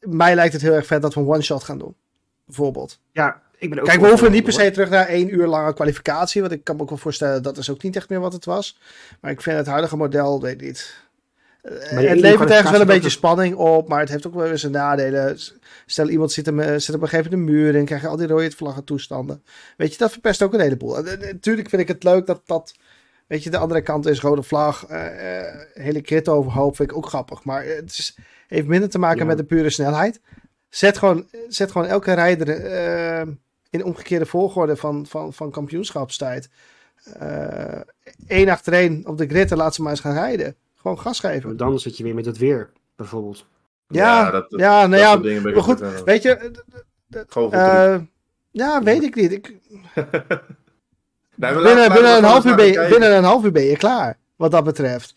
mij 0.00 0.34
lijkt 0.34 0.52
het 0.52 0.62
heel 0.62 0.72
erg 0.72 0.86
vet 0.86 1.02
dat 1.02 1.14
we 1.14 1.20
een 1.20 1.26
one-shot 1.26 1.64
gaan 1.64 1.78
doen. 1.78 1.94
Bijvoorbeeld. 2.44 3.00
Ja, 3.12 3.42
ik 3.58 3.70
ben 3.70 3.78
ook 3.78 3.86
Kijk, 3.86 4.00
we 4.00 4.08
hoeven 4.08 4.32
niet 4.32 4.44
per 4.44 4.52
se 4.52 4.70
terug 4.70 4.90
naar 4.90 5.06
één 5.06 5.34
uur 5.34 5.46
lange 5.46 5.74
kwalificatie. 5.74 6.40
Want 6.40 6.52
ik 6.52 6.64
kan 6.64 6.76
me 6.76 6.82
ook 6.82 6.88
wel 6.88 6.98
voorstellen, 6.98 7.42
dat 7.42 7.56
is 7.56 7.70
ook 7.70 7.82
niet 7.82 7.96
echt 7.96 8.08
meer 8.08 8.20
wat 8.20 8.32
het 8.32 8.44
was. 8.44 8.78
Maar 9.20 9.30
ik 9.30 9.40
vind 9.40 9.56
het 9.56 9.66
huidige 9.66 9.96
model, 9.96 10.40
weet 10.40 10.60
niet. 10.60 11.07
Het 11.80 12.20
levert 12.20 12.50
ergens 12.50 12.70
wel 12.70 12.80
een 12.80 12.86
beetje 12.86 13.10
spanning 13.10 13.54
op, 13.54 13.88
maar 13.88 14.00
het 14.00 14.08
heeft 14.08 14.26
ook 14.26 14.34
wel 14.34 14.48
weer 14.48 14.58
zijn 14.58 14.72
nadelen. 14.72 15.38
Stel 15.86 16.08
iemand 16.08 16.32
zit, 16.32 16.46
hem, 16.46 16.80
zit 16.80 16.94
op 16.94 17.02
een 17.02 17.08
gegeven 17.08 17.30
moment 17.30 17.48
de 17.48 17.52
muur 17.52 17.76
en 17.76 17.84
krijg 17.84 18.02
je 18.02 18.08
al 18.08 18.16
die 18.16 18.26
rode 18.26 18.50
vlaggen 18.50 18.84
toestanden. 18.84 19.42
Weet 19.76 19.92
je, 19.92 19.98
dat 19.98 20.12
verpest 20.12 20.42
ook 20.42 20.54
een 20.54 20.60
heleboel. 20.60 21.02
Natuurlijk 21.02 21.68
vind 21.68 21.82
ik 21.82 21.88
het 21.88 22.02
leuk 22.02 22.26
dat 22.26 22.40
dat 22.46 22.74
Weet 23.28 23.42
je, 23.42 23.50
de 23.50 23.58
andere 23.58 23.82
kant 23.82 24.06
is 24.06 24.20
rode 24.20 24.42
vlag, 24.42 24.90
uh, 24.90 24.98
hele 25.72 26.00
krit 26.00 26.28
overhoop, 26.28 26.76
vind 26.76 26.90
ik 26.90 26.96
ook 26.96 27.06
grappig. 27.06 27.44
Maar 27.44 27.64
het 27.64 27.90
is, 27.90 28.18
heeft 28.46 28.66
minder 28.66 28.88
te 28.88 28.98
maken 28.98 29.26
met 29.26 29.36
de 29.36 29.44
pure 29.44 29.70
snelheid. 29.70 30.20
Zet 30.68 30.98
gewoon, 30.98 31.26
zet 31.48 31.70
gewoon 31.70 31.86
elke 31.86 32.12
rijder 32.12 32.48
uh, 33.26 33.34
in 33.70 33.84
omgekeerde 33.84 34.26
volgorde 34.26 34.76
van, 34.76 35.06
van, 35.06 35.32
van 35.32 35.50
kampioenschapstijd. 35.50 36.48
Eén 38.26 38.48
achtereen 38.48 39.06
op 39.06 39.18
de 39.18 39.26
grid 39.26 39.50
en 39.50 39.56
laat 39.56 39.74
ze 39.74 39.82
maar 39.82 39.90
eens 39.90 40.00
gaan 40.00 40.14
rijden. 40.14 40.56
Gewoon 40.80 40.98
gas 40.98 41.20
geven. 41.20 41.56
Dan 41.56 41.78
zit 41.78 41.96
je 41.96 42.02
weer 42.02 42.14
met 42.14 42.24
het 42.24 42.38
weer, 42.38 42.70
bijvoorbeeld. 42.96 43.46
Ja, 43.88 44.24
ja, 44.24 44.30
dat, 44.30 44.46
ja 44.48 44.86
nou 44.86 45.02
ja, 45.02 45.40
maar 45.40 45.62
goed, 45.62 45.80
weet 46.04 46.22
je... 46.22 46.52
ja, 48.50 48.82
weet 48.82 49.02
ik 49.02 49.14
niet. 49.14 49.32
Ik... 49.32 49.46
binnen, 51.34 51.92
binnen, 51.92 52.16
een 52.16 52.24
half 52.24 52.44
uur 52.44 52.56
ben 52.56 52.66
je, 52.66 52.86
binnen 52.90 53.16
een 53.16 53.24
half 53.24 53.44
uur 53.44 53.52
ben 53.52 53.62
je 53.62 53.76
klaar, 53.76 54.18
wat 54.36 54.50
dat 54.50 54.64
betreft. 54.64 55.16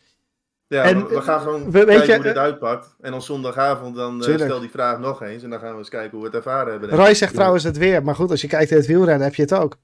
Ja, 0.71 0.83
en, 0.83 1.07
we 1.07 1.21
gaan 1.21 1.39
gewoon 1.39 1.71
we, 1.71 1.85
kijken 1.85 2.07
je, 2.07 2.13
hoe 2.13 2.23
dit 2.23 2.37
uitpakt. 2.37 2.95
En 3.01 3.13
op 3.13 3.21
zondagavond 3.21 3.95
dan 3.95 4.15
uh, 4.15 4.21
stel 4.21 4.59
die 4.59 4.69
vraag 4.69 4.99
nog 4.99 5.21
eens. 5.21 5.43
En 5.43 5.49
dan 5.49 5.59
gaan 5.59 5.71
we 5.71 5.77
eens 5.77 5.89
kijken 5.89 6.11
hoe 6.11 6.19
we 6.19 6.25
het 6.25 6.35
ervaren 6.35 6.71
hebben. 6.71 6.89
Roy 6.89 7.13
zegt 7.13 7.33
trouwens 7.33 7.63
het 7.63 7.77
weer. 7.77 8.03
Maar 8.03 8.15
goed, 8.15 8.31
als 8.31 8.41
je 8.41 8.47
kijkt 8.47 8.71
in 8.71 8.77
het 8.77 8.85
wielrennen 8.85 9.23
heb 9.23 9.35
je 9.35 9.41
het 9.41 9.53
ook. 9.53 9.77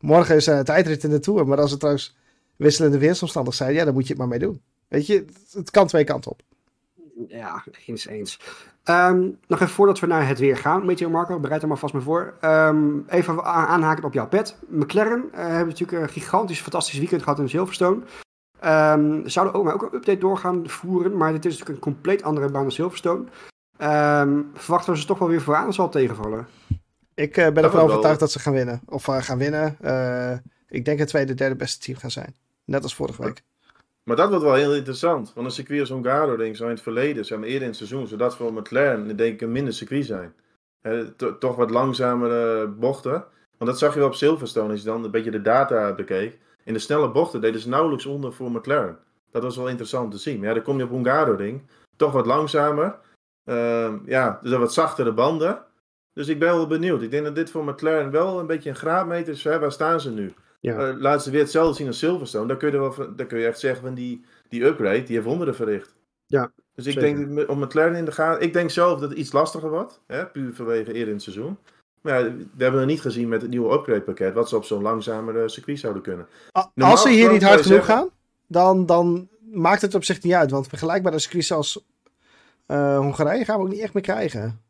Morgen 0.00 0.36
is 0.36 0.46
een 0.46 0.56
uh, 0.56 0.60
tijdrit 0.60 1.04
in 1.04 1.10
de 1.10 1.18
Tour. 1.18 1.46
Maar 1.46 1.60
als 1.60 1.70
het 1.70 1.78
trouwens 1.80 2.16
wisselende 2.56 2.98
weersomstandigheden 2.98 3.66
zijn, 3.66 3.78
ja, 3.78 3.84
dan 3.84 3.94
moet 3.94 4.02
je 4.02 4.08
het 4.08 4.18
maar 4.18 4.28
mee 4.28 4.38
doen. 4.38 4.62
Weet 4.88 5.06
je, 5.06 5.24
het 5.52 5.70
kan 5.70 5.86
twee 5.86 6.04
kanten 6.04 6.30
op. 6.30 6.40
Ja, 7.28 7.64
eens, 7.86 8.06
eens. 8.06 8.40
Um, 8.84 9.38
nog 9.46 9.60
even 9.60 9.74
voordat 9.74 10.00
we 10.00 10.06
naar 10.06 10.28
het 10.28 10.38
weer 10.38 10.56
gaan, 10.56 10.86
Meteor 10.86 11.10
Marco, 11.10 11.40
bereid 11.40 11.62
er 11.62 11.68
maar 11.68 11.76
vast 11.76 11.94
mee 11.94 12.02
voor. 12.02 12.34
Um, 12.40 13.04
even 13.08 13.44
aanhaken 13.44 14.04
op 14.04 14.12
jouw 14.12 14.28
pet. 14.28 14.56
McLaren 14.68 15.24
uh, 15.32 15.38
hebben 15.38 15.66
natuurlijk 15.66 16.02
een 16.02 16.08
gigantisch, 16.08 16.60
fantastisch 16.60 16.98
weekend 16.98 17.22
gehad 17.22 17.38
in 17.38 17.48
Silverstone. 17.48 18.02
Um, 18.64 19.28
zouden 19.28 19.54
ook, 19.54 19.64
maar 19.64 19.74
ook 19.74 19.82
een 19.82 19.94
update 19.94 20.18
doorgaan 20.18 20.68
voeren, 20.68 21.16
maar 21.16 21.32
dit 21.32 21.44
is 21.44 21.58
natuurlijk 21.58 21.76
een 21.76 21.92
compleet 21.92 22.22
andere 22.22 22.50
baan 22.50 22.62
dan 22.62 22.72
Silverstone. 22.72 23.24
verwachten 24.54 24.92
we 24.92 24.98
ze 24.98 25.06
toch 25.06 25.18
wel 25.18 25.28
weer 25.28 25.42
vooraan, 25.42 25.72
zal 25.72 25.88
tegenvallen? 25.88 26.46
Ik 27.14 27.36
uh, 27.36 27.48
ben 27.50 27.64
ervan 27.64 27.80
overtuigd 27.80 28.20
dat 28.20 28.32
ze 28.32 28.38
gaan 28.38 28.52
winnen. 28.52 28.80
Of 28.86 29.06
uh, 29.06 29.16
gaan 29.22 29.38
winnen. 29.38 29.76
ik 30.68 30.84
denk 30.84 30.98
het 30.98 31.08
tweede, 31.08 31.34
derde 31.34 31.56
beste 31.56 31.78
team 31.78 31.98
gaan 31.98 32.10
zijn. 32.10 32.34
Net 32.64 32.82
als 32.82 32.94
vorige 32.94 33.22
week. 33.22 33.42
Maar 34.04 34.16
dat 34.16 34.28
wordt 34.28 34.44
wel 34.44 34.54
heel 34.54 34.74
interessant. 34.74 35.32
Want 35.34 35.46
een 35.46 35.52
circuit 35.52 35.80
als 35.80 35.90
Hongaro, 35.90 36.36
denk 36.36 36.50
ik, 36.50 36.56
zo 36.56 36.64
in 36.64 36.70
het 36.70 36.82
verleden, 36.82 37.24
zeg 37.24 37.38
eerder 37.38 37.60
in 37.60 37.66
het 37.66 37.76
seizoen, 37.76 38.06
zodat 38.06 38.36
voor 38.36 38.52
McLaren, 38.52 39.16
denk 39.16 39.34
ik, 39.34 39.40
een 39.40 39.52
minder 39.52 39.72
circuit 39.72 40.04
zijn. 40.04 40.34
toch 41.38 41.56
wat 41.56 41.70
langzamere 41.70 42.68
bochten. 42.68 43.24
Want 43.58 43.70
dat 43.70 43.78
zag 43.78 43.92
je 43.92 43.98
wel 43.98 44.08
op 44.08 44.14
Silverstone, 44.14 44.70
als 44.70 44.80
je 44.80 44.86
dan 44.86 45.04
een 45.04 45.10
beetje 45.10 45.30
de 45.30 45.42
data 45.42 45.94
bekeek. 45.94 46.38
In 46.64 46.72
de 46.72 46.78
snelle 46.78 47.10
bochten 47.10 47.40
deden 47.40 47.60
ze 47.60 47.68
nauwelijks 47.68 48.06
onder 48.06 48.32
voor 48.32 48.50
McLaren. 48.50 48.98
Dat 49.30 49.42
was 49.42 49.56
wel 49.56 49.68
interessant 49.68 50.10
te 50.10 50.18
zien. 50.18 50.38
Maar 50.38 50.48
ja, 50.48 50.54
dan 50.54 50.62
kom 50.62 50.76
je 50.76 50.84
op 50.84 50.90
Hongaro, 50.90 51.36
ding. 51.36 51.62
Toch 51.96 52.12
wat 52.12 52.26
langzamer. 52.26 52.98
Uh, 53.44 53.92
ja, 54.06 54.38
dus 54.42 54.52
wat 54.52 54.72
zachtere 54.72 55.12
banden. 55.12 55.64
Dus 56.12 56.28
ik 56.28 56.38
ben 56.38 56.54
wel 56.54 56.66
benieuwd. 56.66 57.02
Ik 57.02 57.10
denk 57.10 57.24
dat 57.24 57.34
dit 57.34 57.50
voor 57.50 57.64
McLaren 57.64 58.10
wel 58.10 58.38
een 58.38 58.46
beetje 58.46 58.70
een 58.70 58.76
graadmeter 58.76 59.32
is. 59.32 59.42
Waar 59.42 59.72
staan 59.72 60.00
ze 60.00 60.10
nu? 60.10 60.34
Ja. 60.64 60.88
Uh, 60.88 61.00
laat 61.00 61.22
ze 61.22 61.30
weer 61.30 61.40
hetzelfde 61.40 61.74
zien 61.74 61.86
als 61.86 61.98
Silverstone. 61.98 62.46
Dan 62.46 62.58
kun 62.58 62.70
je, 62.70 62.78
wel, 62.78 62.94
dan 63.16 63.26
kun 63.26 63.38
je 63.38 63.46
echt 63.46 63.58
zeggen 63.58 63.82
van 63.82 63.94
die, 63.94 64.24
die 64.48 64.64
upgrade, 64.64 65.02
die 65.02 65.14
heeft 65.14 65.26
wonderen 65.26 65.54
verricht. 65.54 65.94
Ja, 66.26 66.50
dus 66.74 66.86
ik 66.86 67.00
denk 67.00 67.48
om 67.50 67.58
McLaren 67.58 67.94
in 67.94 68.04
de 68.04 68.12
gaten. 68.12 68.42
Ik 68.42 68.52
denk 68.52 68.70
zelf 68.70 69.00
dat 69.00 69.08
het 69.08 69.18
iets 69.18 69.32
lastiger 69.32 69.70
wordt. 69.70 70.00
Hè, 70.06 70.26
puur 70.26 70.54
vanwege 70.54 70.92
eerder 70.92 71.08
in 71.08 71.14
het 71.14 71.22
seizoen. 71.22 71.58
Maar 72.00 72.18
ja, 72.18 72.32
we 72.56 72.62
hebben 72.62 72.80
nog 72.80 72.88
niet 72.88 73.00
gezien 73.00 73.28
met 73.28 73.42
het 73.42 73.50
nieuwe 73.50 73.72
upgrade 73.74 74.00
pakket. 74.00 74.34
wat 74.34 74.48
ze 74.48 74.56
op 74.56 74.64
zo'n 74.64 74.82
langzamere 74.82 75.48
circuit 75.48 75.78
zouden 75.78 76.02
kunnen. 76.02 76.26
als 76.76 77.02
ze 77.02 77.08
hier 77.08 77.32
niet 77.32 77.42
hard 77.42 77.62
genoeg 77.62 77.84
gaan, 77.84 78.08
dan, 78.46 78.86
dan 78.86 79.28
maakt 79.50 79.82
het 79.82 79.94
op 79.94 80.04
zich 80.04 80.22
niet 80.22 80.32
uit. 80.32 80.50
Want 80.50 80.66
vergelijkbare 80.66 81.18
circuits 81.18 81.52
als 81.52 81.84
uh, 82.66 82.98
Hongarije 82.98 83.44
gaan 83.44 83.58
we 83.58 83.64
ook 83.64 83.72
niet 83.72 83.80
echt 83.80 83.94
meer 83.94 84.02
krijgen. 84.02 84.63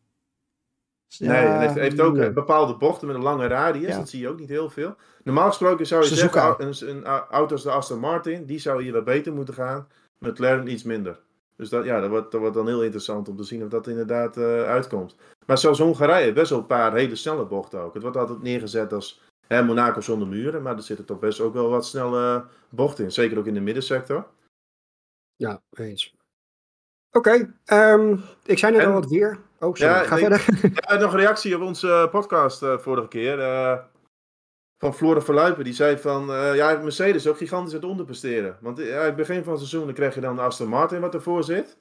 Nee, 1.19 1.31
het 1.31 1.61
heeft, 1.61 1.75
heeft 1.75 2.01
ook 2.01 2.35
bepaalde 2.35 2.77
bochten 2.77 3.07
met 3.07 3.17
een 3.17 3.23
lange 3.23 3.47
radius. 3.47 3.97
Dat 3.97 4.09
zie 4.09 4.21
je 4.21 4.29
ook 4.29 4.39
niet 4.39 4.49
heel 4.49 4.71
veel. 4.71 4.95
Normaal 5.25 5.49
gesproken 5.49 5.87
zou 5.87 6.03
je 6.03 6.09
Ze 6.09 6.15
zeggen, 6.15 6.55
een, 6.59 6.97
een, 6.97 7.05
auto 7.05 7.55
als 7.55 7.63
de 7.63 7.71
Aston 7.71 7.99
Martin, 7.99 8.45
die 8.45 8.59
zou 8.59 8.83
hier 8.83 8.93
wat 8.93 9.05
beter 9.05 9.33
moeten 9.33 9.55
gaan. 9.55 9.89
McLaren 10.19 10.69
iets 10.71 10.83
minder. 10.83 11.21
Dus 11.57 11.69
dat, 11.69 11.85
ja, 11.85 12.01
dat, 12.01 12.11
wordt, 12.11 12.33
dat 12.33 12.41
wordt 12.41 12.57
dan 12.57 12.67
heel 12.67 12.83
interessant 12.83 13.29
om 13.29 13.37
te 13.37 13.43
zien 13.43 13.63
of 13.63 13.69
dat 13.69 13.87
inderdaad 13.87 14.37
uh, 14.37 14.63
uitkomt. 14.63 15.17
Maar 15.47 15.59
zoals 15.59 15.79
Hongarije, 15.79 16.33
best 16.33 16.51
wel 16.51 16.59
een 16.59 16.67
paar 16.67 16.95
hele 16.95 17.17
snelle 17.17 17.45
bochten 17.45 17.81
ook. 17.81 17.95
Het 17.95 18.03
wordt 18.03 18.17
altijd 18.17 18.43
neergezet 18.43 18.93
als 18.93 19.23
hè, 19.47 19.63
Monaco 19.63 20.01
zonder 20.01 20.29
muren, 20.29 20.63
maar 20.63 20.77
er 20.77 20.83
zitten 20.83 21.05
toch 21.07 21.19
best 21.19 21.41
ook 21.41 21.55
wel 21.55 21.69
wat 21.69 21.87
snelle 21.87 22.45
bochten 22.69 23.05
in. 23.05 23.13
Zeker 23.13 23.39
ook 23.39 23.47
in 23.47 23.55
de 23.55 23.61
middensector. 23.61 24.27
Ja, 25.37 25.63
eens. 25.71 26.15
Oké, 27.11 27.55
um, 27.73 28.23
ik 28.45 28.59
zei 28.59 28.77
net 28.77 28.87
al 28.87 28.93
wat 28.93 29.09
weer. 29.09 29.39
Oh, 29.65 29.75
sorry, 29.75 29.93
ja, 29.93 30.03
ga 30.03 30.17
verder. 30.17 30.47
Ja, 30.75 30.97
nog 30.97 31.13
een 31.13 31.19
reactie 31.19 31.57
op 31.57 31.63
onze 31.63 32.09
podcast 32.11 32.63
uh, 32.63 32.79
vorige 32.79 33.09
keer. 33.09 33.39
Uh, 33.39 33.79
van 34.79 34.95
Flora 34.95 35.21
Verluipen. 35.21 35.65
Die 35.65 35.73
zei 35.73 35.99
van, 35.99 36.31
uh, 36.31 36.55
ja, 36.55 36.79
Mercedes 36.83 37.27
ook 37.27 37.37
gigantisch 37.37 37.73
het 37.73 37.85
onderpresteren. 37.85 38.57
Want 38.61 38.79
ja, 38.79 39.01
in 39.01 39.07
het 39.07 39.17
begin 39.17 39.43
van 39.43 39.53
het 39.53 39.61
seizoen 39.61 39.85
dan 39.85 39.95
krijg 39.95 40.15
je 40.15 40.21
dan 40.21 40.37
de 40.37 40.43
Aston 40.43 40.69
Martin 40.69 41.01
wat 41.01 41.15
ervoor 41.15 41.45
zit. 41.45 41.79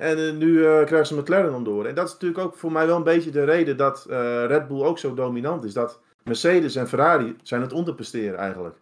En 0.00 0.38
nu 0.38 0.60
krijgen 0.60 1.06
ze 1.06 1.16
McLaren 1.16 1.64
door. 1.64 1.86
En 1.86 1.94
dat 1.94 2.06
is 2.06 2.12
natuurlijk 2.12 2.40
ook 2.40 2.54
voor 2.54 2.72
mij 2.72 2.86
wel 2.86 2.96
een 2.96 3.02
beetje 3.02 3.30
de 3.30 3.44
reden 3.44 3.76
dat 3.76 4.06
Red 4.46 4.68
Bull 4.68 4.82
ook 4.82 4.98
zo 4.98 5.14
dominant 5.14 5.64
is. 5.64 5.72
Dat 5.72 6.00
Mercedes 6.24 6.74
en 6.74 6.88
Ferrari 6.88 7.36
zijn 7.42 7.60
het 7.60 7.72
onderpresteren 7.72 8.38
eigenlijk. 8.38 8.76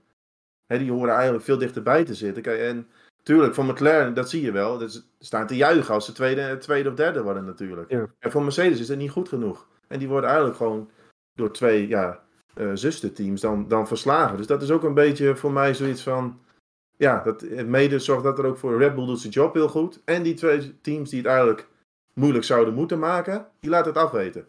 Hè, 0.67 0.79
die 0.79 0.91
horen 0.91 1.15
eigenlijk 1.15 1.45
veel 1.45 1.59
dichterbij 1.59 2.05
te 2.05 2.15
zitten. 2.15 2.69
En 2.69 2.89
tuurlijk, 3.25 3.55
van 3.55 3.67
McLaren, 3.67 4.15
dat 4.15 4.31
zie 4.31 4.43
je 4.43 4.53
wel. 4.53 4.79
Dat 4.79 4.93
ze 4.93 5.03
staan 5.19 5.47
te 5.47 5.57
juichen 5.57 5.95
als 5.95 6.05
ze 6.05 6.13
tweede, 6.13 6.59
tweede 6.59 6.89
of 6.89 6.95
derde 6.95 7.23
worden 7.23 7.45
natuurlijk. 7.45 7.91
Ja. 7.91 8.07
En 8.19 8.31
voor 8.31 8.43
Mercedes 8.43 8.81
is 8.81 8.89
het 8.89 8.99
niet 8.99 9.11
goed 9.11 9.29
genoeg. 9.29 9.69
En 9.89 9.99
die 9.99 10.09
worden 10.09 10.29
eigenlijk 10.29 10.59
gewoon 10.59 10.91
door 11.35 11.53
twee 11.53 11.89
ja, 11.89 12.23
eh 12.55 12.71
zusterteams 12.75 13.41
dan, 13.41 13.69
dan 13.69 13.87
verslagen. 13.87 14.37
Dus 14.37 14.47
dat 14.47 14.63
is 14.63 14.71
ook 14.71 14.83
een 14.83 14.95
beetje 14.95 15.37
voor 15.37 15.53
mij 15.53 15.75
zoiets 15.75 16.03
van... 16.03 16.39
Ja, 16.97 17.23
dat, 17.23 17.43
mede 17.67 17.99
zorgt 17.99 18.25
dat 18.25 18.39
er 18.39 18.45
ook 18.45 18.59
voor 18.59 18.79
Red 18.79 18.95
Bull 18.95 19.07
doet 19.07 19.21
zijn 19.21 19.33
job 19.33 19.55
heel 19.55 19.69
goed. 19.69 20.01
En 20.05 20.23
die 20.23 20.35
twee 20.35 20.81
teams 20.81 21.11
die 21.11 21.19
het 21.19 21.29
eigenlijk 21.29 21.69
moeilijk 22.15 22.45
zouden 22.45 22.75
moeten 22.75 22.99
maken, 22.99 23.47
die 23.61 23.71
laten 23.71 23.93
het 23.93 24.03
afweten. 24.03 24.47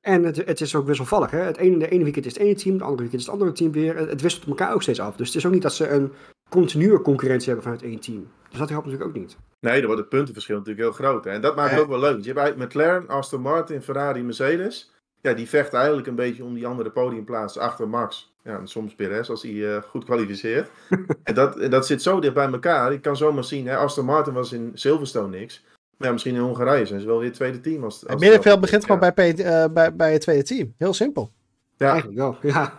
En 0.00 0.24
het, 0.24 0.36
het 0.36 0.60
is 0.60 0.74
ook 0.74 0.86
wisselvallig. 0.86 1.30
Hè? 1.30 1.38
Het 1.38 1.56
ene, 1.56 1.78
de 1.78 1.88
ene 1.88 2.02
weekend 2.02 2.26
is 2.26 2.32
het 2.32 2.42
ene 2.42 2.54
team, 2.54 2.78
de 2.78 2.84
andere 2.84 3.02
weekend 3.02 3.20
is 3.20 3.26
het 3.26 3.34
andere 3.34 3.52
team 3.52 3.72
weer. 3.72 3.96
Het, 3.96 4.10
het 4.10 4.20
wisselt 4.20 4.46
elkaar 4.46 4.74
ook 4.74 4.82
steeds 4.82 5.00
af. 5.00 5.16
Dus 5.16 5.26
het 5.26 5.36
is 5.36 5.46
ook 5.46 5.52
niet 5.52 5.62
dat 5.62 5.74
ze 5.74 5.88
een 5.88 6.12
continue 6.52 7.00
concurrentie 7.00 7.46
hebben 7.46 7.64
vanuit 7.64 7.82
één 7.82 8.00
team. 8.00 8.28
Dus 8.48 8.58
dat 8.58 8.68
helpt 8.68 8.84
natuurlijk 8.86 9.16
ook 9.16 9.22
niet. 9.22 9.36
Nee, 9.60 9.76
dan 9.76 9.86
wordt 9.86 10.00
het 10.00 10.08
puntenverschil 10.08 10.56
natuurlijk 10.56 10.84
heel 10.84 11.06
groot. 11.06 11.24
hè. 11.24 11.30
En 11.30 11.40
dat 11.40 11.56
maakt 11.56 11.70
het 11.70 11.80
ook 11.80 11.88
wel 11.88 12.00
leuk. 12.00 12.20
Je 12.20 12.26
hebt 12.26 12.38
eigenlijk 12.38 12.70
McLaren, 12.70 13.08
Aston 13.08 13.40
Martin, 13.40 13.82
Ferrari, 13.82 14.22
Mercedes. 14.22 14.92
Ja, 15.20 15.32
die 15.32 15.48
vechten 15.48 15.78
eigenlijk 15.78 16.08
een 16.08 16.14
beetje 16.14 16.44
om 16.44 16.54
die 16.54 16.66
andere 16.66 16.90
podiumplaatsen 16.90 17.62
achter 17.62 17.88
Max. 17.88 18.32
Ja, 18.44 18.58
en 18.58 18.66
soms 18.66 18.94
Perez 18.94 19.30
als 19.30 19.42
hij 19.42 19.74
eh, 19.74 19.82
goed 19.82 20.04
kwalificeert. 20.04 20.70
en 21.22 21.34
dat, 21.34 21.58
en 21.58 21.70
dat 21.70 21.86
zit 21.86 22.02
zo 22.02 22.20
dicht 22.20 22.34
bij 22.34 22.50
elkaar. 22.50 22.92
Ik 22.92 23.02
kan 23.02 23.16
zomaar 23.16 23.44
zien, 23.44 23.66
hè, 23.66 23.76
Aston 23.76 24.04
Martin 24.04 24.32
was 24.32 24.52
in 24.52 24.70
Silverstone 24.74 25.38
niks. 25.38 25.64
Maar 25.96 26.06
ja, 26.06 26.12
misschien 26.12 26.34
in 26.34 26.40
Hongarije 26.40 26.86
zijn 26.86 27.00
ze 27.00 27.06
wel 27.06 27.18
weer 27.18 27.26
het 27.26 27.34
tweede 27.34 27.60
team. 27.60 27.84
Als, 27.84 28.02
als 28.02 28.10
Het 28.10 28.20
middenveld 28.20 28.60
begint 28.60 28.84
gewoon 28.84 29.12
bij, 29.14 29.34
eh, 29.34 29.64
bij, 29.72 29.94
bij 29.94 30.12
het 30.12 30.20
tweede 30.20 30.42
team. 30.42 30.74
Heel 30.78 30.94
simpel. 30.94 31.32
Ja, 31.76 31.88
Eigenlijk 31.90 32.18
wel, 32.18 32.36
ja. 32.52 32.72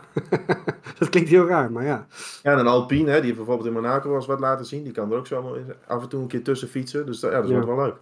dat 0.99 1.09
klinkt 1.09 1.29
heel 1.29 1.47
raar, 1.47 1.71
maar 1.71 1.83
ja. 1.83 2.07
ja, 2.43 2.51
en 2.51 2.59
een 2.59 2.67
Alpine, 2.67 3.11
hè, 3.11 3.21
die 3.21 3.33
bijvoorbeeld 3.33 3.67
in 3.67 3.73
Monaco 3.73 4.07
wel 4.07 4.17
eens 4.17 4.25
wat 4.25 4.39
laten 4.39 4.65
zien. 4.65 4.83
Die 4.83 4.91
kan 4.93 5.11
er 5.11 5.17
ook 5.17 5.27
zo 5.27 5.57
af 5.87 6.01
en 6.03 6.09
toe 6.09 6.21
een 6.21 6.27
keer 6.27 6.43
tussen 6.43 6.67
fietsen. 6.67 7.05
Dus 7.05 7.19
dat, 7.19 7.31
ja, 7.31 7.37
dat 7.39 7.47
Ja. 7.49 7.53
wordt 7.53 7.67
wel 7.69 7.85
leuk. 7.85 7.95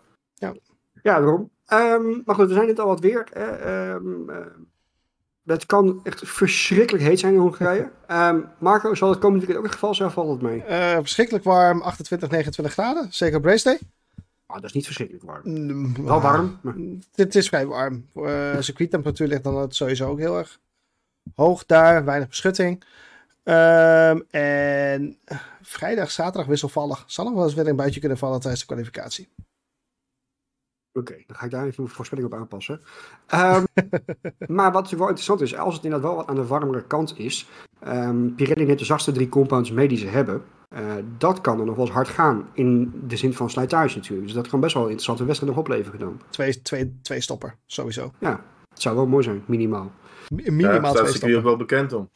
Ja, 1.03 1.19
daarom. 1.19 1.49
Ehm, 1.65 2.03
maar 2.25 2.35
goed, 2.35 2.47
we 2.47 2.53
zijn 2.53 2.67
het 2.67 2.79
al 2.79 2.87
wat 2.87 2.99
weer. 2.99 3.27
eh, 3.33 3.89
ehm, 3.93 4.29
eh, 4.29 4.37
het 5.45 5.65
kan 5.65 5.99
echt 6.03 6.21
verschrikkelijk 6.25 7.03
heet 7.03 7.19
zijn 7.19 7.33
in 7.33 7.39
Hongarije. 7.39 7.89
Ehm, 8.07 8.39
Marco, 8.59 8.93
zal 8.95 9.09
het 9.09 9.19
komende 9.19 9.37
weekend 9.45 9.57
ook 9.57 9.63
het 9.65 9.73
geval 9.73 9.95
zijn 9.95 10.07
of 10.07 10.13
valt 10.13 10.29
het 10.31 10.41
mee? 10.41 10.63
Eh, 10.63 10.95
verschrikkelijk 10.95 11.43
warm, 11.43 11.81
28, 11.81 12.29
29 12.29 12.73
graden. 12.73 13.07
Zeker 13.13 13.37
op 13.37 13.45
race 13.45 13.63
day. 13.63 13.79
Ah, 14.45 14.55
dat 14.55 14.65
is 14.65 14.73
niet 14.73 14.85
verschrikkelijk 14.85 15.25
warm. 15.25 15.41
Mm, 15.43 15.93
Wel 16.05 16.15
ah, 16.15 16.23
warm. 16.23 16.59
maar- 16.61 16.75
Het 17.15 17.35
is 17.35 17.47
vrij 17.47 17.65
warm. 17.65 18.05
Uh, 18.15 18.55
circuittemperatuur 18.59 19.27
ligt 19.27 19.43
dan 19.43 19.57
het 19.57 19.75
sowieso 19.75 20.09
ook 20.09 20.19
heel 20.19 20.37
erg 20.37 20.59
hoog 21.35 21.65
daar. 21.65 22.05
Weinig 22.05 22.27
beschutting. 22.27 22.83
Ehm, 23.43 24.19
en 24.29 25.17
vrijdag, 25.61 26.11
zaterdag 26.11 26.47
wisselvallig. 26.47 27.03
Zal 27.07 27.25
nog 27.25 27.33
wel 27.33 27.43
eens 27.43 27.53
weer 27.53 27.67
een 27.67 27.75
buitje 27.75 27.99
kunnen 27.99 28.17
vallen 28.17 28.39
tijdens 28.39 28.61
de 28.61 28.67
kwalificatie. 28.67 29.29
Oké, 30.93 31.23
dan 31.27 31.35
ga 31.35 31.45
ik 31.45 31.51
daar 31.51 31.65
even 31.65 31.83
mijn 31.83 31.95
voorspelling 31.95 32.27
op 32.27 32.33
aanpassen. 32.33 32.81
Ehm, 33.27 33.63
maar 34.47 34.71
wat 34.71 34.89
wel 34.89 34.99
interessant 34.99 35.41
is, 35.41 35.57
als 35.57 35.75
het 35.75 35.83
inderdaad 35.83 36.07
wel 36.07 36.17
wat 36.17 36.27
aan 36.27 36.35
de 36.35 36.45
warmere 36.45 36.83
kant 36.83 37.19
is, 37.19 37.47
ehm 37.79 38.35
Pirelli 38.35 38.65
neemt 38.65 38.79
de 38.79 38.85
zachtste 38.85 39.11
drie 39.11 39.29
compounds 39.29 39.71
mee 39.71 39.87
die 39.87 39.97
ze 39.97 40.07
hebben. 40.07 40.43
Eh, 40.69 40.95
dat 41.17 41.41
kan 41.41 41.59
er 41.59 41.65
nog 41.65 41.75
wel 41.75 41.85
eens 41.85 41.93
hard 41.93 42.07
gaan 42.07 42.49
in 42.53 42.93
de 43.07 43.17
zin 43.17 43.33
van 43.33 43.49
slijtage 43.49 43.97
natuurlijk. 43.97 44.27
Dus 44.27 44.35
dat 44.35 44.47
kan 44.47 44.59
best 44.59 44.73
wel 44.73 44.83
een 44.83 44.89
interessante 44.89 45.25
wedstrijd 45.25 45.55
nog 45.55 45.63
opleveren 45.63 45.99
dan. 45.99 46.21
Twee, 46.29 46.61
twee, 46.61 46.99
twee 47.01 47.21
stopper, 47.21 47.55
sowieso. 47.65 48.11
Het 48.69 48.81
zou 48.81 48.95
wel 48.95 49.07
mooi 49.07 49.23
zijn, 49.23 49.43
minimaal. 49.45 49.91
Mi- 50.31 50.43
Ja, 50.43 50.51
Minimaal 50.51 50.93
daar 50.93 51.07
staat 51.07 51.41
wel 51.41 51.57
bekend 51.57 51.93
om. 51.93 52.09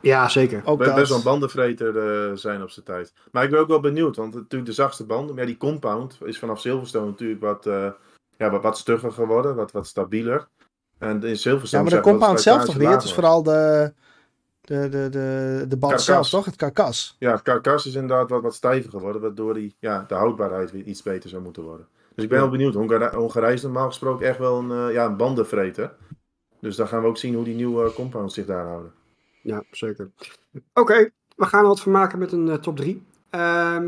Ja, 0.00 0.28
zeker. 0.28 0.62
Ook 0.64 0.78
Best, 0.78 0.94
best 0.94 1.08
wel 1.08 1.16
dat. 1.16 1.26
een 1.26 1.32
bandenvreter 1.32 1.96
eh, 2.28 2.36
zijn 2.36 2.62
op 2.62 2.70
zijn 2.70 2.84
tijd. 2.84 3.12
Maar 3.32 3.44
ik 3.44 3.50
ben 3.50 3.60
ook 3.60 3.68
wel 3.68 3.80
benieuwd, 3.80 4.16
want 4.16 4.34
natuurlijk 4.34 4.66
de 4.66 4.72
zachtste 4.76 5.04
banden, 5.04 5.34
maar 5.34 5.44
ja, 5.44 5.50
die 5.50 5.58
compound 5.58 6.18
is 6.24 6.38
vanaf 6.38 6.60
Silverstone 6.60 7.06
natuurlijk 7.06 7.40
wat, 7.40 7.66
eh, 7.66 7.90
ja, 8.36 8.50
wat, 8.50 8.62
wat 8.62 8.78
stugger 8.78 9.12
geworden, 9.12 9.54
wat, 9.54 9.72
wat 9.72 9.86
stabieler. 9.86 10.48
En 10.98 11.22
in 11.22 11.36
Silverstone 11.36 11.84
Ja, 11.84 11.90
maar 11.90 12.02
de 12.02 12.08
dat 12.08 12.18
compound 12.18 12.40
zelf 12.40 12.64
toch 12.64 12.78
niet? 12.78 12.88
Het 12.88 13.02
is 13.02 13.12
vooral 13.14 13.42
de, 13.42 13.92
de, 14.60 14.88
de, 14.88 15.08
de, 15.08 15.64
de 15.68 15.76
band 15.76 15.92
Karkas. 15.92 16.04
zelf, 16.04 16.28
toch? 16.28 16.44
Het 16.44 16.56
karkas. 16.56 17.16
Ja, 17.18 17.32
het 17.32 17.42
karkas 17.42 17.86
is 17.86 17.94
inderdaad 17.94 18.30
wat, 18.30 18.42
wat 18.42 18.54
stijver 18.54 18.90
geworden, 18.90 19.20
waardoor 19.22 19.54
die, 19.54 19.76
ja, 19.78 20.04
de 20.08 20.14
houdbaarheid 20.14 20.70
weer 20.70 20.82
iets 20.84 21.02
beter 21.02 21.30
zou 21.30 21.42
moeten 21.42 21.62
worden. 21.62 21.86
Dus 22.14 22.24
ik 22.24 22.30
ben 22.30 22.38
Ja. 22.38 22.44
wel 22.44 22.52
benieuwd. 22.56 22.74
Hongarije, 22.74 23.16
Hongarije 23.16 23.52
is 23.54 23.62
normaal 23.62 23.86
gesproken 23.86 24.26
echt 24.26 24.38
wel 24.38 24.58
een, 24.58 24.70
eh, 24.88 24.94
ja, 24.94 25.04
een 25.04 25.16
bandenvreter. 25.16 25.92
Dus 26.66 26.76
dan 26.76 26.88
gaan 26.88 27.02
we 27.02 27.08
ook 27.08 27.18
zien 27.18 27.34
hoe 27.34 27.44
die 27.44 27.54
nieuwe 27.54 27.92
compounds 27.92 28.34
zich 28.34 28.46
daar 28.46 28.66
houden. 28.66 28.92
Ja, 29.42 29.62
zeker. 29.70 30.10
Oké, 30.74 31.10
we 31.36 31.44
gaan 31.44 31.60
er 31.62 31.68
wat 31.68 31.80
van 31.80 31.92
maken 31.92 32.18
met 32.18 32.32
een 32.32 32.48
eh, 32.48 32.56
top 32.56 32.76
3. 32.76 33.06
ja, 33.30 33.80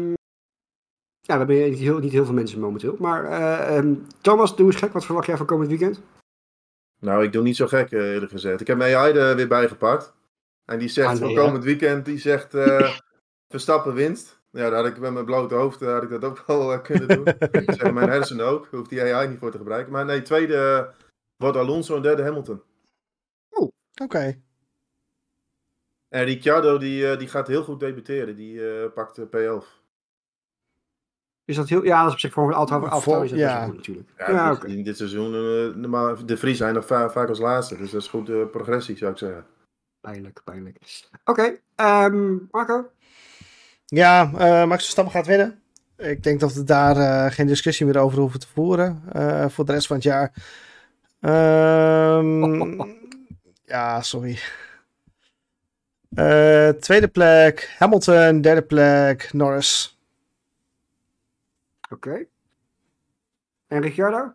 we 1.20 1.34
hebben 1.38 1.70
niet 1.70 1.78
heel, 1.78 1.98
niet 1.98 2.12
heel 2.12 2.24
veel 2.24 2.34
mensen 2.34 2.60
momenteel. 2.60 2.96
Maar 2.98 3.24
eh, 3.24 3.76
ehm, 3.76 3.94
Thomas, 4.20 4.56
doe 4.56 4.66
eens 4.66 4.76
gek. 4.76 4.92
Wat 4.92 5.04
verwacht 5.04 5.26
jij 5.26 5.36
van 5.36 5.46
komend 5.46 5.68
weekend? 5.68 6.00
Nou, 7.00 7.24
ik 7.24 7.32
doe 7.32 7.42
niet 7.42 7.56
zo 7.56 7.66
gek 7.66 7.92
eh, 7.92 8.12
eerlijk 8.12 8.32
gezegd. 8.32 8.60
Ik 8.60 8.66
heb 8.66 8.76
mijn 8.76 8.96
AI 8.96 9.12
er 9.12 9.36
weer 9.36 9.48
bijgepakt. 9.48 10.14
En 10.64 10.78
die 10.78 10.88
zegt 10.88 11.08
Ah, 11.08 11.14
nee, 11.14 11.34
voor 11.34 11.44
komend 11.44 11.64
weekend, 11.64 12.04
die 12.04 12.18
zegt 12.18 12.54
eh, 12.54 12.96
Verstappen 13.52 13.94
winst. 13.94 14.38
Ja, 14.50 14.70
daar 14.70 14.82
had 14.82 14.86
ik 14.86 14.98
met 14.98 15.12
mijn 15.12 15.24
blote 15.24 15.54
hoofd 15.54 15.82
eh, 15.82 15.92
had 15.92 16.02
ik 16.02 16.10
dat 16.10 16.24
ook 16.24 16.44
wel 16.46 16.72
eh, 16.72 16.82
kunnen 16.82 17.08
doen. 17.08 17.24
zeg 17.78 17.92
mijn 17.92 18.08
hersenen 18.08 18.46
ook. 18.46 18.66
Hoeft 18.70 18.90
die 18.90 19.02
AI 19.02 19.28
niet 19.28 19.38
voor 19.38 19.50
te 19.50 19.58
gebruiken. 19.58 19.92
Maar 19.92 20.04
nee, 20.04 20.22
tweede 20.22 20.56
eh, 20.56 21.02
wordt 21.36 21.56
Alonso 21.56 21.96
en 21.96 22.02
derde 22.02 22.22
Hamilton. 22.22 22.62
Oké. 24.02 24.40
En 26.08 26.24
Ricciardo 26.24 26.78
die, 26.78 27.10
eh, 27.10 27.18
die 27.18 27.28
gaat 27.28 27.48
heel 27.48 27.62
goed 27.64 27.80
debuteren. 27.80 28.36
Die 28.36 28.68
eh, 28.70 28.92
pakt 28.94 29.14
de 29.16 29.26
P11. 29.26 29.66
Is 31.44 31.56
dat 31.56 31.68
heel... 31.68 31.84
Ja, 31.84 31.98
dat 31.98 32.06
is 32.08 32.12
op 32.12 32.18
zich 32.18 32.32
voor 32.32 32.48
een 32.48 32.54
auto, 32.54 32.74
auto 32.80 33.00
Vol- 33.00 33.22
is 33.22 33.30
dat 33.30 33.38
ja. 33.38 33.64
goed 33.64 33.76
natuurlijk. 33.76 34.08
Ja, 34.18 34.52
oké. 34.52 34.66
in 34.66 34.82
dit 34.84 34.96
seizoen, 34.96 35.34
eh, 35.34 35.88
maar 35.90 36.26
de 36.26 36.36
Vries 36.36 36.56
zijn 36.58 36.74
nog 36.74 36.86
va- 36.86 37.10
vaak 37.10 37.28
als 37.28 37.38
laatste. 37.38 37.76
Dus 37.76 37.90
dat 37.90 38.00
is 38.02 38.08
goed 38.08 38.28
eh, 38.28 38.46
progressie, 38.50 38.96
zou 38.96 39.12
ik 39.12 39.18
zeggen. 39.18 39.46
Pijnlijk, 40.00 40.40
pijnlijk. 40.44 40.78
Oké, 41.24 41.58
ehm, 41.74 42.36
Marco? 42.50 42.90
Ja, 43.86 44.30
eh 44.38 44.64
Max 44.68 44.82
Verstappen 44.82 45.12
gaat 45.14 45.26
winnen. 45.26 45.62
Ik 45.96 46.22
denk 46.22 46.40
dat 46.40 46.52
we 46.52 46.64
daar 46.64 46.96
eh, 46.96 47.32
geen 47.32 47.46
discussie 47.46 47.86
meer 47.86 47.98
over 47.98 48.18
hoeven 48.18 48.40
te 48.40 48.46
voeren 48.54 49.02
eh, 49.12 49.48
voor 49.48 49.64
de 49.64 49.72
rest 49.72 49.86
van 49.86 49.96
het 49.96 50.04
jaar. 50.04 50.32
Ehm, 51.20 52.40
ja, 53.68 54.02
sorry. 54.02 54.38
Eh, 56.08 56.68
tweede 56.68 57.08
plek 57.08 57.74
Hamilton, 57.78 58.40
derde 58.40 58.62
plek 58.62 59.32
Norris. 59.32 59.98
Oké. 61.90 62.26
En 63.66 63.80
Ricciardo? 63.80 64.32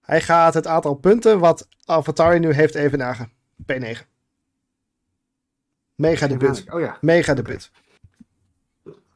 Hij 0.00 0.20
gaat 0.20 0.54
het 0.54 0.66
aantal 0.66 0.94
punten 0.94 1.38
wat 1.38 1.68
AlphaTauri 1.84 2.38
nu 2.38 2.52
heeft 2.52 2.74
evenagen. 2.74 3.32
P9. 3.62 3.98
Mega 5.94 6.26
debuut. 6.26 6.64
Oh 6.70 6.80
ja, 6.80 6.98
Mega 7.00 7.34
debuut. 7.34 7.70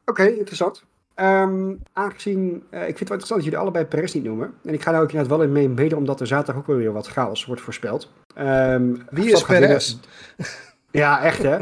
Oké, 0.05 0.27
interessant. 0.27 0.83
Ehm, 1.15 1.75
aangezien, 1.93 2.63
eh, 2.69 2.79
ik 2.79 2.97
vind 2.97 2.99
het 2.99 3.09
wel 3.09 3.17
interessant 3.17 3.29
dat 3.29 3.43
jullie 3.43 3.57
allebei 3.57 3.85
Perez 3.85 4.13
niet 4.13 4.23
noemen. 4.23 4.53
En 4.63 4.73
ik 4.73 4.81
ga 4.81 4.91
daar 4.91 5.01
ook 5.01 5.11
inderdaad 5.11 5.37
wel 5.37 5.45
in 5.45 5.51
mee, 5.51 5.69
mede 5.69 5.95
omdat 5.95 6.19
er 6.19 6.27
zaterdag 6.27 6.61
ook 6.61 6.67
wel 6.67 6.75
weer 6.75 6.93
wat 6.93 7.07
chaos 7.07 7.45
wordt 7.45 7.61
voorspeld. 7.61 8.11
Ehm, 8.35 8.95
Wie 9.09 9.31
is 9.31 9.43
Perez? 9.43 9.97
Ja, 10.91 11.21
echt 11.23 11.43
hè. 11.43 11.59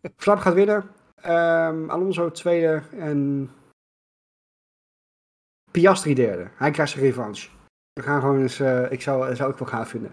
Verstappen 0.00 0.44
gaat 0.44 0.54
winnen. 0.54 0.84
Ehm, 1.14 1.90
Alonso 1.90 2.30
tweede 2.30 2.82
en 2.98 3.50
Piastri 5.70 6.14
derde. 6.14 6.48
Hij 6.56 6.70
krijgt 6.70 6.92
zijn 6.92 7.04
revanche. 7.04 7.48
We 7.92 8.02
gaan 8.02 8.20
gewoon 8.20 8.40
eens, 8.40 8.60
eh, 8.60 8.92
ik 8.92 9.02
zou, 9.02 9.36
zou 9.36 9.50
ik 9.50 9.58
wel 9.58 9.68
gaaf 9.68 9.88
vinden. 9.88 10.12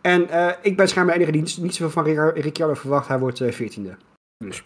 En 0.00 0.28
eh, 0.28 0.52
ik 0.62 0.76
ben 0.76 0.88
schijnbaar 0.88 1.14
de 1.14 1.20
enige 1.20 1.36
die 1.36 1.46
niet, 1.46 1.58
niet 1.62 1.74
zoveel 1.74 2.02
van 2.02 2.30
Ricciardo 2.30 2.74
verwacht. 2.74 3.08
Hij 3.08 3.18
wordt 3.18 3.38
veertiende. 3.38 3.96
dus. 4.44 4.64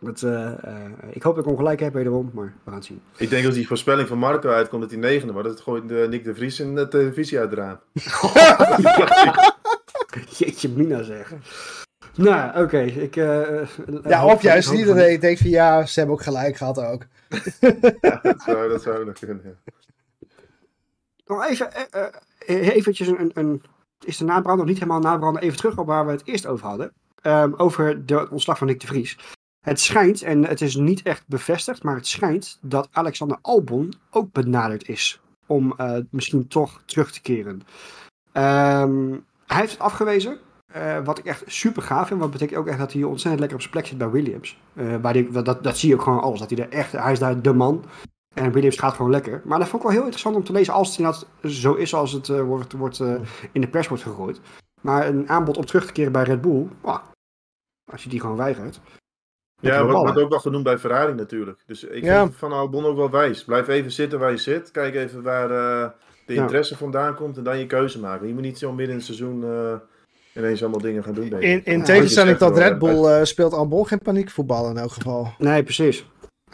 Dat, 0.00 0.22
eh, 0.22 0.64
eh, 0.64 0.74
ik 1.10 1.22
hoop 1.22 1.34
dat 1.34 1.44
ik 1.44 1.50
ongelijk 1.50 1.80
heb 1.80 1.92
wederom, 1.92 2.30
maar 2.34 2.44
we 2.44 2.50
gaan 2.64 2.74
het 2.74 2.84
zien. 2.84 3.02
Ik 3.16 3.30
denk 3.30 3.46
als 3.46 3.54
die 3.54 3.66
voorspelling 3.66 4.08
van 4.08 4.18
Marco 4.18 4.50
uitkomt 4.50 4.82
dat 4.82 4.90
hij 4.90 5.00
negende 5.00 5.32
wordt, 5.32 5.48
dat 5.48 5.60
gooit 5.60 5.90
eh, 5.92 6.08
Nick 6.08 6.24
de 6.24 6.34
Vries 6.34 6.60
in 6.60 6.74
de 6.74 6.88
televisie 6.88 7.38
uit 7.38 7.50
het 7.50 7.58
raam. 7.58 7.78
Jeetje, 10.38 10.68
Mina 10.68 11.02
zeg. 11.02 11.32
Nou, 12.14 12.62
oké. 12.64 12.78
ik. 12.80 13.14
Ja, 13.14 14.24
of 14.26 14.42
juist 14.42 14.72
niet. 14.72 14.86
van 14.86 14.96
Dat 14.96 15.06
ik 15.06 15.20
denk 15.20 15.38
van 15.38 15.50
ja, 15.50 15.86
ze 15.86 15.98
hebben 15.98 16.16
ook 16.16 16.22
gelijk 16.22 16.56
gehad 16.56 16.78
ook. 16.84 17.02
Ja, 18.00 18.18
dat 18.22 18.42
zou, 18.42 18.68
dat 18.68 18.82
zou 18.82 19.04
nog 19.04 19.18
kunnen. 19.18 19.40
ja. 19.44 19.72
Nog 21.26 21.46
even, 21.48 21.70
eventjes 22.46 23.08
een, 23.08 23.20
een, 23.20 23.30
een- 23.34 23.62
Is 24.04 24.16
de 24.16 24.24
nabrand 24.24 24.58
nog 24.58 24.66
niet 24.66 24.78
helemaal 24.78 25.00
nabranden? 25.00 25.42
Even 25.42 25.56
terug 25.56 25.78
op 25.78 25.86
waar 25.86 26.06
we 26.06 26.12
het 26.12 26.22
eerst 26.26 26.46
over 26.46 26.66
hadden. 26.66 26.92
Ehm, 27.22 27.52
over 27.56 28.06
de 28.06 28.30
ontslag 28.30 28.58
van 28.58 28.66
Nick 28.66 28.80
de 28.80 28.86
Vries. 28.86 29.18
Het 29.68 29.80
schijnt, 29.80 30.22
en 30.22 30.44
het 30.44 30.60
is 30.60 30.76
niet 30.76 31.02
echt 31.02 31.24
bevestigd, 31.26 31.82
maar 31.82 31.94
het 31.94 32.06
schijnt 32.06 32.58
dat 32.60 32.88
Alexander 32.92 33.38
Albon 33.42 33.92
ook 34.10 34.32
benaderd 34.32 34.88
is 34.88 35.20
om 35.46 35.74
eh, 35.76 35.98
misschien 36.10 36.48
toch 36.48 36.82
terug 36.84 37.12
te 37.12 37.20
keren. 37.20 37.62
Ehm, 38.32 39.10
hij 39.46 39.60
heeft 39.60 39.72
het 39.72 39.80
afgewezen. 39.80 40.38
eh, 40.72 41.04
wat 41.04 41.18
ik 41.18 41.24
echt 41.24 41.42
super 41.46 41.82
gaaf 41.82 42.08
vind, 42.08 42.20
wat 42.20 42.30
betekent 42.30 42.58
ook 42.58 42.66
echt 42.66 42.78
dat 42.78 42.92
hij 42.92 43.02
ontzettend 43.02 43.38
lekker 43.38 43.56
op 43.56 43.62
zijn 43.62 43.72
plek 43.74 43.86
zit 43.86 43.98
bij 43.98 44.10
Williams. 44.10 44.58
Eh, 44.74 44.96
waar 45.00 45.12
die, 45.12 45.30
dat, 45.30 45.62
dat 45.62 45.78
zie 45.78 45.88
je 45.88 45.94
ook 45.94 46.02
gewoon 46.02 46.20
alles. 46.20 46.38
Dat 46.40 46.50
hij 46.50 46.58
er 46.58 46.68
echt, 46.68 46.92
hij 46.92 47.12
is 47.12 47.18
daar 47.18 47.42
de 47.42 47.52
man. 47.52 47.84
En 48.34 48.52
Williams 48.52 48.76
gaat 48.76 48.94
gewoon 48.94 49.10
lekker. 49.10 49.42
Maar 49.44 49.58
dat 49.58 49.68
vond 49.68 49.82
ik 49.82 49.88
wel 49.88 49.96
heel 49.96 50.06
interessant 50.06 50.36
om 50.36 50.44
te 50.44 50.52
lezen 50.52 50.72
als 50.74 50.96
het 50.96 51.26
zo 51.42 51.74
is 51.74 51.94
als 51.94 52.12
het 52.12 52.28
wordt, 52.28 52.72
wordt, 52.72 53.00
in 53.52 53.60
de 53.60 53.68
pers 53.68 53.88
wordt 53.88 54.02
gegooid. 54.02 54.40
Maar 54.80 55.08
een 55.08 55.28
aanbod 55.28 55.56
om 55.56 55.64
terug 55.64 55.86
te 55.86 55.92
keren 55.92 56.12
bij 56.12 56.22
Red 56.22 56.40
Bull, 56.40 56.68
als 57.92 58.02
je 58.02 58.08
die 58.08 58.20
gewoon 58.20 58.36
weigert. 58.36 58.80
Ja, 59.60 59.84
wordt, 59.84 59.98
wordt 59.98 60.18
ook 60.18 60.28
wel 60.30 60.38
genoemd 60.38 60.64
bij 60.64 60.78
Ferrari 60.78 61.14
natuurlijk. 61.14 61.58
Dus 61.66 61.84
ik 61.84 62.04
Ja. 62.04 62.22
vind 62.22 62.36
Van 62.36 62.52
Albon 62.52 62.84
ook 62.84 62.96
wel 62.96 63.10
wijs. 63.10 63.44
Blijf 63.44 63.68
even 63.68 63.92
zitten 63.92 64.18
waar 64.18 64.30
je 64.30 64.36
zit. 64.36 64.70
Kijk 64.70 64.94
even 64.94 65.22
waar 65.22 65.50
eh, 65.50 65.88
de 66.26 66.34
Ja. 66.34 66.40
interesse 66.40 66.76
vandaan 66.76 67.14
komt 67.14 67.36
en 67.36 67.44
dan 67.44 67.58
je 67.58 67.66
keuze 67.66 68.00
maken. 68.00 68.26
Je 68.26 68.32
moet 68.34 68.42
niet 68.42 68.58
zo 68.58 68.68
midden 68.68 68.88
in 68.88 68.94
het 68.96 69.04
seizoen 69.04 69.44
eh, 69.44 69.74
ineens 70.42 70.60
allemaal 70.62 70.80
dingen 70.80 71.04
gaan 71.04 71.14
doen. 71.14 71.28
denk 71.28 71.42
ik. 71.42 71.48
In, 71.48 71.64
in 71.72 71.78
Ja, 71.78 71.84
tegenstelling 71.84 72.36
tot 72.38 72.58
Red 72.58 72.78
Bull 72.78 73.04
eh, 73.04 73.24
speelt 73.24 73.52
Albon 73.52 73.86
geen 73.86 73.98
paniekvoetbal 74.02 74.70
in 74.70 74.76
elk 74.78 74.92
geval. 74.92 75.32
Nee, 75.38 75.62
precies. 75.62 76.04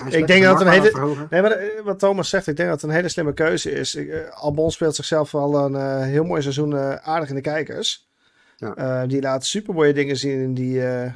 Ik 0.08 0.26
denk 0.26 0.44
dat 0.44 0.60
een 0.60 0.66
hele-. 0.68 1.26
Nee, 1.30 1.42
maar 1.42 1.58
wat 1.84 1.98
Thomas 1.98 2.28
zegt, 2.28 2.46
ik 2.46 2.56
denk 2.56 2.68
dat 2.68 2.80
het 2.80 2.90
een 2.90 2.96
hele 2.96 3.08
slimme 3.08 3.32
keuze 3.32 3.70
is. 3.70 3.94
Ik, 3.94 4.28
Albon 4.30 4.70
speelt 4.70 4.94
zichzelf 4.94 5.30
wel 5.32 5.54
een 5.64 5.74
eh, 5.74 6.00
heel 6.00 6.24
mooi 6.24 6.42
seizoen 6.42 6.76
eh, 6.76 6.94
aardig 6.94 7.28
in 7.28 7.34
de 7.34 7.40
kijkers. 7.40 8.08
Ja. 8.56 8.74
Eh, 8.74 9.08
die 9.08 9.20
laat 9.20 9.46
super 9.46 9.74
mooie 9.74 9.92
dingen 9.92 10.16
zien 10.16 10.40
in 10.40 10.54
die, 10.54 10.86
eh, 10.86 11.12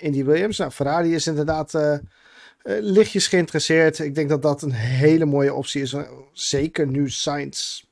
in 0.00 0.12
die 0.12 0.24
Williams. 0.24 0.58
Nou, 0.58 0.70
Ferrari 0.70 1.14
is 1.14 1.26
inderdaad 1.26 1.74
eh, 1.74 1.92
eh, 1.94 2.00
lichtjes 2.80 3.26
geïnteresseerd. 3.28 3.98
Ik 3.98 4.14
denk 4.14 4.28
dat 4.28 4.42
dat 4.42 4.62
een 4.62 4.72
hele 4.72 5.24
mooie 5.24 5.54
optie 5.54 5.82
is. 5.82 5.94
Zeker 6.32 6.86
nu 6.86 7.10
Sainz 7.10 7.82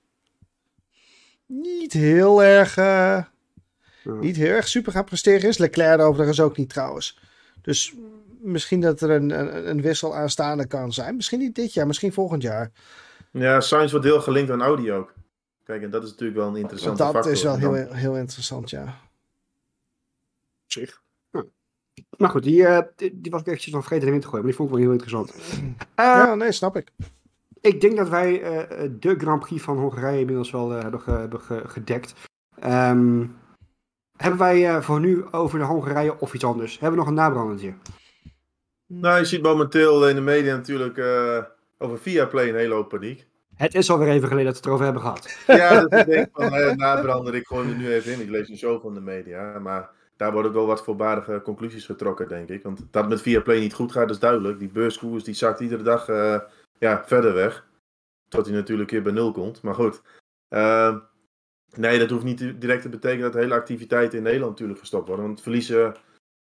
niet 1.47 1.93
heel 1.93 2.43
erg, 2.43 2.75
Ja. 2.75 3.31
niet 4.21 4.37
heel 4.37 4.55
erg 4.55 4.69
super 4.69 4.93
gaan 4.93 5.05
presteren 5.05 5.49
is. 5.49 5.59
Leclerc 5.59 6.01
overigens 6.01 6.41
ook 6.41 6.57
niet 6.57 6.69
trouwens. 6.69 7.19
Dus 7.63 7.95
misschien 8.41 8.81
dat 8.81 9.01
er 9.01 9.11
een, 9.11 9.31
een, 9.31 9.69
een 9.69 9.83
wissel 9.83 10.15
aanstaande 10.17 10.67
kan 10.67 10.93
zijn. 10.93 11.17
Misschien 11.17 11.39
niet 11.39 11.55
dit 11.55 11.73
jaar, 11.75 11.87
misschien 11.87 12.13
volgend 12.13 12.43
jaar. 12.43 12.71
Ja, 13.31 13.61
Sainz 13.61 13.91
wordt 13.91 14.07
heel 14.07 14.21
gelinkt 14.21 14.51
aan 14.51 14.63
Audi 14.63 14.93
ook. 14.93 15.13
Kijk, 15.73 15.85
en 15.85 15.91
dat 15.91 16.03
is 16.03 16.11
natuurlijk 16.11 16.39
wel 16.39 16.49
een 16.49 16.57
interessante 16.57 17.03
dat 17.03 17.13
factor. 17.13 17.33
is 17.33 17.43
wel 17.43 17.59
dan- 17.59 17.75
heel, 17.75 17.93
heel 17.93 18.17
interessant, 18.17 18.71
ja. 18.71 18.99
zich. 20.67 21.03
Ja. 21.31 21.45
Maar 22.17 22.31
goed, 22.31 22.43
die, 22.43 22.67
eh, 22.67 22.83
die, 22.97 23.21
die 23.21 23.31
was 23.31 23.41
ik 23.41 23.47
eventjes 23.47 23.73
nog 23.73 23.83
vergeten 23.83 24.09
erin 24.09 24.21
te 24.21 24.27
gooien, 24.29 24.45
maar 24.45 24.55
die 24.57 24.61
vond 24.61 24.69
ik 24.69 24.75
wel 24.75 24.85
heel 24.85 24.93
interessant. 25.01 25.35
Eh, 25.95 26.05
ja, 26.05 26.35
nee, 26.35 26.53
snap 26.53 26.77
ik. 26.77 26.91
Ik 27.61 27.81
denk 27.81 27.97
dat 27.97 28.09
wij 28.09 28.43
eh, 28.43 28.89
de 28.99 29.15
Grand 29.19 29.41
Prix 29.41 29.63
van 29.63 29.79
Hongarije 29.79 30.21
inmiddels 30.21 30.51
wel 30.51 30.75
eh, 30.75 30.83
hebben, 30.83 31.01
ge- 31.01 31.11
hebben 31.11 31.41
ge- 31.41 31.63
gedekt. 31.69 32.15
Ehm, 32.59 33.27
hebben 34.17 34.39
wij 34.39 34.69
eh, 34.69 34.83
voor 34.83 35.01
nu 35.01 35.25
over 35.31 35.59
de 35.59 35.65
Hongarije 35.65 36.21
of 36.21 36.35
iets 36.35 36.45
anders? 36.45 36.73
Hebben 36.73 36.91
we 36.91 36.97
nog 36.97 37.07
een 37.07 37.15
nabrandertje? 37.15 37.75
Nou, 38.87 39.19
je 39.19 39.25
ziet 39.25 39.43
momenteel 39.43 40.09
in 40.09 40.15
de 40.15 40.21
media 40.21 40.57
natuurlijk 40.57 40.99
eh, 40.99 41.45
over 41.79 41.99
Viaplay 41.99 42.49
een 42.49 42.55
hele 42.55 42.75
hoop 42.75 42.89
paniek. 42.89 43.27
Het 43.63 43.75
is 43.75 43.91
alweer 43.91 44.09
even 44.09 44.29
geleden 44.29 44.53
dat 44.53 44.55
we 44.55 44.59
het 44.59 44.67
erover 44.67 44.85
hebben 44.85 45.03
gehad. 45.03 45.37
Ja, 45.61 45.81
dat 45.81 46.01
ik 46.01 46.07
denk 46.07 46.29
van 46.33 46.55
eh, 46.55 46.75
nabrander, 46.75 47.35
ik 47.35 47.47
gooi 47.47 47.69
er 47.69 47.77
nu 47.77 47.93
even 47.93 48.13
in. 48.13 48.21
Ik 48.21 48.29
lees 48.29 48.49
niet 48.49 48.59
zo 48.59 48.79
van 48.79 48.95
de 48.95 49.01
media, 49.01 49.59
maar 49.59 49.91
daar 50.17 50.33
worden 50.33 50.53
wel 50.53 50.67
wat 50.67 50.85
voorbarige 50.85 51.41
conclusies 51.45 51.87
getrokken, 51.87 52.29
denk 52.29 52.49
ik. 52.49 52.63
Want 52.63 52.87
dat 52.91 53.09
met 53.09 53.21
Viaplay 53.21 53.59
niet 53.59 53.75
goed 53.75 53.93
gaat, 53.93 54.11
is 54.11 54.19
duidelijk. 54.19 54.59
Die 54.59 54.69
beurskoers 54.69 55.25
die 55.25 55.35
zakt 55.35 55.61
iedere 55.61 55.83
dag 55.83 56.09
eh, 56.09 56.41
ja, 56.79 57.03
verder 57.07 57.35
weg. 57.35 57.67
Tot 58.29 58.47
hij 58.47 58.55
natuurlijk 58.55 58.91
weer 58.91 59.03
bij 59.03 59.13
nul 59.13 59.33
komt. 59.33 59.63
Maar 59.63 59.75
goed. 59.75 60.03
Eh, 60.49 60.97
nee, 61.77 61.99
dat 61.99 62.11
hoeft 62.11 62.25
niet 62.25 62.61
direct 62.61 62.83
te 62.83 62.89
betekenen 62.89 63.23
dat 63.23 63.33
de 63.33 63.39
hele 63.39 63.55
activiteiten 63.55 64.19
in 64.19 64.25
Nederland 64.25 64.51
natuurlijk 64.51 64.81
gestopt 64.81 65.09
worden. 65.09 65.27
Want 65.27 65.43
verliezen 65.43 65.95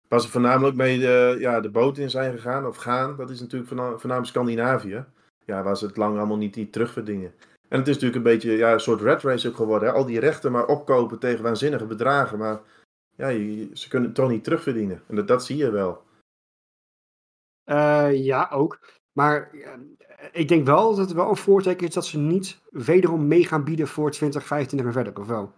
was 0.09 0.25
er 0.25 0.31
voornamelijk 0.31 0.77
mee 0.77 0.99
de, 0.99 1.37
ja, 1.39 1.61
de 1.61 1.71
boten 1.71 2.03
in 2.03 2.11
zijn 2.11 2.33
gegaan, 2.33 2.67
of 2.67 2.77
gaan. 2.77 3.17
Dat 3.17 3.31
is 3.31 3.41
natuurlijk 3.41 3.69
voorna- 3.69 3.99
voornamelijk 3.99 4.33
Scandinavië. 4.33 5.05
Ja, 5.51 5.63
waar 5.63 5.77
ze 5.77 5.87
het 5.87 5.97
lang 5.97 6.17
allemaal 6.19 6.37
niet, 6.37 6.57
niet 6.57 6.73
terugverdienen. 6.73 7.35
En 7.69 7.79
het 7.79 7.89
is 7.89 7.95
natuurlijk 7.95 8.17
een 8.17 8.33
beetje 8.33 8.53
ja, 8.53 8.73
een 8.73 8.81
soort 8.81 9.01
red 9.01 9.23
race 9.23 9.49
ook 9.49 9.57
geworden. 9.57 9.89
Hè? 9.89 9.95
Al 9.95 10.05
die 10.05 10.21
rechten 10.21 10.53
maar 10.53 10.67
opkopen 10.67 11.19
tegen 11.19 11.43
waanzinnige 11.43 11.87
bedragen. 11.87 12.39
Maar 12.39 12.61
ja, 13.17 13.29
je- 13.29 13.71
ze 13.73 13.89
kunnen 13.89 14.09
het 14.09 14.17
toch 14.17 14.29
niet 14.31 14.45
terugverdienen. 14.45 15.03
En 15.07 15.17
dat, 15.17 15.29
dat 15.29 15.45
zie 15.45 15.57
je 15.57 15.71
wel. 15.71 16.03
Eh, 17.65 18.25
ja, 18.25 18.49
ook. 18.53 18.79
Maar 19.13 19.51
eh, 19.53 19.73
ik 20.33 20.49
denk 20.49 20.67
wel 20.67 20.89
dat 20.89 20.99
het 20.99 21.13
wel 21.13 21.29
een 21.31 21.37
voorteken 21.37 21.87
is 21.89 21.95
dat 21.95 22.07
ze 22.07 22.19
niet 22.19 22.61
wederom 22.71 23.27
mee 23.27 23.45
gaan 23.45 23.65
bieden 23.65 23.89
voor 23.89 24.11
2025 24.11 24.87
en 24.89 24.93
verder, 24.93 25.21
of 25.21 25.27
wel? 25.27 25.53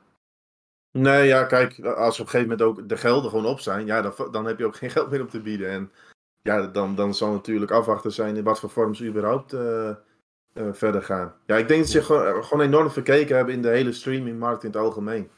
Nee, 0.98 1.26
ja, 1.26 1.44
kijk, 1.44 1.80
als 1.80 2.20
op 2.20 2.26
een 2.26 2.30
gegeven 2.30 2.56
moment 2.56 2.62
ook 2.62 2.88
de 2.88 2.96
gelden 2.96 3.30
gewoon 3.30 3.46
op 3.46 3.60
zijn, 3.60 3.86
ja, 3.86 4.02
dan, 4.02 4.30
dan 4.30 4.44
heb 4.46 4.58
je 4.58 4.66
ook 4.66 4.76
geen 4.76 4.90
geld 4.90 5.10
meer 5.10 5.20
om 5.20 5.28
te 5.28 5.40
bieden. 5.40 5.68
En 5.70 5.90
ja, 6.42 6.66
dan, 6.66 6.94
dan 6.94 7.14
zal 7.14 7.32
natuurlijk 7.32 7.70
afwachten 7.70 8.12
zijn 8.12 8.36
in 8.36 8.44
wat 8.44 8.60
voor 8.60 8.70
vorm 8.70 8.94
ze 8.94 9.06
überhaupt 9.06 9.52
eh, 9.52 9.88
eh, 9.88 9.96
verder 10.72 11.02
gaan. 11.02 11.34
Ja, 11.46 11.56
ik 11.56 11.68
denk 11.68 11.80
dat 11.80 11.90
ze 11.90 12.02
gewoon, 12.02 12.44
gewoon 12.44 12.66
enorm 12.66 12.90
verkeken 12.90 13.36
hebben 13.36 13.54
in 13.54 13.62
de 13.62 13.68
hele 13.68 13.92
streamingmarkt 13.92 14.64
in 14.64 14.70
het 14.70 14.78
algemeen. 14.78 15.30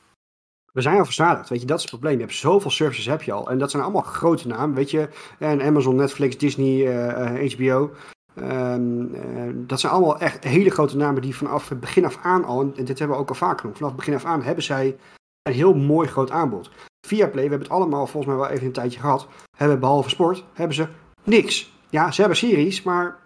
We 0.75 0.81
zijn 0.81 0.99
al 0.99 1.05
verzadigd, 1.05 1.49
weet 1.49 1.61
je, 1.61 1.67
dat 1.67 1.77
is 1.77 1.83
het 1.83 1.93
probleem. 1.93 2.15
Je 2.15 2.25
hebt 2.25 2.37
zoveel 2.37 2.71
services 2.71 3.07
heb 3.07 3.23
je 3.23 3.33
al. 3.33 3.51
En 3.51 3.59
dat 3.59 3.71
zijn 3.71 3.83
allemaal 3.83 4.03
grote 4.03 4.49
namen, 4.49 4.75
weet 4.75 4.91
je. 4.91 5.09
En 5.39 5.63
Amazon, 5.63 5.95
Netflix, 5.95 6.39
Disney, 6.39 6.87
eh, 6.87 7.43
eh, 7.43 7.53
HBO. 7.53 7.91
Ehm, 8.35 9.15
eh, 9.15 9.53
dat 9.55 9.81
zijn 9.81 9.93
allemaal 9.93 10.19
echt 10.19 10.45
hele 10.45 10.71
grote 10.71 10.97
namen 10.97 11.23
die 11.23 11.37
vanaf 11.37 11.69
het 11.69 11.81
begin 11.81 12.05
af 12.05 12.19
aan 12.23 12.45
al, 12.45 12.61
en 12.61 12.85
dit 12.85 12.99
hebben 12.99 13.17
we 13.17 13.23
ook 13.23 13.29
al 13.29 13.35
vaak 13.35 13.61
genoemd, 13.61 13.77
vanaf 13.77 13.93
het 13.93 14.01
begin 14.01 14.15
af 14.15 14.25
aan 14.25 14.43
hebben 14.43 14.65
zij 14.65 14.97
een 15.43 15.53
heel 15.53 15.75
mooi 15.75 16.09
groot 16.09 16.31
aanbod. 16.31 16.71
Viaplay, 17.07 17.45
we 17.45 17.51
hebben 17.51 17.59
het 17.69 17.77
allemaal 17.77 18.07
volgens 18.07 18.27
mij 18.35 18.43
wel 18.43 18.51
even 18.53 18.67
een 18.67 18.73
tijdje 18.73 19.01
gehad, 19.01 19.27
hebben 19.57 19.81
behalve 19.81 20.09
sport, 20.09 20.45
hebben 20.55 20.77
ze 20.77 20.87
niks. 21.25 21.73
Ja, 21.91 22.11
ze 22.11 22.21
hebben 22.21 22.39
series, 22.39 22.83
maar 22.83 23.17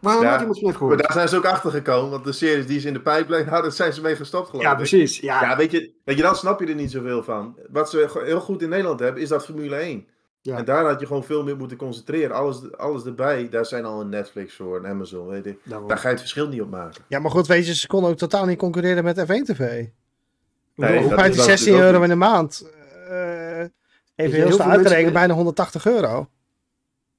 waar 0.00 0.12
had 0.14 0.22
Ja, 0.22 0.40
iemand 0.40 0.42
van 0.44 0.52
heeft 0.54 0.62
Maar 0.64 0.74
gehoord? 0.74 0.98
daar 1.02 1.12
zijn 1.12 1.28
ze 1.28 1.36
ook 1.36 1.44
achter 1.44 1.70
gekomen, 1.70 2.10
want 2.10 2.24
de 2.24 2.32
series 2.32 2.66
die 2.66 2.80
ze 2.80 2.86
in 2.86 2.92
de 2.92 3.00
pijplijn 3.00 3.48
hadden, 3.48 3.72
zijn 3.72 3.92
ze 3.92 4.00
mee 4.00 4.16
gestopt 4.16 4.48
geloof 4.48 4.64
Ja, 4.64 4.74
precies. 4.74 5.20
Ja, 5.20 5.40
Ja, 5.42 5.56
weet 5.56 5.70
je, 5.70 5.92
weet 6.04 6.16
je, 6.16 6.22
dan 6.22 6.36
snap 6.36 6.60
je 6.60 6.66
er 6.66 6.74
niet 6.74 6.90
zoveel 6.90 7.22
van. 7.22 7.56
Wat 7.70 7.90
ze 7.90 8.20
heel 8.24 8.40
goed 8.40 8.62
in 8.62 8.68
Nederland 8.68 9.00
hebben, 9.00 9.22
is 9.22 9.28
dat 9.28 9.44
Formule 9.44 9.76
1. 9.76 10.06
Ja. 10.40 10.56
En 10.56 10.64
daar 10.64 10.84
had 10.86 11.00
je 11.00 11.06
gewoon 11.06 11.24
veel 11.24 11.42
meer 11.44 11.56
moeten 11.56 11.76
concentreren. 11.76 12.36
Alles, 12.36 12.76
alles 12.76 13.04
erbij, 13.04 13.48
daar 13.48 13.66
zijn 13.66 13.84
al 13.84 14.00
een 14.00 14.08
Netflix 14.08 14.54
voor, 14.54 14.76
een 14.76 14.86
Amazon, 14.86 15.26
weet 15.26 15.44
je. 15.44 15.56
daarom. 15.64 15.88
Daar 15.88 15.96
ga 15.98 16.02
je 16.04 16.10
het 16.10 16.20
verschil 16.20 16.48
niet 16.48 16.60
op 16.60 16.70
maken. 16.70 17.02
Ja, 17.08 17.18
maar 17.18 17.30
goed, 17.30 17.46
weet 17.46 17.66
je, 17.66 17.74
ze 17.74 17.86
konden 17.86 18.10
ook 18.10 18.16
totaal 18.16 18.46
niet 18.46 18.58
concurreren 18.58 19.04
met 19.04 19.18
F1 19.20 19.42
TV. 19.44 19.58
Nee, 19.58 20.98
Hoe 20.98 21.08
dat- 21.08 21.18
gaat 21.18 21.18
dat 21.18 21.32
die 21.32 21.34
is 21.40 21.44
16 21.44 21.72
natuurlijk 21.72 21.92
euro 21.92 22.02
in 22.02 22.08
de 22.08 22.14
maand? 22.14 22.70
Eh, 23.08 23.60
even 23.60 23.70
heel 24.14 24.30
heel 24.32 24.46
veel 24.46 24.52
snel 24.52 24.66
uitgerekend, 24.66 24.88
mensen- 24.88 25.12
bijna 25.12 25.34
180 25.34 25.86
euro. 25.86 26.28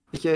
Weet 0.09 0.21
je, 0.21 0.31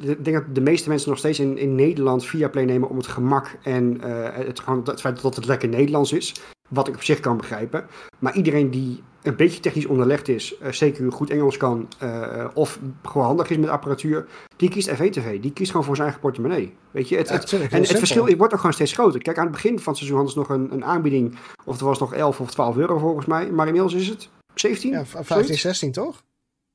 ik 0.00 0.24
denk 0.24 0.36
dat 0.36 0.54
de 0.54 0.60
meeste 0.60 0.88
mensen 0.88 1.08
nog 1.08 1.18
steeds 1.18 1.40
in, 1.40 1.58
in 1.58 1.74
Nederland 1.74 2.24
Viaplay 2.26 2.64
nemen 2.64 2.88
om 2.88 2.96
het 2.96 3.06
gemak 3.06 3.56
en 3.62 4.00
eh, 4.02 4.46
het, 4.46 4.60
gewoon, 4.60 4.82
het 4.84 5.00
feit 5.00 5.22
dat 5.22 5.36
het 5.36 5.46
lekker 5.46 5.68
Nederlands 5.68 6.12
is. 6.12 6.34
Wat 6.68 6.88
ik 6.88 6.94
op 6.94 7.02
zich 7.02 7.20
kan 7.20 7.36
begrijpen. 7.36 7.86
Maar 8.18 8.34
iedereen 8.34 8.70
die 8.70 9.02
een 9.22 9.36
beetje 9.36 9.60
technisch 9.60 9.86
onderlegd 9.86 10.28
is, 10.28 10.58
eh, 10.58 10.72
zeker 10.72 11.12
goed 11.12 11.30
Engels 11.30 11.56
kan, 11.56 11.88
eh, 11.98 12.44
of 12.54 12.78
gewoon 13.02 13.26
handig 13.26 13.50
is 13.50 13.56
met 13.56 13.68
apparatuur, 13.68 14.26
die 14.56 14.68
kiest 14.70 14.88
F1-TV. 14.90 15.40
Die 15.40 15.52
kiest 15.52 15.70
gewoon 15.70 15.86
voor 15.86 15.94
zijn 15.96 16.08
eigen 16.08 16.26
portemonnee. 16.26 16.74
Weet 16.90 17.08
je, 17.08 17.16
het, 17.16 17.28
Ja, 17.28 17.34
het, 17.34 17.52
en 17.52 17.60
het 17.60 17.70
simpel. 17.72 17.96
verschil 17.96 18.36
wordt 18.36 18.52
ook 18.52 18.58
gewoon 18.58 18.74
steeds 18.74 18.92
groter. 18.92 19.22
Kijk, 19.22 19.38
aan 19.38 19.44
het 19.44 19.52
begin 19.52 19.78
van 19.78 19.92
het 19.92 19.96
seizoen 19.96 20.16
hadden 20.16 20.32
ze 20.34 20.38
nog 20.38 20.48
een, 20.48 20.72
een 20.72 20.84
aanbieding, 20.84 21.36
of 21.64 21.78
er 21.80 21.84
was 21.84 21.98
nog 21.98 22.14
11 22.14 22.40
of 22.40 22.50
12 22.50 22.76
euro 22.76 22.98
volgens 22.98 23.26
mij. 23.26 23.50
Maar 23.50 23.66
inmiddels 23.66 23.94
is 23.94 24.08
het 24.08 24.28
17? 24.54 24.90
Ja, 24.92 25.04
15, 25.06 25.58
16 25.58 25.92
toch? 25.92 26.22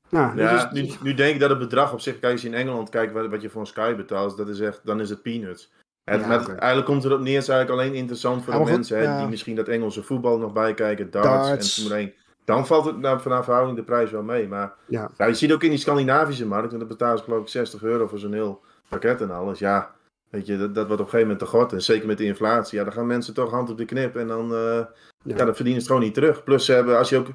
Ja, 0.08 0.32
dus 0.34 0.42
Ja, 0.42 0.58
het 0.58 0.72
nu, 0.72 0.82
is- 0.82 1.00
nu 1.00 1.14
denk 1.14 1.34
ik 1.34 1.40
dat 1.40 1.50
het 1.50 1.58
bedrag 1.58 1.92
op 1.92 2.00
zich, 2.00 2.18
kijk 2.18 2.32
als 2.32 2.42
je 2.42 2.48
in 2.48 2.54
Engeland 2.54 2.88
kijkt 2.88 3.12
wat, 3.12 3.26
wat 3.28 3.42
je 3.42 3.50
voor 3.50 3.60
een 3.60 3.66
Sky 3.66 3.94
betaalt, 3.94 4.36
dat 4.36 4.48
is 4.48 4.60
echt, 4.60 4.80
dan 4.84 5.00
is 5.00 5.10
het 5.10 5.22
peanuts. 5.22 5.72
Het, 6.04 6.20
Ja, 6.20 6.26
met. 6.26 6.48
Eigenlijk 6.48 6.86
komt 6.86 7.02
het 7.02 7.12
erop 7.12 7.24
neer, 7.24 7.34
het 7.34 7.42
is 7.42 7.48
eigenlijk 7.48 7.80
alleen 7.80 7.94
interessant 7.94 8.44
voor 8.44 8.52
Ja, 8.52 8.58
de 8.58 8.64
goed, 8.64 8.74
mensen 8.74 8.96
hè, 8.98 9.02
ja. 9.02 9.18
die 9.18 9.28
misschien 9.28 9.56
dat 9.56 9.68
Engelse 9.68 10.02
voetbal 10.02 10.38
nog 10.38 10.52
bijkijken, 10.52 11.10
darts, 11.10 11.48
Darts. 11.48 11.76
en 11.76 11.82
Formule 11.82 12.00
1. 12.06 12.12
Dan 12.44 12.66
valt 12.66 12.84
het 12.84 12.98
nou, 12.98 13.20
vanaf 13.20 13.44
verhouding 13.44 13.76
de 13.78 13.84
prijs 13.84 14.10
wel 14.10 14.22
mee. 14.22 14.48
Maar 14.48 14.72
Ja. 14.86 15.10
ja, 15.18 15.26
je 15.26 15.34
ziet 15.34 15.52
ook 15.52 15.62
in 15.62 15.70
die 15.70 15.78
Scandinavische 15.78 16.46
markt, 16.46 16.72
en 16.72 16.78
dat 16.78 17.18
ze 17.18 17.24
geloof 17.24 17.40
ik 17.42 17.48
60 17.48 17.82
euro 17.82 18.06
voor 18.06 18.18
zo'n 18.18 18.32
heel 18.32 18.60
pakket 18.88 19.20
en 19.20 19.30
alles. 19.30 19.58
Ja, 19.58 19.94
weet 20.30 20.46
je, 20.46 20.58
dat, 20.58 20.74
dat 20.74 20.86
wordt 20.86 21.02
op 21.02 21.06
een 21.06 21.12
gegeven 21.12 21.20
moment 21.32 21.38
te 21.38 21.46
god. 21.46 21.72
En 21.72 21.82
zeker 21.82 22.06
met 22.06 22.18
de 22.18 22.24
inflatie, 22.24 22.78
ja, 22.78 22.84
dan 22.84 22.92
gaan 22.92 23.06
mensen 23.06 23.34
toch 23.34 23.50
hand 23.50 23.70
op 23.70 23.78
de 23.78 23.84
knip 23.84 24.16
en 24.16 24.26
dan, 24.28 24.54
eh, 24.54 24.84
ja. 25.22 25.36
dan 25.36 25.46
verdienen 25.54 25.64
ze 25.64 25.72
het 25.78 25.86
gewoon 25.86 26.02
niet 26.02 26.14
terug. 26.14 26.44
Plus 26.44 26.64
ze 26.64 26.72
hebben, 26.72 26.98
als 26.98 27.08
je 27.08 27.16
ook 27.16 27.28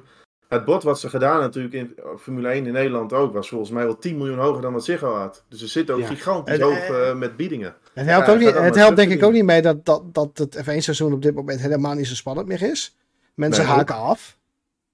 het 0.52 0.64
bod 0.64 0.82
wat 0.82 1.00
ze 1.00 1.08
gedaan 1.08 1.40
natuurlijk 1.40 1.74
in 1.74 1.96
Formule 2.18 2.48
1 2.48 2.66
in 2.66 2.72
Nederland 2.72 3.12
ook, 3.12 3.32
was 3.32 3.48
volgens 3.48 3.70
mij 3.70 3.84
wel 3.84 3.98
10 3.98 4.16
miljoen 4.16 4.38
hoger 4.38 4.62
dan 4.62 4.72
wat 4.72 4.84
Ziggo 4.84 5.14
had. 5.14 5.44
Dus 5.48 5.58
ze 5.58 5.66
zitten 5.66 5.94
ook 5.94 6.00
Ja. 6.00 6.06
gigantisch 6.06 6.54
En, 6.58 6.60
hoog 6.62 6.74
eh, 6.78 7.10
eh, 7.10 7.16
met 7.16 7.36
biedingen. 7.36 7.76
Het 7.92 8.06
helpt, 8.06 8.26
Ja, 8.26 8.32
ook 8.32 8.38
niet, 8.38 8.54
het 8.54 8.74
helpt 8.74 8.96
denk 8.96 9.10
ik 9.12 9.22
ook 9.22 9.32
niet 9.32 9.44
mee 9.44 9.62
dat, 9.62 9.84
dat, 9.84 10.14
dat 10.14 10.38
het 10.38 10.56
F1-seizoen 10.56 11.12
op 11.12 11.22
dit 11.22 11.34
moment 11.34 11.60
helemaal 11.60 11.94
niet 11.94 12.06
zo 12.06 12.14
spannend 12.14 12.46
meer 12.48 12.62
is. 12.62 12.96
Mensen 13.34 13.64
Nee, 13.64 13.72
haken 13.72 13.94
af. 13.94 14.38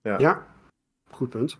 Ja, 0.02 0.46
goed 1.10 1.28
punt. 1.28 1.58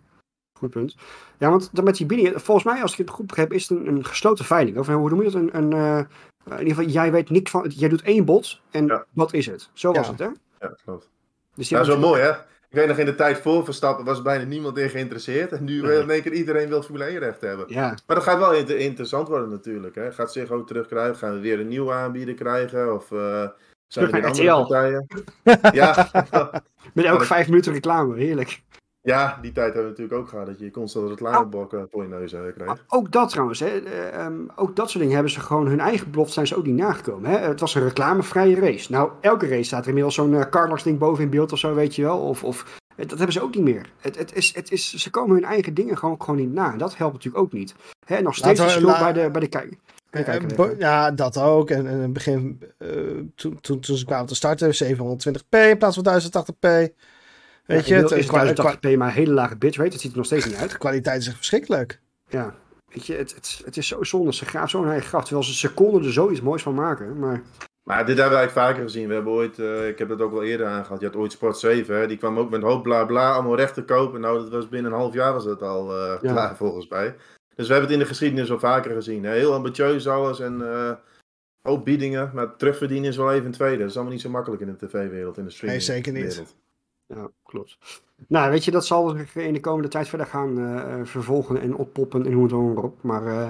Goed 0.59 0.69
punt. 0.69 0.95
Ja, 1.37 1.49
want 1.49 1.69
dan 1.73 1.83
met 1.83 1.95
die 1.97 2.05
biedingen, 2.05 2.41
volgens 2.41 2.65
mij, 2.65 2.81
als 2.81 2.91
ik 2.91 2.97
het 2.97 3.09
goed 3.09 3.27
begrijp, 3.27 3.53
is 3.53 3.69
het 3.69 3.77
een, 3.79 3.87
een 3.87 4.05
gesloten 4.05 4.45
veiling. 4.45 4.77
Of 4.77 4.87
hoe 4.87 5.09
noem 5.09 5.23
je 5.23 5.31
dat? 5.31 5.33
Een, 5.33 5.57
een, 5.57 5.73
eh, 5.73 5.97
in 6.45 6.57
ieder 6.57 6.75
geval, 6.75 6.91
jij 6.91 7.11
weet 7.11 7.29
niks 7.29 7.51
van, 7.51 7.71
jij 7.75 7.89
doet 7.89 8.01
één 8.01 8.25
bod 8.25 8.61
en 8.71 8.85
Ja. 8.85 9.05
dat 9.13 9.33
is 9.33 9.45
het. 9.45 9.69
Zo 9.73 9.91
was 9.91 10.05
Ja. 10.05 10.11
het, 10.11 10.19
hè? 10.19 10.27
Ja, 10.67 10.75
klopt. 10.85 11.09
Dus 11.55 11.69
Dat 11.69 11.81
is 11.81 11.87
wel 11.87 11.95
hebben 11.97 11.99
mooi, 11.99 12.21
hè? 12.21 12.31
Ik 12.69 12.75
weet 12.75 12.87
nog 12.87 12.97
in 12.97 13.05
de 13.05 13.15
tijd 13.15 13.37
voor 13.37 13.63
Verstappen 13.65 14.05
was 14.05 14.21
bijna 14.21 14.43
niemand 14.43 14.77
in 14.77 14.89
geïnteresseerd. 14.89 15.51
En 15.51 15.63
nu 15.63 15.81
wil 15.81 16.01
in 16.01 16.09
één 16.09 16.21
keer 16.21 16.33
iedereen 16.33 16.69
wil 16.69 16.81
Formule 16.81 17.03
1 17.03 17.19
recht 17.19 17.41
hebben. 17.41 17.65
Ja. 17.69 17.87
Maar 17.87 18.15
dat 18.15 18.23
gaat 18.23 18.39
wel 18.39 18.53
inter- 18.53 18.77
interessant 18.77 19.27
worden 19.27 19.49
natuurlijk. 19.49 19.95
Hè. 19.95 20.11
Gaat 20.11 20.31
zich 20.31 20.51
ook 20.51 20.67
terugkrijgen? 20.67 21.15
Gaan 21.15 21.33
we 21.33 21.39
weer 21.39 21.59
een 21.59 21.67
nieuwe 21.67 21.91
aanbieder 21.91 22.35
krijgen? 22.35 22.93
Of 22.93 23.11
eh, 23.11 23.47
zijn 23.87 24.05
er 24.05 24.11
weer 24.11 24.25
andere 24.25 24.65
partijen? 24.65 25.07
ja. 25.79 26.09
Met 26.93 27.05
elke 27.05 27.25
vijf 27.35 27.47
minuten 27.47 27.73
reclame, 27.73 28.17
heerlijk. 28.17 28.61
Ja, 29.01 29.39
die 29.41 29.51
tijd 29.51 29.73
hebben 29.73 29.83
we 29.83 29.89
natuurlijk 29.89 30.19
ook 30.19 30.29
gehad. 30.29 30.45
Dat 30.45 30.59
je 30.59 30.71
constant 30.71 31.09
reclameblokken 31.09 31.87
voor 31.91 32.03
je 32.03 32.09
neus 32.09 32.33
eh, 32.33 32.41
kreeg. 32.55 32.85
Ook 32.87 33.11
dat 33.11 33.29
trouwens, 33.29 33.59
hè, 33.59 33.67
eh, 33.67 34.25
ehm, 34.25 34.33
ook 34.55 34.75
dat 34.75 34.87
soort 34.87 34.99
dingen 34.99 35.13
hebben 35.13 35.31
ze 35.31 35.39
gewoon 35.39 35.67
hun 35.67 35.79
eigen 35.79 36.11
belofte 36.11 36.33
zijn 36.33 36.47
ze 36.47 36.57
ook 36.57 36.65
niet 36.65 36.75
nagekomen. 36.75 37.29
Hè? 37.29 37.37
Het 37.37 37.59
was 37.59 37.75
een 37.75 37.83
reclamevrije 37.83 38.59
race. 38.59 38.91
Nou, 38.91 39.11
elke 39.21 39.47
race 39.47 39.63
staat 39.63 39.81
er 39.81 39.87
inmiddels 39.87 40.15
zo'n 40.15 40.33
uh, 40.33 40.41
Carlos 40.49 40.83
ding 40.83 40.97
boven 40.97 41.23
in 41.23 41.29
beeld 41.29 41.51
of 41.51 41.59
zo, 41.59 41.73
weet 41.73 41.95
je 41.95 42.01
wel. 42.01 42.19
Of, 42.19 42.43
of, 42.43 42.79
eh, 42.95 43.07
dat 43.07 43.17
hebben 43.17 43.33
ze 43.33 43.41
ook 43.41 43.55
niet 43.55 43.63
meer. 43.63 43.89
Het, 43.99 44.17
het 44.17 44.35
is, 44.35 44.55
het 44.55 44.71
is, 44.71 44.93
ze 44.93 45.09
komen 45.09 45.35
hun 45.35 45.45
eigen 45.45 45.73
dingen 45.73 45.97
gewoon, 45.97 46.21
gewoon 46.21 46.39
niet 46.39 46.53
na. 46.53 46.71
En 46.71 46.77
dat 46.77 46.97
helpt 46.97 47.13
natuurlijk 47.13 47.43
ook 47.43 47.51
niet. 47.53 47.75
Hè, 48.05 48.21
nog 48.21 48.35
steeds 48.35 48.59
we- 48.59 48.69
schuld 48.69 48.99
bij 48.99 49.13
de, 49.13 49.31
bij 49.31 49.41
de 49.41 49.47
kijker. 49.47 49.77
Eh, 50.09 50.79
ja, 50.79 51.11
dat 51.11 51.37
ook. 51.37 51.69
En, 51.69 51.87
in 51.87 51.97
het 51.97 52.13
begin, 52.13 52.63
eh, 52.77 52.89
toen, 53.35 53.61
toen, 53.61 53.79
toen 53.79 53.97
ze 53.97 54.05
kwamen 54.05 54.25
te 54.25 54.35
starten, 54.35 54.73
720p 54.73 55.57
in 55.69 55.77
plaats 55.77 55.99
van 56.01 56.03
1080p. 56.03 56.93
Weet 57.75 57.87
je, 57.87 57.93
het, 57.95 58.11
is 58.11 58.25
kwa- 58.27 58.45
het 58.45 58.59
kwa- 58.59 58.75
1080p 58.75 58.97
maar 58.97 59.07
een 59.07 59.13
hele 59.13 59.33
lage 59.33 59.57
bitrate. 59.57 59.89
Dat 59.89 59.99
ziet 59.99 60.11
er 60.11 60.17
nog 60.17 60.25
steeds 60.25 60.45
niet 60.45 60.55
uit. 60.55 60.71
de 60.71 60.77
kwaliteit 60.77 61.21
is 61.21 61.27
echt 61.27 61.35
verschrikkelijk. 61.35 61.99
Ja, 62.27 62.55
weet 62.87 63.05
je, 63.05 63.15
het, 63.15 63.35
het, 63.35 63.61
het 63.65 63.77
is 63.77 63.87
zo 63.87 64.03
zonde. 64.03 64.33
Ze 64.33 64.45
graven 64.45 64.69
zo'n 64.69 64.87
eigen 64.89 65.07
graf. 65.07 65.23
Terwijl 65.23 65.45
ze 65.45 65.53
seconden 65.53 66.03
er 66.03 66.11
zoiets 66.13 66.41
moois 66.41 66.61
van 66.63 66.73
maken. 66.75 67.19
Maar 67.19 67.41
Maar 67.83 68.05
dit 68.05 68.17
hebben 68.17 68.33
we 68.37 68.39
eigenlijk 68.39 68.67
vaker 68.67 68.83
gezien. 68.83 69.07
We 69.07 69.13
hebben 69.13 69.33
ooit, 69.33 69.59
eh, 69.59 69.87
ik 69.87 69.97
heb 69.99 70.07
dat 70.07 70.21
ook 70.21 70.31
wel 70.31 70.43
eerder 70.43 70.67
aangehad. 70.67 70.99
Je 70.99 71.05
had 71.05 71.15
ooit 71.15 71.31
Sport 71.31 71.57
7, 71.57 71.95
hè? 71.99 72.07
die 72.07 72.17
kwam 72.17 72.39
ook 72.39 72.49
met 72.49 72.61
een 72.61 72.67
hoop 72.67 72.83
bla 72.83 73.05
bla, 73.05 73.31
allemaal 73.33 73.55
recht 73.55 73.73
te 73.73 73.83
kopen. 73.83 74.21
Nou, 74.21 74.39
dat 74.41 74.49
was 74.49 74.69
binnen 74.69 74.91
een 74.91 74.97
half 74.97 75.13
jaar 75.13 75.33
was 75.33 75.43
dat 75.45 75.61
al 75.61 75.91
eh, 75.95 76.17
Ja. 76.21 76.31
klaar 76.31 76.55
volgens 76.55 76.87
mij. 76.87 77.15
Dus 77.55 77.67
we 77.67 77.73
hebben 77.73 77.81
het 77.91 77.91
in 77.91 77.99
de 77.99 78.05
geschiedenis 78.09 78.51
al 78.51 78.59
vaker 78.59 78.91
gezien. 78.91 79.23
Hè? 79.23 79.31
Heel 79.33 79.53
ambitieus 79.53 80.07
alles 80.07 80.39
en 80.39 80.61
eh 80.71 80.91
ook 81.63 81.83
biedingen. 81.83 82.31
Maar 82.33 82.55
terugverdienen 82.55 83.09
is 83.09 83.17
wel 83.17 83.33
even 83.33 83.45
een 83.45 83.51
tweede. 83.51 83.77
Dat 83.77 83.89
is 83.89 83.93
allemaal 83.95 84.13
niet 84.13 84.21
zo 84.21 84.29
makkelijk 84.29 84.61
in 84.61 84.75
de 84.79 84.87
tv-wereld, 84.87 85.37
in 85.37 85.43
de 85.43 85.49
streaming. 85.51 85.83
zeker 85.83 86.13
niet. 86.13 86.43
Ja, 87.05 87.29
klopt. 87.49 87.77
Nou, 88.27 88.51
weet 88.51 88.65
je, 88.65 88.71
dat 88.71 88.85
zal 88.85 89.09
zich 89.09 89.35
in 89.35 89.53
de 89.53 89.59
komende 89.59 89.87
tijd 89.87 90.07
verder 90.07 90.27
gaan 90.27 90.57
eh, 90.57 90.75
eh, 90.93 91.05
vervolgen 91.05 91.61
en 91.61 91.75
oppoppen 91.75 92.25
en 92.25 92.31
hoe 92.33 92.41
het 92.41 92.51
dan 92.51 92.77
op. 92.77 92.97
Maar 93.03 93.25
eh, 93.25 93.47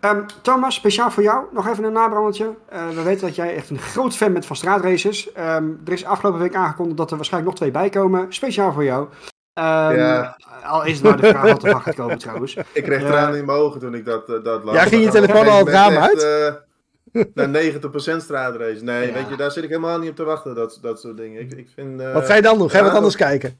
ehm, 0.00 0.22
Thomas, 0.42 0.74
speciaal 0.74 1.10
voor 1.10 1.22
jou 1.22 1.44
nog 1.52 1.68
even 1.68 1.84
een 1.84 1.92
nabrandetje. 1.92 2.54
Eh, 2.68 2.88
we 2.88 3.02
weten 3.02 3.26
dat 3.26 3.36
jij 3.36 3.54
echt 3.54 3.70
een 3.70 3.78
groot 3.78 4.16
fan 4.16 4.32
bent 4.32 4.46
van 4.46 4.56
straatraces. 4.56 5.32
Ehm, 5.32 5.64
er 5.84 5.92
is 5.92 6.04
afgelopen 6.04 6.40
week 6.40 6.54
aangekondigd 6.54 6.96
dat 6.96 7.10
er 7.10 7.16
waarschijnlijk 7.16 7.52
nog 7.52 7.60
twee 7.60 7.80
bij 7.82 7.88
komen. 7.90 8.32
Speciaal 8.32 8.72
voor 8.72 8.84
jou. 8.84 9.08
Ehm, 9.52 9.96
Ja. 9.96 10.36
Al 10.64 10.84
is 10.84 10.94
het 10.94 11.02
maar 11.02 11.20
de 11.20 11.26
vraag 11.26 11.42
wat 11.42 11.64
er 11.64 11.70
van 11.70 11.80
gaat 11.82 11.94
komen 11.94 12.18
trouwens. 12.18 12.56
Ik 12.72 12.82
kreeg 12.84 13.00
tranen 13.00 13.38
in 13.38 13.44
mijn 13.44 13.58
ogen 13.58 13.80
toen 13.80 13.94
ik 13.94 14.04
dat, 14.04 14.26
dat 14.26 14.64
las. 14.64 14.74
Ja, 14.74 14.82
ging 14.82 15.02
je 15.04 15.10
telefoon 15.10 15.48
al 15.48 15.58
het 15.58 15.68
raam 15.68 15.92
eh, 15.92 16.54
naar 17.34 17.48
90% 17.48 18.16
straatrace. 18.22 18.84
Nee, 18.84 19.06
Ja. 19.06 19.12
weet 19.12 19.28
je, 19.28 19.36
daar 19.36 19.50
zit 19.50 19.62
ik 19.62 19.68
helemaal 19.68 19.98
niet 19.98 20.10
op 20.10 20.16
te 20.16 20.24
wachten, 20.24 20.54
dat, 20.54 20.78
dat 20.82 21.00
soort 21.00 21.16
dingen. 21.16 21.40
Ik, 21.40 21.52
ik 21.52 21.68
vind, 21.74 22.00
eh, 22.00 22.12
Wat 22.12 22.24
ga 22.26 22.34
je 22.34 22.42
dan 22.42 22.58
doen? 22.58 22.70
Ga 22.70 22.78
je 22.78 22.84
wat 22.84 22.92
anders 22.92 23.16
kijken? 23.16 23.58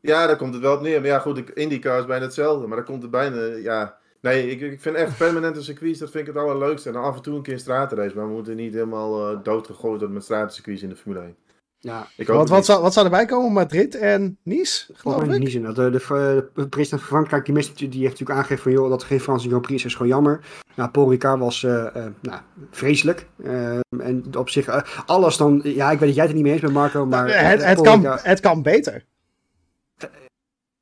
Ja, 0.00 0.26
daar 0.26 0.36
komt 0.36 0.54
het 0.54 0.62
wel 0.62 0.74
op 0.74 0.80
neer. 0.80 1.00
Maar 1.00 1.08
ja, 1.08 1.18
goed, 1.18 1.50
IndyCar 1.54 1.98
is 1.98 2.06
bijna 2.06 2.24
hetzelfde. 2.24 2.66
Maar 2.66 2.76
daar 2.76 2.86
komt 2.86 3.02
het 3.02 3.10
bijna, 3.10 3.44
ja... 3.44 3.96
Nee, 4.20 4.50
ik, 4.50 4.60
ik 4.60 4.80
vind 4.80 4.96
echt 4.96 5.16
permanente 5.16 5.62
circuits, 5.62 5.98
dat 5.98 6.10
vind 6.10 6.28
ik 6.28 6.34
het 6.34 6.42
allerleukste. 6.42 6.88
En 6.88 6.96
af 6.96 7.16
en 7.16 7.22
toe 7.22 7.36
een 7.36 7.42
keer 7.42 7.52
een 7.52 7.58
straatrace. 7.60 8.16
Maar 8.16 8.26
we 8.26 8.32
moeten 8.32 8.56
niet 8.56 8.72
helemaal 8.74 9.30
eh, 9.30 9.38
doodgegooid 9.42 9.90
worden 9.98 10.12
met 10.12 10.22
straatcircuits 10.24 10.82
in 10.82 10.88
de 10.88 10.96
Formule 10.96 11.24
1. 11.24 11.36
Ja, 11.84 12.06
Ik 12.16 12.26
Wat, 12.26 12.48
wat, 12.48 12.64
zou, 12.64 12.82
wat 12.82 12.92
zou 12.92 13.04
erbij 13.06 13.26
komen? 13.26 13.52
Madrid 13.52 13.94
en 13.94 14.38
Nice, 14.42 14.86
geloof 14.94 15.24
mij 15.26 15.38
ik? 15.38 15.48
zin. 15.48 15.62
Dat 15.62 15.74
de, 15.76 15.90
de, 15.90 16.48
de 16.54 16.68
president 16.68 17.00
van 17.00 17.10
Frankrijk, 17.10 17.44
die, 17.44 17.54
mist- 17.54 17.78
die 17.78 17.88
heeft 17.88 18.02
natuurlijk 18.02 18.30
aangegeven 18.38 18.62
van 18.62 18.72
joh, 18.72 18.88
dat 18.90 19.00
er 19.00 19.06
geen 19.06 19.20
Franse 19.20 19.48
Grand 19.48 19.62
Prix 19.62 19.80
is, 19.80 19.86
is 19.90 19.96
gewoon 19.96 20.12
jammer. 20.12 20.40
Nou, 20.74 20.90
Paul 20.90 21.10
Ricard 21.10 21.38
was 21.38 21.64
eh, 21.64 21.86
eh, 21.86 22.12
nou, 22.20 22.40
vreselijk. 22.70 23.26
Eh, 23.44 23.78
en 23.98 24.24
op 24.38 24.48
zich, 24.50 24.66
eh, 24.66 24.80
alles 25.06 25.36
dan, 25.36 25.60
ja, 25.64 25.90
ik 25.90 25.98
weet 25.98 26.08
dat 26.08 26.14
jij 26.14 26.22
het 26.24 26.28
er 26.28 26.34
niet 26.34 26.42
mee 26.44 26.52
eens 26.52 26.60
bent 26.62 26.72
Marco, 26.72 27.06
maar... 27.06 27.24
Nou, 27.26 27.36
het, 27.38 27.60
eh, 27.60 27.68
het, 27.68 27.80
kan, 27.80 28.00
Ricard- 28.00 28.24
het 28.24 28.40
kan 28.40 28.62
beter. 28.62 29.04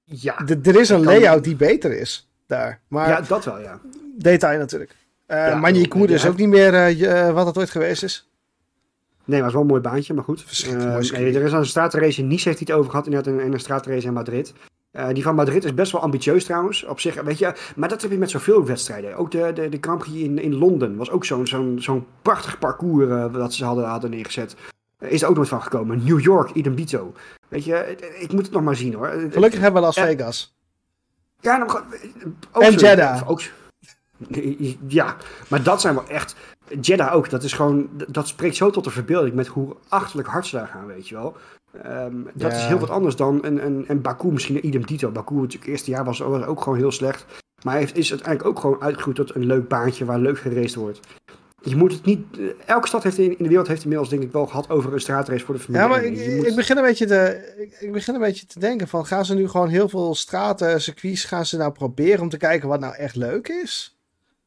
ja, 0.04 0.38
er 0.46 0.76
is 0.80 0.88
een 0.88 0.96
kan- 1.04 1.04
layout 1.14 1.44
die 1.44 1.56
beter 1.56 1.92
is 1.98 2.30
daar. 2.46 2.80
Maar 2.88 3.08
ja, 3.08 3.20
dat 3.20 3.44
wel, 3.44 3.60
ja. 3.60 3.80
detail 4.18 4.58
natuurlijk. 4.58 4.90
Uh, 5.28 5.36
Ja, 5.36 5.66
is 6.08 6.26
ook 6.26 6.36
niet 6.36 6.48
meer 6.48 6.74
eh, 6.74 7.26
eh, 7.28 7.34
wat 7.34 7.46
het 7.46 7.58
ooit 7.58 7.70
geweest 7.70 8.02
is. 8.02 8.30
Nee, 9.24 9.40
maar 9.40 9.42
het 9.42 9.42
was 9.44 9.52
wel 9.52 9.60
een 9.62 9.66
mooi 9.68 9.80
baantje, 9.80 10.14
maar 10.14 10.24
goed. 10.24 10.42
Verschrikkelijk 10.42 10.88
Eh, 10.90 11.10
mooi 11.10 11.24
nee, 11.24 11.34
er 11.38 11.42
is 11.46 11.52
een 11.52 11.66
straatrace 11.66 12.20
in 12.20 12.26
Nice 12.26 12.48
heeft 12.48 12.58
hij 12.58 12.66
het 12.70 12.76
over 12.78 12.90
gehad, 12.90 13.06
inderdaad, 13.06 13.32
en 13.34 13.40
en 13.40 13.52
een 13.52 13.60
straatrace 13.60 14.06
in 14.06 14.12
Madrid. 14.12 14.52
Eh, 14.90 15.08
die 15.12 15.22
van 15.22 15.34
Madrid 15.34 15.64
is 15.64 15.74
best 15.74 15.92
wel 15.92 16.00
ambitieus 16.00 16.44
trouwens, 16.44 16.84
op 16.84 17.00
zich, 17.00 17.22
weet 17.22 17.38
je. 17.38 17.52
Maar 17.76 17.88
dat 17.88 18.02
heb 18.02 18.10
je 18.10 18.18
met 18.18 18.30
zoveel 18.30 18.64
wedstrijden. 18.64 19.16
Ook 19.16 19.30
de, 19.30 19.50
de, 19.54 19.68
de 19.68 19.78
Grand 19.80 19.98
Prix 19.98 20.18
in, 20.18 20.38
in 20.38 20.54
Londen 20.54 20.96
was 20.96 21.10
ook 21.10 21.24
zo'n 21.24 21.46
zo'n 21.46 21.76
zo'n 21.80 22.06
prachtig 22.22 22.58
parcours 22.58 23.08
eh, 23.10 23.32
dat 23.32 23.54
ze 23.54 23.64
hadden, 23.64 23.84
hadden 23.84 24.10
neergezet. 24.10 24.56
Eh, 24.98 25.10
is 25.10 25.22
er 25.22 25.28
ook 25.28 25.36
nooit 25.36 25.48
van 25.48 25.62
gekomen. 25.62 26.04
New 26.04 26.20
York, 26.20 26.50
idem 26.50 26.74
dito. 26.74 27.12
Weet 27.48 27.64
je, 27.64 27.96
ik 28.18 28.32
moet 28.32 28.44
het 28.44 28.52
nog 28.54 28.62
maar 28.62 28.76
zien 28.76 28.94
hoor. 28.94 29.08
Gelukkig 29.30 29.60
hebben 29.60 29.80
we 29.80 29.86
Las. 29.86 29.98
Vegas. 29.98 30.54
Ja, 31.40 31.56
nou, 31.56 31.70
ook 32.52 32.62
En 32.62 32.78
zo- 32.78 32.86
Jeddah. 32.86 33.30
Ook, 33.30 33.42
ja, 34.88 35.16
maar 35.48 35.62
dat 35.62 35.80
zijn 35.80 35.94
wel 35.94 36.08
echt. 36.08 36.34
Jeddah 36.80 37.14
ook, 37.14 37.30
dat 37.30 37.42
is 37.42 37.52
gewoon. 37.52 37.88
Dat 38.08 38.28
spreekt 38.28 38.56
zo 38.56 38.70
tot 38.70 38.84
de 38.84 38.90
verbeelding 38.90 39.34
met 39.34 39.46
hoe 39.46 39.76
achterlijk 39.88 40.28
hard 40.28 40.46
ze 40.46 40.56
daar 40.56 40.66
gaan, 40.66 40.86
weet 40.86 41.08
je 41.08 41.14
wel. 41.14 41.36
Ehm, 41.82 42.14
dat 42.34 42.52
Ja. 42.52 42.58
is 42.58 42.66
heel 42.66 42.78
wat 42.78 42.90
anders 42.90 43.16
dan. 43.16 43.44
En, 43.44 43.60
en, 43.60 43.84
en 43.88 44.00
Baku 44.02 44.32
misschien 44.32 44.66
idem 44.66 44.86
dito. 44.86 45.10
Baku, 45.10 45.34
natuurlijk, 45.34 45.60
het 45.62 45.70
eerste 45.70 45.90
jaar 45.90 46.04
was, 46.04 46.22
ook 46.22 46.62
gewoon 46.62 46.78
heel 46.78 46.92
slecht. 46.92 47.24
Maar 47.62 47.76
heeft, 47.76 47.96
is 47.96 48.10
uiteindelijk 48.10 48.48
ook 48.48 48.58
gewoon 48.60 48.82
uitgegroeid 48.82 49.16
tot 49.16 49.34
een 49.34 49.46
leuk 49.46 49.68
baantje 49.68 50.04
waar 50.04 50.18
leuk 50.18 50.38
geraced 50.38 50.74
wordt. 50.74 51.00
Je 51.64 51.76
moet 51.76 51.92
het 51.92 52.04
niet. 52.04 52.24
eh, 52.38 52.44
Elke 52.66 52.86
stad 52.86 53.02
heeft 53.02 53.18
in, 53.18 53.30
in 53.38 53.42
de 53.44 53.48
wereld 53.48 53.66
heeft 53.68 53.82
inmiddels 53.82 54.08
denk 54.10 54.22
ik 54.22 54.32
wel 54.32 54.46
gehad 54.46 54.70
over 54.70 54.92
een 54.92 55.00
straatrace 55.00 55.44
voor 55.44 55.54
de 55.54 55.60
familie. 55.60 55.82
Ja, 55.86 55.88
maar 55.92 56.04
ik, 56.04 56.16
ik, 56.46 56.54
begin 56.54 56.76
een 56.76 56.82
beetje 56.82 57.06
te, 57.06 57.52
ik, 57.58 57.76
ik 57.80 57.92
begin 57.92 58.14
een 58.14 58.20
beetje 58.20 58.46
te 58.46 58.58
denken 58.58 58.88
van... 58.88 59.06
gaan 59.06 59.24
ze 59.24 59.34
nu 59.34 59.48
gewoon 59.48 59.68
heel 59.68 59.88
veel 59.88 60.14
straten, 60.14 60.80
circuits... 60.80 61.24
gaan 61.24 61.46
ze 61.46 61.56
nou 61.56 61.72
proberen 61.72 62.20
om 62.20 62.28
te 62.28 62.36
kijken 62.36 62.68
wat 62.68 62.80
nou 62.80 62.94
echt 62.94 63.16
leuk 63.16 63.48
is? 63.48 63.91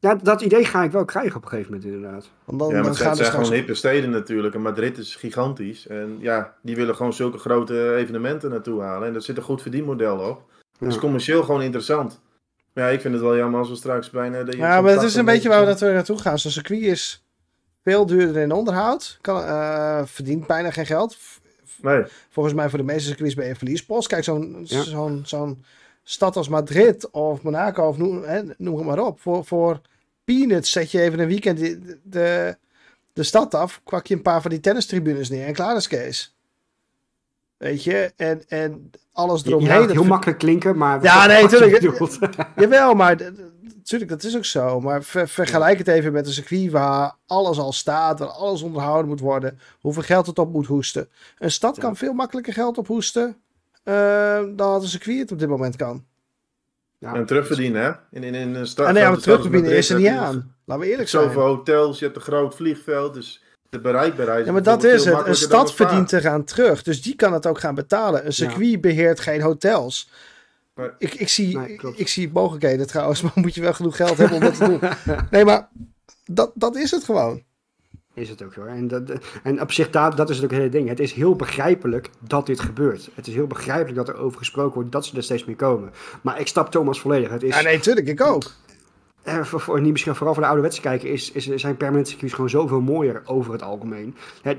Ja, 0.06 0.16
dat 0.16 0.42
idee 0.42 0.66
ga 0.66 0.84
ik 0.84 0.92
wel 0.92 1.06
krijgen 1.06 1.36
op 1.36 1.44
een 1.44 1.50
gegeven 1.50 1.72
moment 1.74 1.92
inderdaad. 1.92 2.30
Want 2.46 2.60
dan, 2.60 2.68
Ja, 2.68 2.74
maar 2.74 2.84
dan 2.84 2.92
het 2.92 3.02
gaan 3.02 3.16
zijn, 3.16 3.32
gewoon 3.32 3.52
hippe 3.52 3.74
steden 3.74 4.10
natuurlijk. 4.10 4.56
En 4.56 4.62
Madrid 4.62 4.98
is 4.98 5.16
gigantisch. 5.16 5.88
En 5.88 6.18
ja, 6.20 6.54
die 6.62 6.76
willen 6.76 6.96
gewoon 6.96 7.14
zulke 7.14 7.38
grote 7.38 7.96
evenementen 7.96 8.50
naartoe 8.50 8.82
halen. 8.82 9.08
En 9.08 9.14
daar 9.14 9.22
zit 9.22 9.38
een 9.38 9.44
goed 9.44 9.62
verdienmodel 9.62 10.18
op. 10.20 10.42
Dat 10.80 10.88
is 10.90 10.94
Ja. 10.96 11.00
commercieel 11.02 11.44
gewoon 11.44 11.62
interessant. 11.62 12.22
Maar 12.74 12.84
ja, 12.84 12.90
ik 12.90 13.02
vind 13.02 13.14
het 13.14 13.24
wel 13.24 13.36
jammer 13.38 13.60
als 13.60 13.70
we 13.70 13.76
straks 13.76 14.10
bijna... 14.10 14.44
dat 14.44 14.54
je 14.54 14.60
Ja, 14.60 14.82
maar 14.82 14.92
het 14.92 15.02
is 15.04 15.14
80 15.14 15.20
een 15.20 15.26
beetje 15.26 15.50
waar 15.50 15.60
we 15.60 15.66
mensen- 15.66 15.80
dat 15.86 15.90
we 15.96 15.96
naartoe 16.02 16.20
gaan. 16.20 16.40
Zo'n 16.40 16.52
circuit 16.52 16.82
is 16.82 17.26
veel 17.84 18.06
duurder 18.06 18.42
in 18.42 18.52
onderhoud. 18.52 19.18
Kan, 19.22 19.44
eh, 19.44 20.02
verdient 20.06 20.48
bijna 20.48 20.72
geen 20.72 20.86
geld. 20.86 21.18
Nee, 21.82 22.04
Volgens 22.30 22.56
mij 22.56 22.70
voor 22.70 22.78
de 22.78 22.84
meeste 22.86 23.08
circuits 23.08 23.34
ben 23.36 23.44
je 23.44 23.50
een 23.50 23.56
verliespost. 23.58 24.08
Kijk, 24.08 24.24
zo'n 24.24 24.62
Ja. 24.64 24.82
zo'n 24.84 25.22
zo'n 25.26 25.64
stad 26.04 26.36
als 26.36 26.50
Madrid 26.50 27.10
of 27.12 27.42
Monaco 27.42 27.88
of 27.88 27.98
noem, 27.98 28.24
hè, 28.24 28.42
noem 28.58 28.78
het 28.78 28.86
maar 28.86 29.00
op. 29.00 29.20
Voor, 29.20 29.46
voor 29.46 29.82
peanuts 30.26 30.72
zet 30.72 30.92
je 30.92 31.02
even 31.02 31.20
een 31.20 31.28
weekend 31.28 31.58
de, 31.60 32.00
de, 32.04 32.58
de 33.14 33.24
stad 33.24 33.54
af. 33.54 33.82
Kwak 33.84 34.08
je 34.08 34.16
een 34.16 34.22
paar 34.22 34.42
van 34.42 34.52
die 34.52 34.60
tennistribunes 34.60 35.30
neer 35.30 35.46
en 35.48 35.54
klaar 35.54 35.76
is 35.76 35.88
Kees. 35.88 36.36
Weet 37.58 37.84
je, 37.84 38.14
en, 38.16 38.44
en 38.48 38.92
alles 39.12 39.46
eromheen. 39.46 39.80
dat 39.82 39.92
heel 39.92 40.04
makkelijk 40.04 40.38
klinken, 40.40 40.78
maar... 40.78 41.04
Ja, 41.04 41.26
nee, 41.28 41.42
wat 41.42 41.52
je 41.52 41.58
tuurlijk. 41.58 41.82
bedoelt. 41.82 42.20
Jawel, 42.56 42.94
maar 42.94 43.16
natuurlijk, 43.76 44.12
dat 44.12 44.24
is 44.24 44.36
ook 44.36 44.46
zo. 44.46 44.80
Maar 44.82 45.04
ver- 45.04 45.28
vergelijk 45.28 45.78
het 45.78 45.88
even 45.88 46.12
met 46.14 46.28
een 46.28 46.34
circuit 46.34 46.72
waar 46.72 47.16
alles 47.26 47.58
al 47.58 47.72
staat, 47.72 48.20
waar 48.20 48.28
alles 48.28 48.62
onderhouden 48.62 49.08
moet 49.08 49.20
worden, 49.20 49.60
hoeveel 49.80 50.04
geld 50.04 50.26
het 50.26 50.40
op 50.40 50.52
moet 50.54 50.66
hoesten. 50.66 51.10
Een 51.38 51.52
stad 51.52 51.76
Ja. 51.76 51.82
kan 51.82 51.96
veel 51.96 52.14
makkelijker 52.14 52.54
geld 52.54 52.78
ophoesten 52.78 53.38
eh, 53.84 54.44
dan 54.56 54.82
een 54.82 54.88
circuit 54.88 55.20
het 55.20 55.32
op 55.32 55.40
dit 55.40 55.50
moment 55.50 55.76
kan. 55.76 56.06
Ja. 57.06 57.14
en 57.14 57.26
terugverdienen 57.26 57.84
hè. 57.84 57.92
In, 58.12 58.24
in, 58.24 58.36
in 58.36 58.56
een 58.56 58.68
stad... 58.68 58.88
en 58.88 58.94
nee, 58.94 59.04
maar 59.04 59.12
stad 59.12 59.16
als 59.16 59.24
terugverdienen 59.24 59.78
is 59.78 59.90
er 59.90 59.98
niet 59.98 60.08
aan. 60.08 60.56
Laten 60.66 60.84
we 60.84 60.90
eerlijk 60.90 61.10
zijn. 61.10 61.24
Zoveel 61.24 61.42
hotels, 61.42 62.00
je 62.00 62.06
hebt 62.06 62.18
een 62.18 62.24
groot 62.24 62.56
vliegveld. 62.56 63.14
Dus 63.14 63.44
de 63.70 63.80
bereikbaarheid 63.80 64.46
Ja, 64.46 64.52
maar 64.52 64.64
dat 64.64 64.84
is 64.84 65.06
het. 65.06 65.28
Een 65.28 65.36
stad 65.36 65.74
verdient 65.74 66.14
eraan 66.14 66.44
terug. 66.44 66.84
Dus 66.84 67.02
die 67.02 67.16
kan 67.16 67.34
het 67.34 67.48
ook 67.48 67.60
gaan 67.60 67.76
betalen. 67.76 68.26
Een 68.26 68.34
circuit 68.34 68.82
beheert 68.82 69.20
geen 69.20 69.42
hotels. 69.42 70.10
Nee. 70.76 70.90
Ik, 70.98 71.14
ik, 71.14 71.30
zie, 71.30 71.58
Nee, 71.58 71.80
ik 71.96 72.08
zie 72.08 72.30
mogelijkheden 72.34 72.88
trouwens, 72.88 73.22
maar 73.22 73.32
moet 73.36 73.56
je 73.56 73.62
wel 73.62 73.74
genoeg 73.74 73.96
geld 73.96 74.18
hebben 74.18 74.38
om 74.38 74.44
dat 74.44 74.58
te 74.58 74.66
doen. 74.66 74.80
Nee, 75.32 75.46
maar 75.46 75.70
dat, 76.26 76.52
dat 76.54 76.76
is 76.76 76.92
het 76.92 77.04
gewoon. 77.04 77.44
Is 78.16 78.30
het 78.30 78.44
ook 78.44 78.56
hoor. 78.56 78.68
En, 78.68 78.88
dat, 78.88 79.02
en 79.44 79.62
op 79.62 79.72
zich, 79.72 79.90
dat, 79.90 80.18
dat 80.18 80.30
is 80.30 80.36
het 80.36 80.46
ook 80.46 80.52
het 80.52 80.60
hele 80.60 80.72
ding. 80.72 80.90
Het 80.90 81.00
is 81.00 81.14
heel 81.14 81.36
begrijpelijk 81.36 82.10
dat 82.20 82.46
dit 82.46 82.60
gebeurt. 82.60 83.10
Het 83.14 83.28
is 83.28 83.34
heel 83.34 83.48
begrijpelijk 83.48 83.96
dat 83.96 84.08
er 84.08 84.18
over 84.18 84.38
gesproken 84.38 84.74
wordt 84.74 84.92
dat 84.92 85.06
ze 85.06 85.16
er 85.18 85.24
steeds 85.24 85.46
meer 85.46 85.56
komen. 85.56 85.92
Maar 86.22 86.40
ik 86.40 86.48
stap 86.48 86.72
Thomas 86.72 87.00
volledig. 87.00 87.30
Het 87.30 87.44
is, 87.44 87.56
Ja, 87.56 87.62
nee, 87.62 87.80
tuurlijk, 87.80 88.08
ik 88.08 88.22
ook. 88.22 88.44
eh, 89.24 89.44
voor, 89.44 89.60
voor, 89.60 89.82
niet 89.82 89.92
misschien 89.92 90.16
vooral 90.16 90.34
voor 90.34 90.44
de 90.44 90.50
ouderwetse 90.50 90.82
kijker, 90.82 91.10
is, 91.10 91.32
is, 91.32 91.46
zijn 91.56 91.78
permanente 91.78 92.10
circuits 92.10 92.34
gewoon 92.34 92.50
zoveel 92.50 92.82
mooier 92.82 93.22
over 93.26 93.52
het 93.54 93.62
algemeen. 93.64 94.16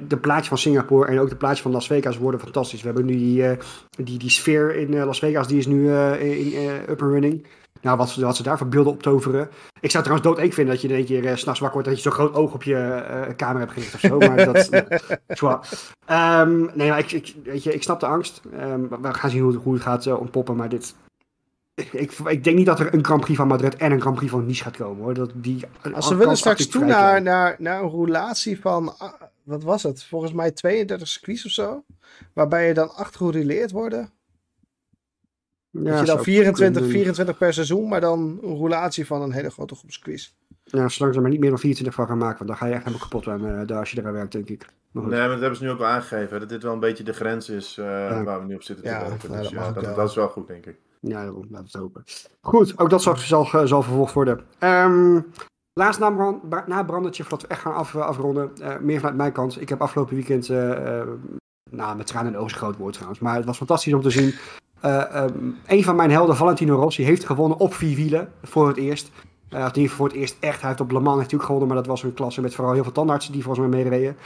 de 0.08 0.16
plaatjes 0.16 0.48
van 0.48 0.58
Singapore 0.58 1.06
en 1.08 1.18
ook 1.18 1.28
de 1.28 1.36
plaatjes 1.36 1.62
van 1.62 1.70
Las 1.72 1.86
Vegas 1.86 2.18
worden 2.18 2.40
fantastisch. 2.40 2.80
We 2.80 2.86
hebben 2.86 3.06
nu 3.06 3.16
die, 3.16 3.42
uh, 3.42 3.50
die, 3.90 4.18
die 4.18 4.30
sfeer 4.30 4.74
in 4.76 4.92
uh, 4.92 5.04
Las 5.04 5.18
Vegas, 5.18 5.48
die 5.48 5.58
is 5.58 5.66
nu 5.66 5.92
in 6.18 6.70
up 6.88 7.02
and 7.02 7.10
running. 7.12 7.46
Nou, 7.86 7.98
wat, 7.98 8.14
wat 8.14 8.36
ze 8.36 8.42
daar 8.42 8.58
voor 8.58 8.68
beelden 8.68 8.92
optoveren. 8.92 9.48
Ik 9.80 9.90
zou 9.90 10.04
trouwens 10.04 10.28
dood 10.28 10.54
vinden 10.54 10.74
dat 10.74 10.82
je 10.82 10.88
in 10.88 10.94
één 10.94 11.04
keer 11.04 11.24
uh, 11.24 11.36
s'nachts 11.36 11.60
wakker 11.60 11.72
wordt 11.72 11.88
dat 11.88 11.96
je 11.96 12.02
zo'n 12.02 12.12
groot 12.12 12.34
oog 12.34 12.52
op 12.52 12.62
je 12.62 12.74
uh, 13.10 13.36
kamer 13.36 13.60
hebt 13.60 13.72
gericht 13.72 13.94
of 13.94 14.00
zo. 14.00 14.18
Maar 14.18 14.44
dat. 14.44 14.68
um, 16.10 16.70
nee, 16.78 16.88
maar 16.88 16.98
ik, 16.98 17.12
ik, 17.12 17.34
weet 17.44 17.62
je, 17.62 17.74
ik 17.74 17.82
snap 17.82 18.00
de 18.00 18.06
angst. 18.06 18.40
Um, 18.54 18.88
we 18.88 19.14
gaan 19.14 19.30
zien 19.30 19.40
hoe 19.40 19.52
het, 19.52 19.62
hoe 19.62 19.74
het 19.74 19.82
gaat 19.82 20.06
uh, 20.06 20.20
ontpoppen. 20.20 20.56
Maar 20.56 20.68
dit, 20.68 20.94
ik, 21.74 22.12
ik, 22.12 22.44
denk 22.44 22.56
niet 22.56 22.66
dat 22.66 22.80
er 22.80 22.94
een 22.94 23.04
Grand 23.04 23.20
Prix 23.20 23.38
van 23.38 23.48
Madrid 23.48 23.76
en 23.76 23.92
een 23.92 24.00
Grand 24.00 24.16
Prix 24.16 24.30
van 24.30 24.46
Nice 24.46 24.62
gaat 24.62 24.76
komen 24.76 25.04
hoor. 25.04 25.14
Dat 25.14 25.30
die, 25.34 25.64
Als 25.94 26.08
ze 26.08 26.16
willen 26.16 26.36
straks 26.36 26.66
toe 26.66 26.84
naar, 26.84 27.22
naar, 27.22 27.56
naar 27.58 27.82
een 27.82 27.90
roulatie 27.90 28.60
van, 28.60 28.98
ah, 28.98 29.12
wat 29.42 29.62
was 29.62 29.82
het? 29.82 30.04
Volgens 30.04 30.32
mij 30.32 30.50
32 30.50 31.08
circuits 31.08 31.44
of 31.44 31.50
zo. 31.50 31.84
Waarbij 32.32 32.68
je 32.68 32.74
dan 32.74 32.94
acht 32.94 33.16
gerouleerd 33.16 33.70
worden. 33.70 34.10
Ja, 35.82 35.90
dat 35.90 36.00
je 36.00 36.06
dan 36.06 36.22
24, 36.22 36.86
24 36.86 37.38
per 37.38 37.52
seizoen, 37.52 37.88
maar 37.88 38.00
dan 38.00 38.38
een 38.42 38.56
roulatie 38.56 39.06
van 39.06 39.22
een 39.22 39.32
hele 39.32 39.50
grote 39.50 39.74
groep 39.74 39.90
circuits. 39.90 40.36
Ja, 40.64 40.88
zolang 40.88 41.14
ze 41.14 41.20
maar 41.20 41.30
niet 41.30 41.40
meer 41.40 41.50
dan 41.50 41.58
24 41.58 41.96
van 41.96 42.06
gaan 42.06 42.18
maken, 42.18 42.36
want 42.38 42.48
dan 42.48 42.58
ga 42.58 42.66
je 42.66 42.72
echt 42.72 42.84
helemaal 42.84 43.08
kapot 43.08 43.28
aan 43.28 43.44
uh, 43.44 43.66
daar 43.66 43.78
als 43.78 43.90
je 43.90 43.98
eraan 44.00 44.12
werkt, 44.12 44.32
denk 44.32 44.48
ik. 44.48 44.66
Maar 44.90 45.02
nee, 45.02 45.20
maar 45.20 45.28
dat 45.28 45.40
hebben 45.40 45.56
ze 45.58 45.64
nu 45.64 45.70
ook 45.70 45.78
wel 45.78 45.86
aangegeven, 45.86 46.40
dat 46.40 46.48
dit 46.48 46.62
wel 46.62 46.72
een 46.72 46.80
beetje 46.80 47.04
de 47.04 47.12
grens 47.12 47.48
is 47.48 47.76
uh, 47.80 47.84
ja. 47.84 48.24
waar 48.24 48.40
we 48.40 48.46
nu 48.46 48.54
op 48.54 48.62
zitten 48.62 48.84
te 48.84 48.90
ja, 48.90 49.08
werken. 49.08 49.32
Dus 49.32 49.40
dat, 49.40 49.50
ja, 49.50 49.72
dat, 49.72 49.96
dat, 49.96 50.08
is 50.08 50.14
wel 50.14 50.28
goed, 50.28 50.46
denk 50.46 50.66
ik. 50.66 50.76
Ja, 51.00 51.22
daarom. 51.22 51.46
Laten 51.50 51.56
we 51.56 51.62
het 51.62 51.74
hopen. 51.74 52.04
Goed, 52.40 52.78
ook 52.78 52.90
dat 52.90 53.02
zal, 53.02 53.16
zal, 53.16 53.44
eh, 53.52 53.64
zal 53.64 53.82
vervolgd 53.82 54.12
worden. 54.12 54.40
Um, 54.60 55.26
laatst 55.72 56.00
na, 56.00 56.10
brand, 56.10 56.66
na 56.66 56.82
brandertje, 56.82 57.22
voordat 57.22 57.42
we 57.42 57.48
echt 57.48 57.60
gaan 57.60 57.74
af, 57.74 57.96
afronden, 57.96 58.50
uh, 58.60 58.78
meer 58.78 58.98
vanuit 58.98 59.16
mijn 59.16 59.32
kant. 59.32 59.60
Ik 59.60 59.68
heb 59.68 59.80
afgelopen 59.80 60.14
weekend, 60.14 60.48
uh, 60.48 61.02
nou, 61.70 61.96
met 61.96 62.06
tranen 62.06 62.26
in 62.26 62.32
de 62.32 62.38
ogen 62.44 62.56
groot 62.56 62.76
woord 62.76 62.92
trouwens, 62.92 63.20
maar 63.20 63.36
het 63.36 63.44
was 63.44 63.56
fantastisch 63.56 63.92
om 63.92 64.02
te 64.02 64.10
zien. 64.10 64.34
Um, 64.86 65.56
een 65.66 65.84
van 65.84 65.96
mijn 65.96 66.10
helden, 66.10 66.36
Valentino 66.36 66.76
Rossi, 66.76 67.04
heeft 67.04 67.24
gewonnen 67.24 67.58
op 67.58 67.74
vier 67.74 67.96
wielen 67.96 68.32
voor 68.42 68.68
het 68.68 68.76
eerst. 68.76 69.10
Uh, 69.50 69.58
in 69.58 69.66
ieder 69.66 69.72
geval 69.72 69.96
voor 69.96 70.06
het 70.06 70.16
eerst 70.16 70.36
echt. 70.40 70.60
Hij 70.60 70.68
heeft 70.68 70.80
op 70.80 70.90
Le 70.90 71.00
Mans 71.00 71.16
natuurlijk 71.16 71.44
gewonnen, 71.44 71.68
maar 71.68 71.76
dat 71.76 71.86
was 71.86 72.02
een 72.02 72.14
klasse 72.14 72.40
met 72.40 72.54
vooral 72.54 72.74
heel 72.74 72.82
veel 72.82 72.92
tandartsen 72.92 73.32
die 73.32 73.42
volgens 73.42 73.66
mij 73.66 73.82
meereden. 73.82 74.16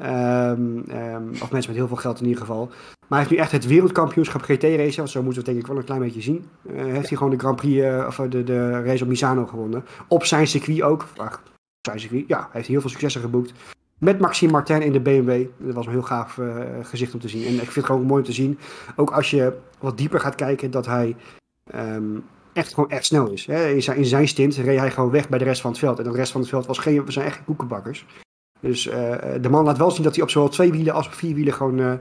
Um, 0.00 0.84
um, 0.90 1.30
of 1.42 1.50
mensen 1.50 1.70
met 1.70 1.80
heel 1.80 1.88
veel 1.88 1.96
geld 1.96 2.20
in 2.20 2.26
ieder 2.26 2.40
geval. 2.40 2.66
Maar 2.66 3.18
hij 3.18 3.18
heeft 3.18 3.30
nu 3.30 3.36
echt 3.36 3.52
het 3.52 3.66
wereldkampioenschap 3.66 4.42
GT-race, 4.42 4.96
want 4.96 5.10
zo 5.10 5.22
moeten 5.22 5.42
we 5.42 5.46
het 5.46 5.46
denk 5.46 5.58
ik 5.58 5.66
wel 5.66 5.76
een 5.76 5.84
klein 5.84 6.00
beetje 6.00 6.20
zien. 6.20 6.44
Uh, 6.62 6.82
heeft 6.82 7.08
hij 7.08 7.16
gewoon 7.16 7.32
de 7.32 7.38
Grand 7.38 7.56
Prix, 7.56 7.76
uh, 7.76 8.04
of 8.06 8.16
de, 8.16 8.44
de 8.44 8.82
race 8.82 9.02
op 9.02 9.08
Misano 9.08 9.46
gewonnen. 9.46 9.84
Op 10.08 10.24
zijn 10.24 10.46
circuit 10.46 10.82
ook. 10.82 11.06
Ach, 11.16 11.42
zijn 11.80 12.00
circuit, 12.00 12.24
ja, 12.26 12.38
hij 12.38 12.48
heeft 12.52 12.68
heel 12.68 12.80
veel 12.80 12.90
successen 12.90 13.20
geboekt. 13.20 13.52
Met 14.00 14.18
Maxime 14.18 14.52
Martin 14.52 14.82
in 14.82 14.92
de 14.92 15.00
BMW. 15.00 15.46
Dat 15.56 15.74
was 15.74 15.86
een 15.86 15.92
heel 15.92 16.02
gaaf 16.02 16.36
uh, 16.36 16.56
gezicht 16.82 17.14
om 17.14 17.20
te 17.20 17.28
zien. 17.28 17.46
En 17.46 17.52
ik 17.52 17.60
vind 17.60 17.74
het 17.74 17.84
gewoon 17.84 18.02
mooi 18.02 18.20
om 18.20 18.26
te 18.26 18.32
zien. 18.32 18.58
Ook 18.96 19.10
als 19.10 19.30
je 19.30 19.52
wat 19.78 19.98
dieper 19.98 20.20
gaat 20.20 20.34
kijken, 20.34 20.70
dat 20.70 20.86
hij 20.86 21.16
um, 21.74 22.24
echt 22.52 22.74
gewoon 22.74 22.90
echt 22.90 23.04
snel 23.04 23.30
is. 23.30 23.46
Hè. 23.46 23.68
In, 23.68 23.82
zijn, 23.82 23.96
in 23.96 24.04
zijn 24.04 24.28
stint 24.28 24.56
reed 24.56 24.78
hij 24.78 24.90
gewoon 24.90 25.10
weg 25.10 25.28
bij 25.28 25.38
de 25.38 25.44
rest 25.44 25.60
van 25.60 25.70
het 25.70 25.80
veld. 25.80 25.98
En 25.98 26.04
de 26.04 26.10
rest 26.10 26.32
van 26.32 26.40
het 26.40 26.50
veld 26.50 26.66
was 26.66 26.78
geen, 26.78 27.04
we 27.04 27.12
zijn 27.12 27.26
echt 27.26 27.44
koekenbakkers. 27.44 28.06
Dus 28.60 28.86
uh, 28.86 29.14
de 29.40 29.48
man 29.50 29.64
laat 29.64 29.78
wel 29.78 29.90
zien 29.90 30.02
dat 30.02 30.14
hij 30.14 30.24
op 30.24 30.30
zowel 30.30 30.48
twee 30.48 30.70
wielen 30.70 30.94
als 30.94 31.06
op 31.06 31.12
vier 31.12 31.34
wielen 31.34 31.54
gewoon 31.54 31.78
uh, 31.78 31.92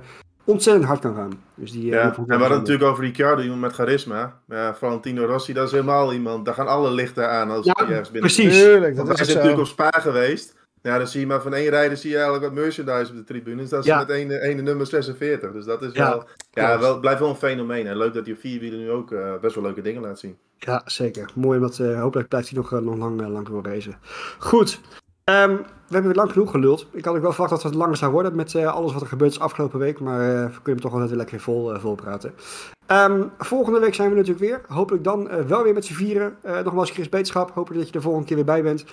ontzettend 0.43 0.85
hard 0.85 0.99
kan 0.99 1.15
gaan. 1.15 1.31
Dus 1.55 1.71
die, 1.71 1.85
ja, 1.85 2.01
en 2.01 2.09
we 2.09 2.31
hadden 2.31 2.39
het 2.39 2.49
natuurlijk 2.59 2.89
over 2.89 3.03
Ricciardo, 3.03 3.41
iemand 3.41 3.61
met 3.61 3.73
charisma. 3.73 4.39
Ja, 4.47 4.75
Valentino 4.75 5.25
Rossi, 5.25 5.53
dat 5.53 5.65
is 5.65 5.71
helemaal 5.71 6.13
iemand. 6.13 6.45
Daar 6.45 6.53
gaan 6.53 6.67
alle 6.67 6.91
lichten 6.91 7.29
aan 7.29 7.49
als 7.51 7.65
ja, 7.65 7.73
hij 7.75 7.87
ergens 7.87 8.11
binnen 8.11 8.31
Precies. 8.31 8.61
Tuurlijk, 8.61 8.95
dat 8.95 9.09
is, 9.09 9.19
is 9.19 9.33
natuurlijk 9.33 9.59
op 9.59 9.65
Spa 9.67 9.89
geweest. 9.89 10.58
Ja, 10.81 10.97
dan 10.97 11.07
zie 11.07 11.19
je 11.19 11.27
maar 11.27 11.41
van 11.41 11.53
één 11.53 11.69
rijder 11.69 11.97
zie 11.97 12.09
je 12.09 12.15
eigenlijk 12.15 12.45
wat 12.45 12.63
merchandise 12.63 13.11
op 13.11 13.17
de 13.17 13.23
tribune. 13.23 13.61
Dus 13.61 13.69
dat 13.69 13.79
is 13.79 13.85
ja. 13.85 13.97
met 13.97 14.09
ene, 14.09 14.41
ene 14.41 14.61
nummer 14.61 14.87
46. 14.87 15.51
Dus 15.51 15.65
dat 15.65 15.81
is 15.81 15.91
wel, 15.91 16.27
ja, 16.51 16.79
wel, 16.79 16.99
blijft 16.99 17.19
wel 17.19 17.29
een 17.29 17.35
fenomeen. 17.35 17.87
En 17.87 17.97
leuk 17.97 18.13
dat 18.13 18.25
hij 18.25 18.33
op 18.33 18.39
vier 18.39 18.59
wielen 18.59 18.79
nu 18.79 18.91
ook 18.91 19.11
uh, 19.11 19.39
best 19.41 19.55
wel 19.55 19.63
leuke 19.63 19.81
dingen 19.81 20.01
laat 20.01 20.19
zien. 20.19 20.37
Ja, 20.57 20.81
zeker. 20.85 21.29
Mooi, 21.35 21.59
want 21.59 21.79
uh, 21.79 22.01
hopelijk 22.01 22.27
blijft 22.27 22.49
hij 22.49 22.57
nog, 22.57 22.71
uh, 22.71 22.79
nog 22.79 22.97
lang, 22.97 23.27
lang 23.27 23.47
door 23.47 23.63
racen. 23.63 23.97
Goed. 24.37 24.79
Um, 25.23 25.57
we 25.57 25.95
hebben 25.95 26.11
weer 26.11 26.21
lang 26.21 26.31
genoeg 26.31 26.51
geluld. 26.51 26.87
Ik 26.91 27.05
had 27.05 27.15
ook 27.15 27.21
wel 27.21 27.31
verwacht 27.31 27.53
dat 27.53 27.63
het 27.63 27.73
langer 27.73 27.97
zou 27.97 28.11
worden 28.11 28.35
met 28.35 28.55
alles 28.55 28.93
wat 28.93 29.01
er 29.01 29.07
gebeurd 29.07 29.31
is 29.31 29.39
afgelopen 29.39 29.79
week. 29.79 29.99
Maar 29.99 30.19
we 30.51 30.61
kunnen 30.61 30.81
toch 30.81 30.91
wel 30.91 31.01
net 31.01 31.11
lekker 31.11 31.39
vol, 31.39 31.79
vol 31.79 31.95
praten. 31.95 32.33
Um, 32.87 33.31
volgende 33.37 33.79
week 33.79 33.93
zijn 33.93 34.09
we 34.09 34.15
natuurlijk 34.15 34.45
weer. 34.45 34.61
Hopelijk 34.67 35.03
dan 35.03 35.47
wel 35.47 35.63
weer 35.63 35.73
met 35.73 35.85
z'n 35.85 35.93
vieren. 35.93 36.37
nogmaals, 36.43 36.91
Chris 36.91 37.09
Beetschap. 37.09 37.51
Hopelijk 37.51 37.77
dat 37.79 37.87
je 37.87 37.97
de 37.97 38.01
volgende 38.01 38.27
keer 38.27 38.35
weer 38.35 38.45
bij 38.45 38.63
bent. 38.63 38.85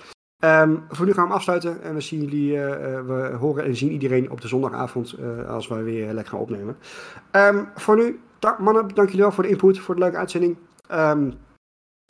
Um, 0.44 0.84
voor 0.88 1.06
nu 1.06 1.12
gaan 1.12 1.28
we 1.28 1.34
afsluiten 1.34 1.82
en 1.82 1.94
we 1.94 2.00
zien 2.00 2.20
jullie, 2.20 2.52
uh, 2.52 2.60
we 3.06 3.36
horen 3.38 3.64
en 3.64 3.76
zien 3.76 3.92
iedereen 3.92 4.30
op 4.30 4.40
de 4.40 4.48
zondagavond 4.48 5.18
uh, 5.18 5.48
als 5.48 5.68
we 5.68 5.82
weer 5.82 6.12
lekker 6.12 6.32
gaan 6.32 6.40
opnemen. 6.40 6.76
Um, 7.32 7.68
voor 7.74 7.96
nu, 7.96 8.20
mannen, 8.58 8.88
dank 8.88 9.08
jullie 9.08 9.22
wel 9.22 9.32
voor 9.32 9.42
de 9.42 9.48
input, 9.48 9.78
voor 9.78 9.94
de 9.94 10.00
leuke 10.00 10.16
uitzending. 10.16 10.56
Um, 10.92 11.32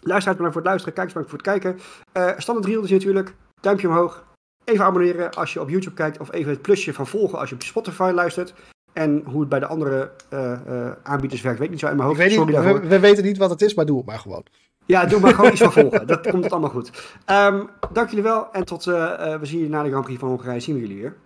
luisteraars 0.00 0.36
bedankt 0.36 0.52
voor 0.52 0.62
het 0.62 0.64
luisteren, 0.64 0.94
kijkers 0.94 1.14
bedankt 1.14 1.30
voor 1.30 1.38
het 1.38 1.62
kijken. 1.62 1.78
Uh, 2.12 2.38
standaard 2.38 2.84
is 2.84 2.90
natuurlijk, 2.90 3.34
duimpje 3.60 3.88
omhoog. 3.88 4.24
Even 4.64 4.84
abonneren 4.84 5.34
als 5.34 5.52
je 5.52 5.60
op 5.60 5.68
YouTube 5.68 5.96
kijkt 5.96 6.18
of 6.18 6.32
even 6.32 6.50
het 6.50 6.62
plusje 6.62 6.94
van 6.94 7.06
volgen 7.06 7.38
als 7.38 7.48
je 7.48 7.54
op 7.54 7.62
Spotify 7.62 8.10
luistert. 8.14 8.54
En 8.92 9.22
hoe 9.24 9.40
het 9.40 9.48
bij 9.48 9.58
de 9.58 9.66
andere 9.66 10.10
aanbieders 11.02 11.42
werkt, 11.42 11.58
weet 11.58 11.66
ik 11.66 11.72
niet 11.72 11.82
zo 11.82 11.88
in 11.88 11.96
mijn 11.96 12.08
hoofd. 12.08 12.20
Ik 12.20 12.28
weet 12.28 12.46
niet, 12.46 12.56
we, 12.56 12.88
we, 12.88 13.00
weten 13.00 13.24
niet 13.24 13.38
wat 13.38 13.50
het 13.50 13.62
is, 13.62 13.74
maar 13.74 13.86
doe 13.86 13.96
het 13.96 14.06
maar 14.06 14.18
gewoon. 14.18 14.44
Ja, 14.86 15.04
doe 15.04 15.20
maar 15.20 15.34
gewoon 15.34 15.50
iets 15.50 15.60
van 15.60 15.72
volgen. 15.72 16.06
Dat 16.06 16.30
komt 16.30 16.44
het 16.44 16.52
allemaal 16.52 16.70
goed. 16.70 16.90
Um, 17.30 17.68
dank 17.92 18.08
jullie 18.08 18.24
wel 18.24 18.52
en 18.52 18.64
tot 18.64 18.86
uh, 18.86 18.94
uh, 18.94 19.34
we 19.34 19.46
zien 19.46 19.58
jullie 19.58 19.72
na 19.74 19.82
de 19.82 19.88
Grand 19.88 20.04
Prix 20.04 20.20
van 20.20 20.28
Hongarije. 20.28 20.60
Zien 20.60 20.74
we 20.74 20.80
jullie 20.80 20.96
weer. 20.96 21.16